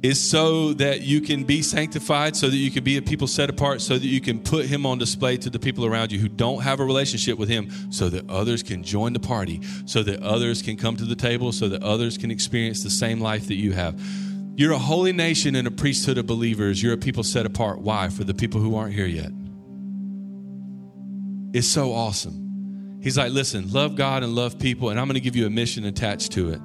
is 0.03 0.18
so 0.18 0.72
that 0.74 1.03
you 1.03 1.20
can 1.20 1.45
be 1.45 1.61
sanctified, 1.61 2.35
so 2.35 2.49
that 2.49 2.57
you 2.57 2.70
can 2.70 2.83
be 2.83 2.97
a 2.97 3.03
people 3.03 3.26
set 3.26 3.51
apart, 3.51 3.83
so 3.83 3.99
that 3.99 4.07
you 4.07 4.20
can 4.20 4.41
put 4.41 4.64
him 4.64 4.87
on 4.87 4.97
display 4.97 5.37
to 5.37 5.51
the 5.51 5.59
people 5.59 5.85
around 5.85 6.11
you 6.11 6.18
who 6.18 6.28
don't 6.28 6.62
have 6.62 6.81
a 6.81 6.85
relationship 6.85 7.39
with 7.39 7.51
him, 7.51 7.70
so 7.93 8.09
that 8.09 8.28
others 8.31 8.62
can 8.62 8.83
join 8.83 9.12
the 9.12 9.20
party, 9.20 9.61
so 9.85 10.03
that 10.03 10.22
others 10.22 10.62
can 10.62 10.78
come 10.78 10.97
to 10.97 11.05
the 11.05 11.14
table, 11.14 11.53
so 11.53 11.68
that 11.68 11.83
others 11.83 12.16
can 12.16 12.31
experience 12.31 12.83
the 12.83 12.89
same 12.89 13.20
life 13.20 13.49
that 13.49 13.57
you 13.57 13.72
have. 13.72 14.01
You're 14.61 14.72
a 14.72 14.78
holy 14.78 15.14
nation 15.14 15.56
and 15.56 15.66
a 15.66 15.70
priesthood 15.70 16.18
of 16.18 16.26
believers. 16.26 16.82
You're 16.82 16.92
a 16.92 16.98
people 16.98 17.22
set 17.22 17.46
apart. 17.46 17.80
Why? 17.80 18.11
For 18.11 18.24
the 18.24 18.34
people 18.34 18.61
who 18.61 18.76
aren't 18.76 18.92
here 18.92 19.06
yet. 19.06 19.30
It's 21.54 21.66
so 21.66 21.94
awesome. 21.94 22.98
He's 23.02 23.16
like, 23.16 23.32
listen, 23.32 23.72
love 23.72 23.96
God 23.96 24.22
and 24.22 24.34
love 24.34 24.58
people, 24.58 24.90
and 24.90 25.00
I'm 25.00 25.06
going 25.06 25.14
to 25.14 25.20
give 25.20 25.34
you 25.34 25.46
a 25.46 25.50
mission 25.50 25.86
attached 25.86 26.32
to 26.32 26.50
it. 26.50 26.61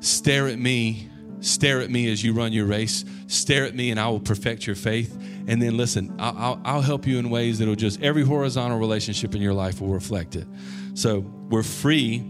Stare 0.00 0.48
at 0.48 0.58
me 0.58 1.10
Stare 1.40 1.82
at 1.82 1.90
me 1.90 2.10
as 2.10 2.24
you 2.24 2.32
run 2.32 2.54
your 2.54 2.64
race. 2.64 3.04
Stare 3.26 3.66
at 3.66 3.74
me, 3.74 3.90
and 3.90 4.00
I 4.00 4.08
will 4.08 4.20
perfect 4.20 4.66
your 4.66 4.76
faith. 4.76 5.14
And 5.46 5.60
then 5.60 5.76
listen, 5.76 6.14
I'll, 6.18 6.58
I'll, 6.64 6.80
help 6.80 7.06
you 7.06 7.18
in 7.18 7.28
ways 7.28 7.58
that'll 7.58 7.74
just 7.74 8.00
every 8.00 8.22
horizontal 8.22 8.78
relationship 8.78 9.34
in 9.34 9.42
your 9.42 9.52
life 9.52 9.78
will 9.78 9.88
reflect 9.88 10.36
it. 10.36 10.46
So 10.94 11.18
we're 11.50 11.62
free. 11.62 12.24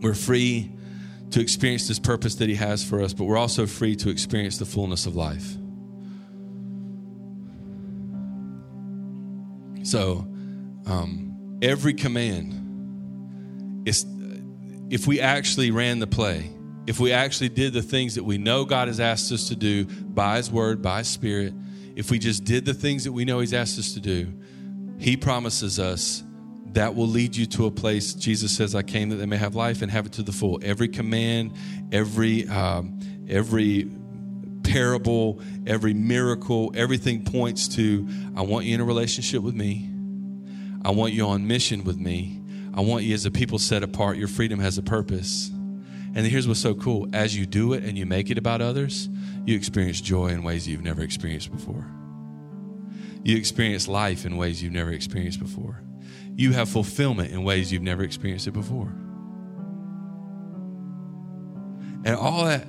We're 0.00 0.14
free 0.14 0.72
to 1.32 1.40
experience 1.40 1.88
this 1.88 1.98
purpose 1.98 2.36
that 2.36 2.48
He 2.48 2.54
has 2.54 2.84
for 2.84 3.02
us, 3.02 3.12
but 3.12 3.24
we're 3.24 3.38
also 3.38 3.66
free 3.66 3.96
to 3.96 4.10
experience 4.10 4.58
the 4.58 4.66
fullness 4.66 5.06
of 5.06 5.16
life. 5.16 5.56
So, 9.84 10.26
um, 10.86 11.58
every 11.60 11.94
command 11.94 12.58
is 13.86 14.06
if 14.90 15.06
we 15.06 15.20
actually 15.20 15.70
ran 15.70 15.98
the 15.98 16.06
play 16.06 16.50
if 16.86 16.98
we 16.98 17.12
actually 17.12 17.48
did 17.48 17.72
the 17.72 17.82
things 17.82 18.16
that 18.16 18.24
we 18.24 18.38
know 18.38 18.64
God 18.64 18.88
has 18.88 18.98
asked 18.98 19.30
us 19.30 19.48
to 19.48 19.56
do 19.56 19.84
by 19.84 20.36
His 20.36 20.50
Word, 20.50 20.82
by 20.82 20.98
His 20.98 21.08
Spirit, 21.08 21.54
if 21.94 22.10
we 22.10 22.18
just 22.18 22.44
did 22.44 22.64
the 22.64 22.74
things 22.74 23.04
that 23.04 23.12
we 23.12 23.24
know 23.24 23.40
He's 23.40 23.54
asked 23.54 23.78
us 23.78 23.94
to 23.94 24.00
do, 24.00 24.32
He 24.98 25.16
promises 25.16 25.78
us 25.78 26.24
that 26.72 26.94
will 26.94 27.06
lead 27.06 27.36
you 27.36 27.46
to 27.46 27.66
a 27.66 27.70
place. 27.70 28.14
Jesus 28.14 28.52
says, 28.52 28.74
"I 28.74 28.82
came 28.82 29.10
that 29.10 29.16
they 29.16 29.26
may 29.26 29.36
have 29.36 29.54
life 29.54 29.82
and 29.82 29.90
have 29.90 30.06
it 30.06 30.12
to 30.12 30.22
the 30.22 30.32
full." 30.32 30.58
Every 30.62 30.88
command, 30.88 31.52
every 31.90 32.48
um, 32.48 32.98
every 33.28 33.90
parable, 34.62 35.40
every 35.66 35.94
miracle, 35.94 36.72
everything 36.74 37.24
points 37.24 37.68
to, 37.68 38.08
"I 38.34 38.42
want 38.42 38.66
you 38.66 38.74
in 38.74 38.80
a 38.80 38.84
relationship 38.84 39.42
with 39.42 39.54
me. 39.54 39.88
I 40.84 40.90
want 40.90 41.12
you 41.12 41.26
on 41.26 41.46
mission 41.46 41.84
with 41.84 41.98
me. 41.98 42.40
I 42.74 42.80
want 42.80 43.04
you 43.04 43.14
as 43.14 43.26
a 43.26 43.30
people 43.30 43.58
set 43.58 43.82
apart. 43.82 44.16
Your 44.16 44.28
freedom 44.28 44.58
has 44.60 44.78
a 44.78 44.82
purpose." 44.82 45.50
And 46.14 46.26
here's 46.26 46.46
what's 46.46 46.60
so 46.60 46.74
cool 46.74 47.08
as 47.14 47.36
you 47.36 47.46
do 47.46 47.72
it 47.72 47.84
and 47.84 47.96
you 47.96 48.04
make 48.04 48.30
it 48.30 48.36
about 48.36 48.60
others, 48.60 49.08
you 49.46 49.56
experience 49.56 50.00
joy 50.00 50.28
in 50.28 50.42
ways 50.42 50.68
you've 50.68 50.84
never 50.84 51.02
experienced 51.02 51.50
before. 51.50 51.86
You 53.24 53.36
experience 53.36 53.88
life 53.88 54.26
in 54.26 54.36
ways 54.36 54.62
you've 54.62 54.74
never 54.74 54.92
experienced 54.92 55.40
before. 55.40 55.82
You 56.34 56.52
have 56.52 56.68
fulfillment 56.68 57.32
in 57.32 57.44
ways 57.44 57.72
you've 57.72 57.82
never 57.82 58.02
experienced 58.02 58.46
it 58.46 58.52
before. 58.52 58.88
And 62.04 62.16
all 62.16 62.44
that, 62.44 62.66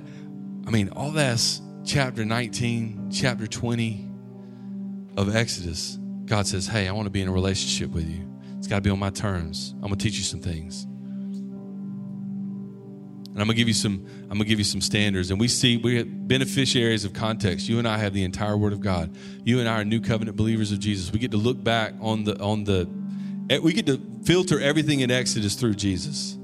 I 0.66 0.70
mean, 0.70 0.90
all 0.90 1.10
that's 1.10 1.60
chapter 1.84 2.24
19, 2.24 3.10
chapter 3.12 3.46
20 3.46 4.08
of 5.16 5.34
Exodus. 5.34 5.98
God 6.24 6.46
says, 6.46 6.66
Hey, 6.66 6.88
I 6.88 6.92
want 6.92 7.06
to 7.06 7.10
be 7.10 7.20
in 7.20 7.28
a 7.28 7.32
relationship 7.32 7.90
with 7.90 8.08
you. 8.08 8.30
It's 8.58 8.66
got 8.66 8.76
to 8.76 8.82
be 8.82 8.90
on 8.90 8.98
my 8.98 9.10
terms. 9.10 9.72
I'm 9.76 9.88
going 9.88 9.98
to 9.98 10.02
teach 10.02 10.16
you 10.16 10.24
some 10.24 10.40
things. 10.40 10.86
And 13.34 13.42
I'm 13.42 13.48
gonna 13.48 13.56
give 13.56 13.66
you 13.66 13.74
some. 13.74 14.06
I'm 14.22 14.38
gonna 14.38 14.44
give 14.44 14.60
you 14.60 14.64
some 14.64 14.80
standards. 14.80 15.32
And 15.32 15.40
we 15.40 15.48
see 15.48 15.76
we're 15.76 16.04
beneficiaries 16.04 17.04
of 17.04 17.14
context. 17.14 17.68
You 17.68 17.80
and 17.80 17.88
I 17.88 17.98
have 17.98 18.14
the 18.14 18.22
entire 18.22 18.56
Word 18.56 18.72
of 18.72 18.80
God. 18.80 19.16
You 19.42 19.58
and 19.58 19.68
I 19.68 19.80
are 19.80 19.84
new 19.84 20.00
covenant 20.00 20.36
believers 20.36 20.70
of 20.70 20.78
Jesus. 20.78 21.12
We 21.12 21.18
get 21.18 21.32
to 21.32 21.36
look 21.36 21.62
back 21.62 21.94
on 22.00 22.22
the 22.22 22.40
on 22.40 22.62
the. 22.62 22.88
We 23.48 23.72
get 23.72 23.86
to 23.86 24.00
filter 24.24 24.60
everything 24.60 25.00
in 25.00 25.10
Exodus 25.10 25.54
through 25.54 25.74
Jesus. 25.74 26.38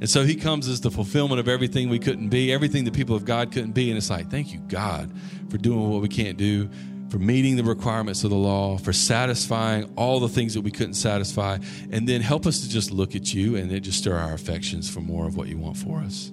And 0.00 0.08
so 0.08 0.24
he 0.24 0.36
comes 0.36 0.68
as 0.68 0.80
the 0.80 0.90
fulfillment 0.90 1.40
of 1.40 1.48
everything 1.48 1.88
we 1.88 1.98
couldn't 1.98 2.28
be, 2.28 2.52
everything 2.52 2.84
the 2.84 2.92
people 2.92 3.16
of 3.16 3.24
God 3.24 3.50
couldn't 3.50 3.72
be. 3.72 3.90
And 3.90 3.98
it's 3.98 4.10
like, 4.10 4.30
thank 4.30 4.52
you, 4.52 4.60
God, 4.60 5.10
for 5.50 5.58
doing 5.58 5.90
what 5.90 6.00
we 6.00 6.08
can't 6.08 6.38
do, 6.38 6.70
for 7.10 7.18
meeting 7.18 7.56
the 7.56 7.64
requirements 7.64 8.22
of 8.22 8.30
the 8.30 8.36
law, 8.36 8.78
for 8.78 8.92
satisfying 8.92 9.92
all 9.96 10.20
the 10.20 10.28
things 10.28 10.54
that 10.54 10.60
we 10.60 10.70
couldn't 10.70 10.94
satisfy, 10.94 11.58
and 11.90 12.08
then 12.08 12.20
help 12.20 12.46
us 12.46 12.60
to 12.60 12.68
just 12.68 12.92
look 12.92 13.16
at 13.16 13.34
you 13.34 13.56
and 13.56 13.72
it 13.72 13.80
just 13.80 13.98
stir 13.98 14.16
our 14.16 14.34
affections 14.34 14.88
for 14.88 15.00
more 15.00 15.26
of 15.26 15.36
what 15.36 15.48
you 15.48 15.58
want 15.58 15.76
for 15.76 15.98
us. 15.98 16.30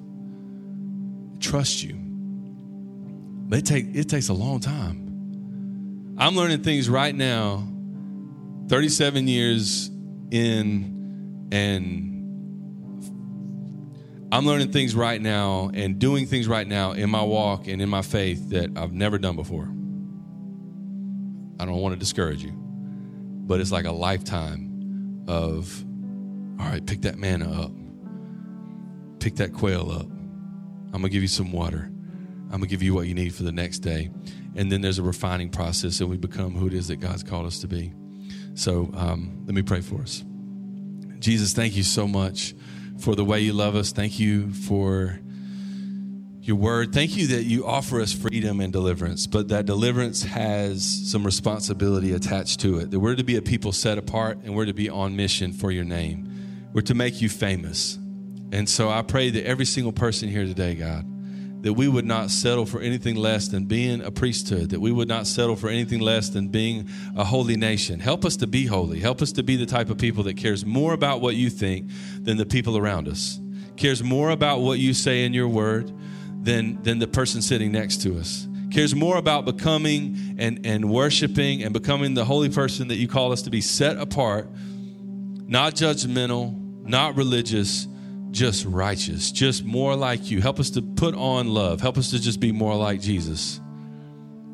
Trust 1.40 1.82
you. 1.82 1.96
But 3.48 3.60
it, 3.60 3.66
take, 3.66 3.96
it 3.96 4.10
takes 4.10 4.30
a 4.30 4.34
long 4.34 4.60
time. 4.60 6.16
I'm 6.20 6.36
learning 6.36 6.62
things 6.62 6.88
right 6.88 7.14
now, 7.16 7.68
37 8.68 9.28
years 9.28 9.90
in, 10.36 11.48
and 11.52 12.12
I'm 14.32 14.46
learning 14.46 14.72
things 14.72 14.94
right 14.96 15.22
now 15.22 15.72
and 15.74 15.98
doing 15.98 16.26
things 16.26 16.48
right 16.48 16.68
now 16.68 16.92
in 16.92 17.10
my 17.10 17.24
walk 17.24 17.68
and 17.68 17.82
in 17.82 17.90
my 17.90 18.02
faith 18.02 18.50
that 18.50 18.78
I've 18.78 18.92
never 18.92 19.18
done 19.18 19.36
before. 19.36 19.72
I 21.58 21.66
don't 21.66 21.80
want 21.80 21.94
to 21.94 22.00
discourage 22.00 22.44
you, 22.44 22.52
but 22.52 23.62
it's 23.62 23.72
like 23.72 23.86
a 23.86 23.92
lifetime 23.92 25.24
of, 25.28 25.86
all 26.60 26.66
right, 26.68 26.86
pick 26.86 27.04
that 27.04 27.18
manna 27.18 27.64
up, 27.64 27.72
pick 29.20 29.36
that 29.36 29.54
quail 29.54 29.90
up. 29.90 30.08
I'm 30.08 31.02
going 31.02 31.04
to 31.04 31.10
give 31.10 31.22
you 31.22 31.30
some 31.30 31.52
water. 31.52 31.90
I'm 32.46 32.50
going 32.50 32.62
to 32.64 32.68
give 32.68 32.84
you 32.84 32.94
what 32.94 33.08
you 33.08 33.14
need 33.14 33.34
for 33.34 33.44
the 33.44 33.52
next 33.52 33.80
day. 33.80 34.10
And 34.56 34.72
then 34.72 34.82
there's 34.82 35.00
a 35.00 35.04
refining 35.04 35.50
process, 35.50 36.00
and 36.02 36.10
we 36.10 36.18
become 36.18 36.56
who 36.56 36.68
it 36.68 36.74
is 36.74 36.90
that 36.90 36.98
God's 36.98 37.24
called 37.24 37.46
us 37.46 37.60
to 37.60 37.68
be. 37.68 37.94
So 38.56 38.90
um, 38.96 39.44
let 39.46 39.54
me 39.54 39.62
pray 39.62 39.82
for 39.82 40.02
us. 40.02 40.24
Jesus, 41.20 41.54
thank 41.54 41.76
you 41.76 41.84
so 41.84 42.08
much 42.08 42.56
for 43.00 43.16
the 43.16 43.24
way 43.24 43.42
you 43.42 43.54
love 43.54 43.76
us. 43.76 43.92
Thank 43.92 44.20
you 44.20 44.52
for 44.52 45.20
your 46.42 46.56
word. 46.56 46.94
Thank 46.94 47.18
you 47.18 47.28
that 47.28 47.44
you 47.44 47.66
offer 47.66 48.00
us 48.00 48.14
freedom 48.14 48.62
and 48.62 48.72
deliverance, 48.72 49.28
but 49.28 49.50
that 49.50 49.66
deliverance 49.66 50.24
has 50.24 50.84
some 51.10 51.26
responsibility 51.26 52.14
attached 52.14 52.60
to 52.62 52.80
it. 52.80 52.92
That 52.92 53.00
we're 53.00 53.16
to 53.16 53.24
be 53.24 53.36
a 53.36 53.42
people 53.42 53.72
set 53.72 53.98
apart 53.98 54.40
and 54.44 54.56
we're 54.56 54.66
to 54.66 54.74
be 54.74 54.90
on 54.90 55.16
mission 55.16 55.52
for 55.52 55.72
your 55.72 55.84
name. 55.84 56.70
We're 56.72 56.82
to 56.82 56.94
make 56.94 57.22
you 57.22 57.30
famous. 57.30 57.98
And 58.52 58.70
so 58.70 58.90
I 58.90 59.02
pray 59.02 59.32
that 59.32 59.46
every 59.46 59.66
single 59.66 59.92
person 59.92 60.30
here 60.30 60.46
today, 60.46 60.76
God, 60.76 61.06
that 61.66 61.74
we 61.74 61.88
would 61.88 62.06
not 62.06 62.30
settle 62.30 62.64
for 62.64 62.80
anything 62.80 63.16
less 63.16 63.48
than 63.48 63.66
being 63.66 64.00
a 64.02 64.12
priesthood, 64.12 64.70
that 64.70 64.80
we 64.80 64.92
would 64.92 65.08
not 65.08 65.26
settle 65.26 65.56
for 65.56 65.68
anything 65.68 66.00
less 66.00 66.30
than 66.30 66.48
being 66.48 66.88
a 67.16 67.24
holy 67.24 67.58
nation. 67.58 68.00
Help 68.00 68.24
us 68.24 68.38
to 68.38 68.46
be 68.46 68.68
holy. 68.68 69.00
Help 69.00 69.20
us 69.20 69.32
to 69.32 69.42
be 69.42 69.56
the 69.56 69.66
type 69.66 69.90
of 69.90 69.98
people 69.98 70.22
that 70.22 70.38
cares 70.38 70.64
more 70.64 70.94
about 70.94 71.22
what 71.22 71.34
you 71.34 71.50
think 71.50 71.90
than 72.22 72.38
the 72.38 72.46
people 72.46 72.78
around 72.78 73.08
us, 73.08 73.40
cares 73.78 74.04
more 74.04 74.30
about 74.30 74.60
what 74.60 74.78
you 74.78 74.94
say 74.94 75.26
in 75.26 75.34
your 75.34 75.48
word 75.48 75.92
than, 76.44 76.84
than 76.84 77.00
the 77.00 77.08
person 77.08 77.42
sitting 77.42 77.72
next 77.72 78.04
to 78.04 78.16
us. 78.20 78.48
Cares 78.70 78.94
more 78.94 79.18
about 79.18 79.46
becoming 79.46 80.36
and, 80.38 80.68
and 80.68 80.88
worshiping 80.88 81.64
and 81.64 81.74
becoming 81.74 82.14
the 82.14 82.26
holy 82.26 82.50
person 82.50 82.90
that 82.90 82.98
you 82.98 83.08
call 83.08 83.32
us 83.32 83.42
to 83.42 83.50
be 83.50 83.62
set 83.62 83.98
apart, 83.98 84.48
not 85.48 85.74
judgmental, 85.74 86.86
not 86.86 87.16
religious, 87.16 87.88
just 88.36 88.66
righteous, 88.66 89.32
just 89.32 89.64
more 89.64 89.96
like 89.96 90.30
you. 90.30 90.42
Help 90.42 90.60
us 90.60 90.70
to 90.72 90.82
put 90.82 91.16
on 91.16 91.48
love. 91.48 91.80
Help 91.80 91.98
us 91.98 92.12
to 92.12 92.20
just 92.20 92.42
be 92.42 92.52
more 92.52 92.76
like 92.76 93.00
Jesus. 93.00 93.62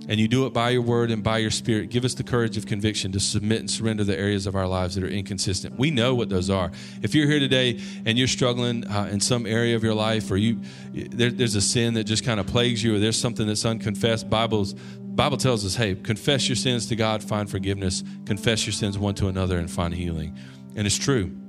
And 0.08 0.20
you 0.20 0.28
do 0.28 0.46
it 0.46 0.54
by 0.54 0.70
your 0.70 0.84
word 0.84 1.10
and 1.10 1.24
by 1.24 1.40
your 1.40 1.50
spirit. 1.50 1.90
Give 1.90 2.06
us 2.06 2.14
the 2.14 2.24
courage 2.24 2.58
of 2.58 2.68
conviction 2.68 3.12
to 3.14 3.20
submit 3.20 3.60
and 3.60 3.72
surrender 3.72 4.04
the 4.04 4.18
areas 4.18 4.46
of 4.46 4.56
our 4.56 4.68
lives 4.68 4.94
that 4.96 5.04
are 5.04 5.10
inconsistent. 5.10 5.80
We 5.80 5.90
know 5.90 6.14
what 6.14 6.30
those 6.30 6.50
are. 6.50 6.72
If 7.02 7.16
you're 7.16 7.28
here 7.28 7.40
today 7.40 7.80
and 8.06 8.20
you're 8.20 8.28
struggling 8.28 8.86
uh, 8.86 9.10
in 9.12 9.20
some 9.20 9.48
area 9.48 9.76
of 9.76 9.84
your 9.84 9.96
life, 9.96 10.30
or 10.30 10.38
you 10.38 10.62
there, 10.94 11.32
there's 11.32 11.56
a 11.56 11.62
sin 11.62 11.96
that 11.96 12.04
just 12.04 12.24
kind 12.24 12.40
of 12.40 12.46
plagues 12.46 12.84
you, 12.84 12.96
or 12.96 13.00
there's 13.00 13.20
something 13.20 13.48
that's 13.48 13.66
unconfessed, 13.66 14.30
Bible's 14.30 14.74
Bible 14.74 15.38
tells 15.38 15.66
us, 15.66 15.76
hey, 15.76 15.96
confess 15.96 16.48
your 16.48 16.56
sins 16.56 16.86
to 16.88 16.96
God, 16.96 17.24
find 17.24 17.50
forgiveness. 17.50 18.04
Confess 18.26 18.66
your 18.66 18.74
sins 18.74 18.98
one 18.98 19.16
to 19.16 19.28
another, 19.28 19.58
and 19.58 19.70
find 19.70 19.94
healing. 19.94 20.38
And 20.76 20.86
it's 20.88 20.98
true. 20.98 21.41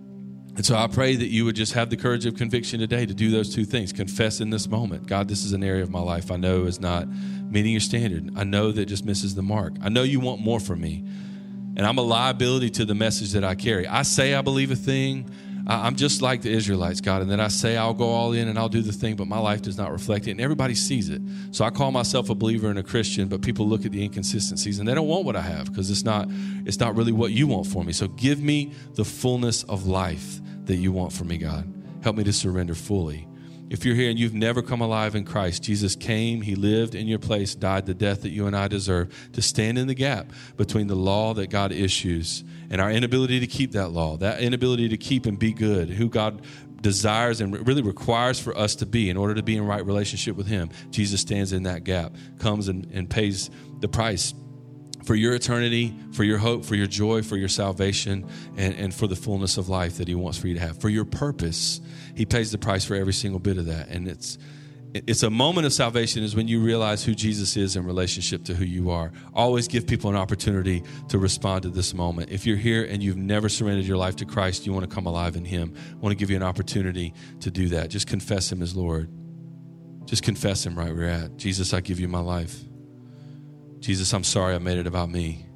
And 0.55 0.67
so 0.67 0.77
I 0.77 0.87
pray 0.87 1.17
that 1.17 1.29
you 1.29 1.47
would 1.47 1.57
just 1.57 1.73
have 1.73 1.89
the 1.89 1.97
courage 1.97 2.27
of 2.27 2.37
conviction 2.37 2.79
today 2.81 3.07
to 3.07 3.15
do 3.15 3.31
those 3.31 3.55
two 3.55 3.65
things. 3.65 3.93
Confess 3.93 4.41
in 4.41 4.51
this 4.51 4.69
moment 4.69 5.07
God, 5.07 5.29
this 5.29 5.45
is 5.45 5.53
an 5.53 5.65
area 5.65 5.83
of 5.83 5.91
my 5.91 6.01
life 6.01 6.31
I 6.31 6.37
know 6.37 6.65
is 6.65 6.79
not 6.79 7.09
meeting 7.09 7.73
your 7.73 7.81
standard. 7.81 8.31
I 8.37 8.45
know 8.45 8.71
that 8.73 8.87
just 8.87 9.05
misses 9.05 9.35
the 9.35 9.43
mark. 9.43 9.75
I 9.83 9.89
know 9.89 10.03
you 10.03 10.21
want 10.21 10.41
more 10.41 10.61
from 10.61 10.81
me. 10.81 11.05
And 11.75 11.87
I'm 11.87 11.97
a 11.97 12.03
liability 12.03 12.69
to 12.71 12.85
the 12.85 12.95
message 12.95 13.33
that 13.33 13.45
I 13.45 13.55
carry. 13.55 13.87
I 13.87 14.03
say 14.03 14.35
I 14.35 14.43
believe 14.43 14.71
a 14.71 14.77
thing. 14.77 15.31
I'm 15.67 15.95
just 15.95 16.23
like 16.23 16.43
the 16.43 16.51
Israelites, 16.51 17.01
God, 17.01 17.23
and 17.23 17.31
then 17.31 17.41
I 17.41 17.49
say 17.49 17.77
I'll 17.77 17.95
go 17.95 18.09
all 18.09 18.33
in 18.33 18.49
and 18.49 18.59
I'll 18.59 18.69
do 18.69 18.83
the 18.83 18.93
thing, 18.93 19.17
but 19.17 19.29
my 19.29 19.39
life 19.39 19.63
does 19.63 19.79
not 19.79 19.93
reflect 19.93 20.27
it, 20.27 20.33
and 20.33 20.41
everybody 20.41 20.75
sees 20.75 21.09
it. 21.09 21.23
So 21.53 21.65
I 21.65 21.71
call 21.71 21.93
myself 21.93 22.31
a 22.31 22.35
believer 22.35 22.69
and 22.69 22.79
a 22.79 22.83
Christian, 22.83 23.29
but 23.29 23.43
people 23.43 23.69
look 23.69 23.85
at 23.85 23.93
the 23.93 24.03
inconsistencies 24.03 24.79
and 24.79 24.89
they 24.89 24.95
don't 24.95 25.07
want 25.07 25.25
what 25.25 25.37
I 25.37 25.43
have 25.43 25.67
because 25.67 25.91
it's 25.91 26.05
not 26.05 26.29
it's 26.67 26.81
not 26.81 26.97
really 26.97 27.13
what 27.13 27.33
you 27.33 27.47
want 27.47 27.67
for 27.67 27.85
me. 27.85 27.93
So 27.93 28.09
give 28.09 28.41
me 28.41 28.73
the 28.95 29.05
fullness 29.05 29.63
of 29.65 29.87
life 29.87 30.41
that 30.65 30.77
you 30.77 30.93
want 30.93 31.13
for 31.13 31.25
me, 31.25 31.39
God. 31.39 31.73
Help 32.03 32.17
me 32.17 32.25
to 32.25 32.33
surrender 32.33 32.75
fully. 32.75 33.29
If 33.73 33.87
you're 33.87 33.95
here 33.95 34.11
and 34.11 34.19
you've 34.19 34.35
never 34.35 34.61
come 34.61 34.83
alive 34.83 35.15
in 35.15 35.25
Christ, 35.25 35.63
Jesus 35.63 35.97
came, 35.97 36.43
He 36.43 36.55
lived 36.55 36.95
in 36.95 37.07
your 37.07 37.19
place, 37.19 37.55
died 37.55 37.87
the 37.87 37.95
death 37.95 38.21
that 38.21 38.29
you 38.29 38.47
and 38.47 38.55
I 38.55 38.69
deserve 38.69 39.31
to 39.33 39.41
stand 39.41 39.79
in 39.79 39.87
the 39.87 39.95
gap 39.95 40.31
between 40.59 40.89
the 40.89 40.95
law 40.95 41.33
that 41.33 41.49
God 41.49 41.73
issues 41.73 42.45
and 42.73 42.81
our 42.81 42.91
inability 42.91 43.39
to 43.39 43.47
keep 43.47 43.73
that 43.73 43.91
law, 43.91 44.17
that 44.17 44.41
inability 44.41 44.89
to 44.89 44.97
keep 44.97 45.27
and 45.27 45.39
be 45.39 45.53
good, 45.53 45.91
who 45.91 46.09
God 46.09 46.41
desires 46.81 47.43
and 47.43 47.67
really 47.69 47.83
requires 47.83 48.41
for 48.41 48.57
us 48.57 48.75
to 48.77 48.87
be 48.87 49.11
in 49.11 49.17
order 49.17 49.35
to 49.35 49.43
be 49.43 49.57
in 49.57 49.65
right 49.67 49.85
relationship 49.85 50.35
with 50.37 50.47
Him. 50.47 50.71
Jesus 50.91 51.21
stands 51.21 51.53
in 51.53 51.65
that 51.65 51.85
gap, 51.85 52.17
comes 52.39 52.69
and, 52.69 52.89
and 52.91 53.09
pays 53.09 53.51
the 53.81 53.89
price 53.89 54.33
for 55.05 55.15
your 55.15 55.35
eternity, 55.35 55.95
for 56.13 56.25
your 56.25 56.39
hope, 56.39 56.65
for 56.65 56.75
your 56.75 56.87
joy, 56.87 57.23
for 57.23 57.37
your 57.37 57.49
salvation, 57.49 58.27
and, 58.57 58.75
and 58.75 58.95
for 58.95 59.07
the 59.07 59.17
fullness 59.17 59.59
of 59.59 59.69
life 59.69 59.99
that 59.99 60.09
He 60.09 60.15
wants 60.15 60.39
for 60.39 60.49
you 60.49 60.55
to 60.55 60.61
have. 60.61 60.81
For 60.81 60.89
your 60.89 61.05
purpose, 61.05 61.81
He 62.17 62.25
pays 62.25 62.53
the 62.53 62.59
price 62.59 62.87
for 62.87 62.95
every 62.95 63.13
single 63.13 63.39
bit 63.39 63.59
of 63.59 63.67
that. 63.67 63.89
And 63.89 64.09
it's 64.09 64.39
it's 64.95 65.23
a 65.23 65.31
moment 65.31 65.67
of 65.67 65.73
salvation 65.73 66.23
is 66.23 66.37
when 66.37 66.49
you 66.49 66.61
realize 66.61 67.03
who 67.03 67.15
Jesus 67.15 67.57
is 67.57 67.77
in 67.77 67.87
relationship 67.87 68.45
to 68.45 68.55
who 68.55 68.65
you 68.65 68.91
are. 68.91 69.11
Always 69.33 69.67
give 69.67 69.87
people 69.87 70.11
an 70.11 70.17
opportunity 70.17 70.83
to 71.09 71.19
respond 71.19 71.63
to 71.63 71.71
this 71.71 71.95
moment. 71.95 72.31
If 72.31 72.45
you're 72.47 72.59
here 72.59 72.85
and 72.85 73.03
you've 73.03 73.17
never 73.17 73.49
surrendered 73.49 73.87
your 73.87 73.97
life 73.97 74.17
to 74.17 74.27
Christ, 74.27 74.67
you 74.67 74.73
want 74.73 74.89
to 74.89 74.95
come 74.95 75.07
alive 75.07 75.37
in 75.37 75.47
Him. 75.47 75.75
I 75.91 75.97
want 75.97 76.13
to 76.13 76.17
give 76.17 76.29
you 76.29 76.37
an 76.37 76.43
opportunity 76.43 77.15
to 77.41 77.51
do 77.51 77.69
that. 77.71 77.89
Just 77.89 78.07
confess 78.07 78.53
Him 78.53 78.61
as 78.61 78.77
Lord. 78.77 79.11
Just 80.05 80.23
confess 80.23 80.67
Him 80.67 80.77
right 80.77 80.93
where 80.93 81.05
you're 81.05 81.11
at. 81.11 81.37
Jesus, 81.39 81.73
I 81.73 81.81
give 81.81 81.99
you 81.99 82.09
my 82.09 82.21
life. 82.21 82.59
Jesus, 83.79 84.13
I'm 84.13 84.25
sorry 84.25 84.55
I 84.55 84.59
made 84.59 84.79
it 84.79 84.87
about 84.87 85.11
me. 85.11 85.47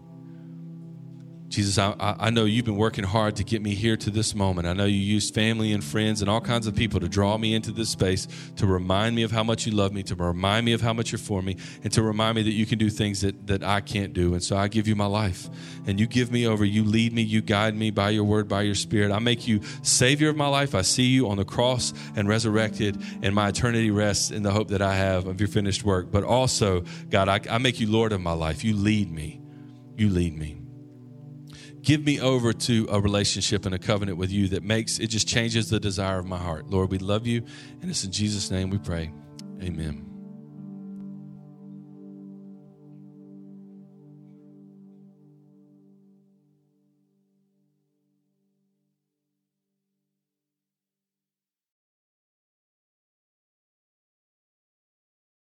Jesus, 1.56 1.78
I, 1.78 1.94
I 1.98 2.28
know 2.28 2.44
you've 2.44 2.66
been 2.66 2.76
working 2.76 3.02
hard 3.02 3.36
to 3.36 3.42
get 3.42 3.62
me 3.62 3.74
here 3.74 3.96
to 3.96 4.10
this 4.10 4.34
moment. 4.34 4.68
I 4.68 4.74
know 4.74 4.84
you 4.84 4.98
used 4.98 5.34
family 5.34 5.72
and 5.72 5.82
friends 5.82 6.20
and 6.20 6.28
all 6.28 6.42
kinds 6.42 6.66
of 6.66 6.76
people 6.76 7.00
to 7.00 7.08
draw 7.08 7.38
me 7.38 7.54
into 7.54 7.72
this 7.72 7.88
space, 7.88 8.28
to 8.56 8.66
remind 8.66 9.16
me 9.16 9.22
of 9.22 9.30
how 9.30 9.42
much 9.42 9.64
you 9.64 9.72
love 9.72 9.94
me, 9.94 10.02
to 10.02 10.14
remind 10.14 10.66
me 10.66 10.74
of 10.74 10.82
how 10.82 10.92
much 10.92 11.12
you're 11.12 11.18
for 11.18 11.40
me, 11.40 11.56
and 11.82 11.90
to 11.94 12.02
remind 12.02 12.36
me 12.36 12.42
that 12.42 12.52
you 12.52 12.66
can 12.66 12.78
do 12.78 12.90
things 12.90 13.22
that, 13.22 13.46
that 13.46 13.64
I 13.64 13.80
can't 13.80 14.12
do. 14.12 14.34
And 14.34 14.44
so 14.44 14.54
I 14.54 14.68
give 14.68 14.86
you 14.86 14.94
my 14.96 15.06
life. 15.06 15.48
And 15.86 15.98
you 15.98 16.06
give 16.06 16.30
me 16.30 16.46
over. 16.46 16.62
You 16.62 16.84
lead 16.84 17.14
me. 17.14 17.22
You 17.22 17.40
guide 17.40 17.74
me 17.74 17.90
by 17.90 18.10
your 18.10 18.24
word, 18.24 18.48
by 18.48 18.60
your 18.60 18.74
spirit. 18.74 19.10
I 19.10 19.18
make 19.18 19.48
you 19.48 19.62
Savior 19.80 20.28
of 20.28 20.36
my 20.36 20.48
life. 20.48 20.74
I 20.74 20.82
see 20.82 21.06
you 21.06 21.30
on 21.30 21.38
the 21.38 21.46
cross 21.46 21.94
and 22.16 22.28
resurrected, 22.28 23.02
and 23.22 23.34
my 23.34 23.48
eternity 23.48 23.90
rests 23.90 24.30
in 24.30 24.42
the 24.42 24.50
hope 24.52 24.68
that 24.68 24.82
I 24.82 24.94
have 24.94 25.26
of 25.26 25.40
your 25.40 25.48
finished 25.48 25.84
work. 25.84 26.12
But 26.12 26.22
also, 26.22 26.84
God, 27.08 27.30
I, 27.30 27.40
I 27.48 27.56
make 27.56 27.80
you 27.80 27.90
Lord 27.90 28.12
of 28.12 28.20
my 28.20 28.34
life. 28.34 28.62
You 28.62 28.76
lead 28.76 29.10
me. 29.10 29.40
You 29.96 30.10
lead 30.10 30.36
me 30.36 30.55
give 31.86 32.04
me 32.04 32.20
over 32.20 32.52
to 32.52 32.86
a 32.90 33.00
relationship 33.00 33.64
and 33.64 33.74
a 33.74 33.78
covenant 33.78 34.18
with 34.18 34.30
you 34.30 34.48
that 34.48 34.64
makes 34.64 34.98
it 34.98 35.06
just 35.06 35.26
changes 35.26 35.70
the 35.70 35.80
desire 35.80 36.18
of 36.18 36.26
my 36.26 36.36
heart. 36.36 36.68
Lord, 36.68 36.90
we 36.90 36.98
love 36.98 37.26
you, 37.26 37.44
and 37.80 37.88
it's 37.88 38.04
in 38.04 38.10
Jesus' 38.10 38.50
name 38.50 38.68
we 38.68 38.78
pray. 38.78 39.12
Amen. 39.62 40.05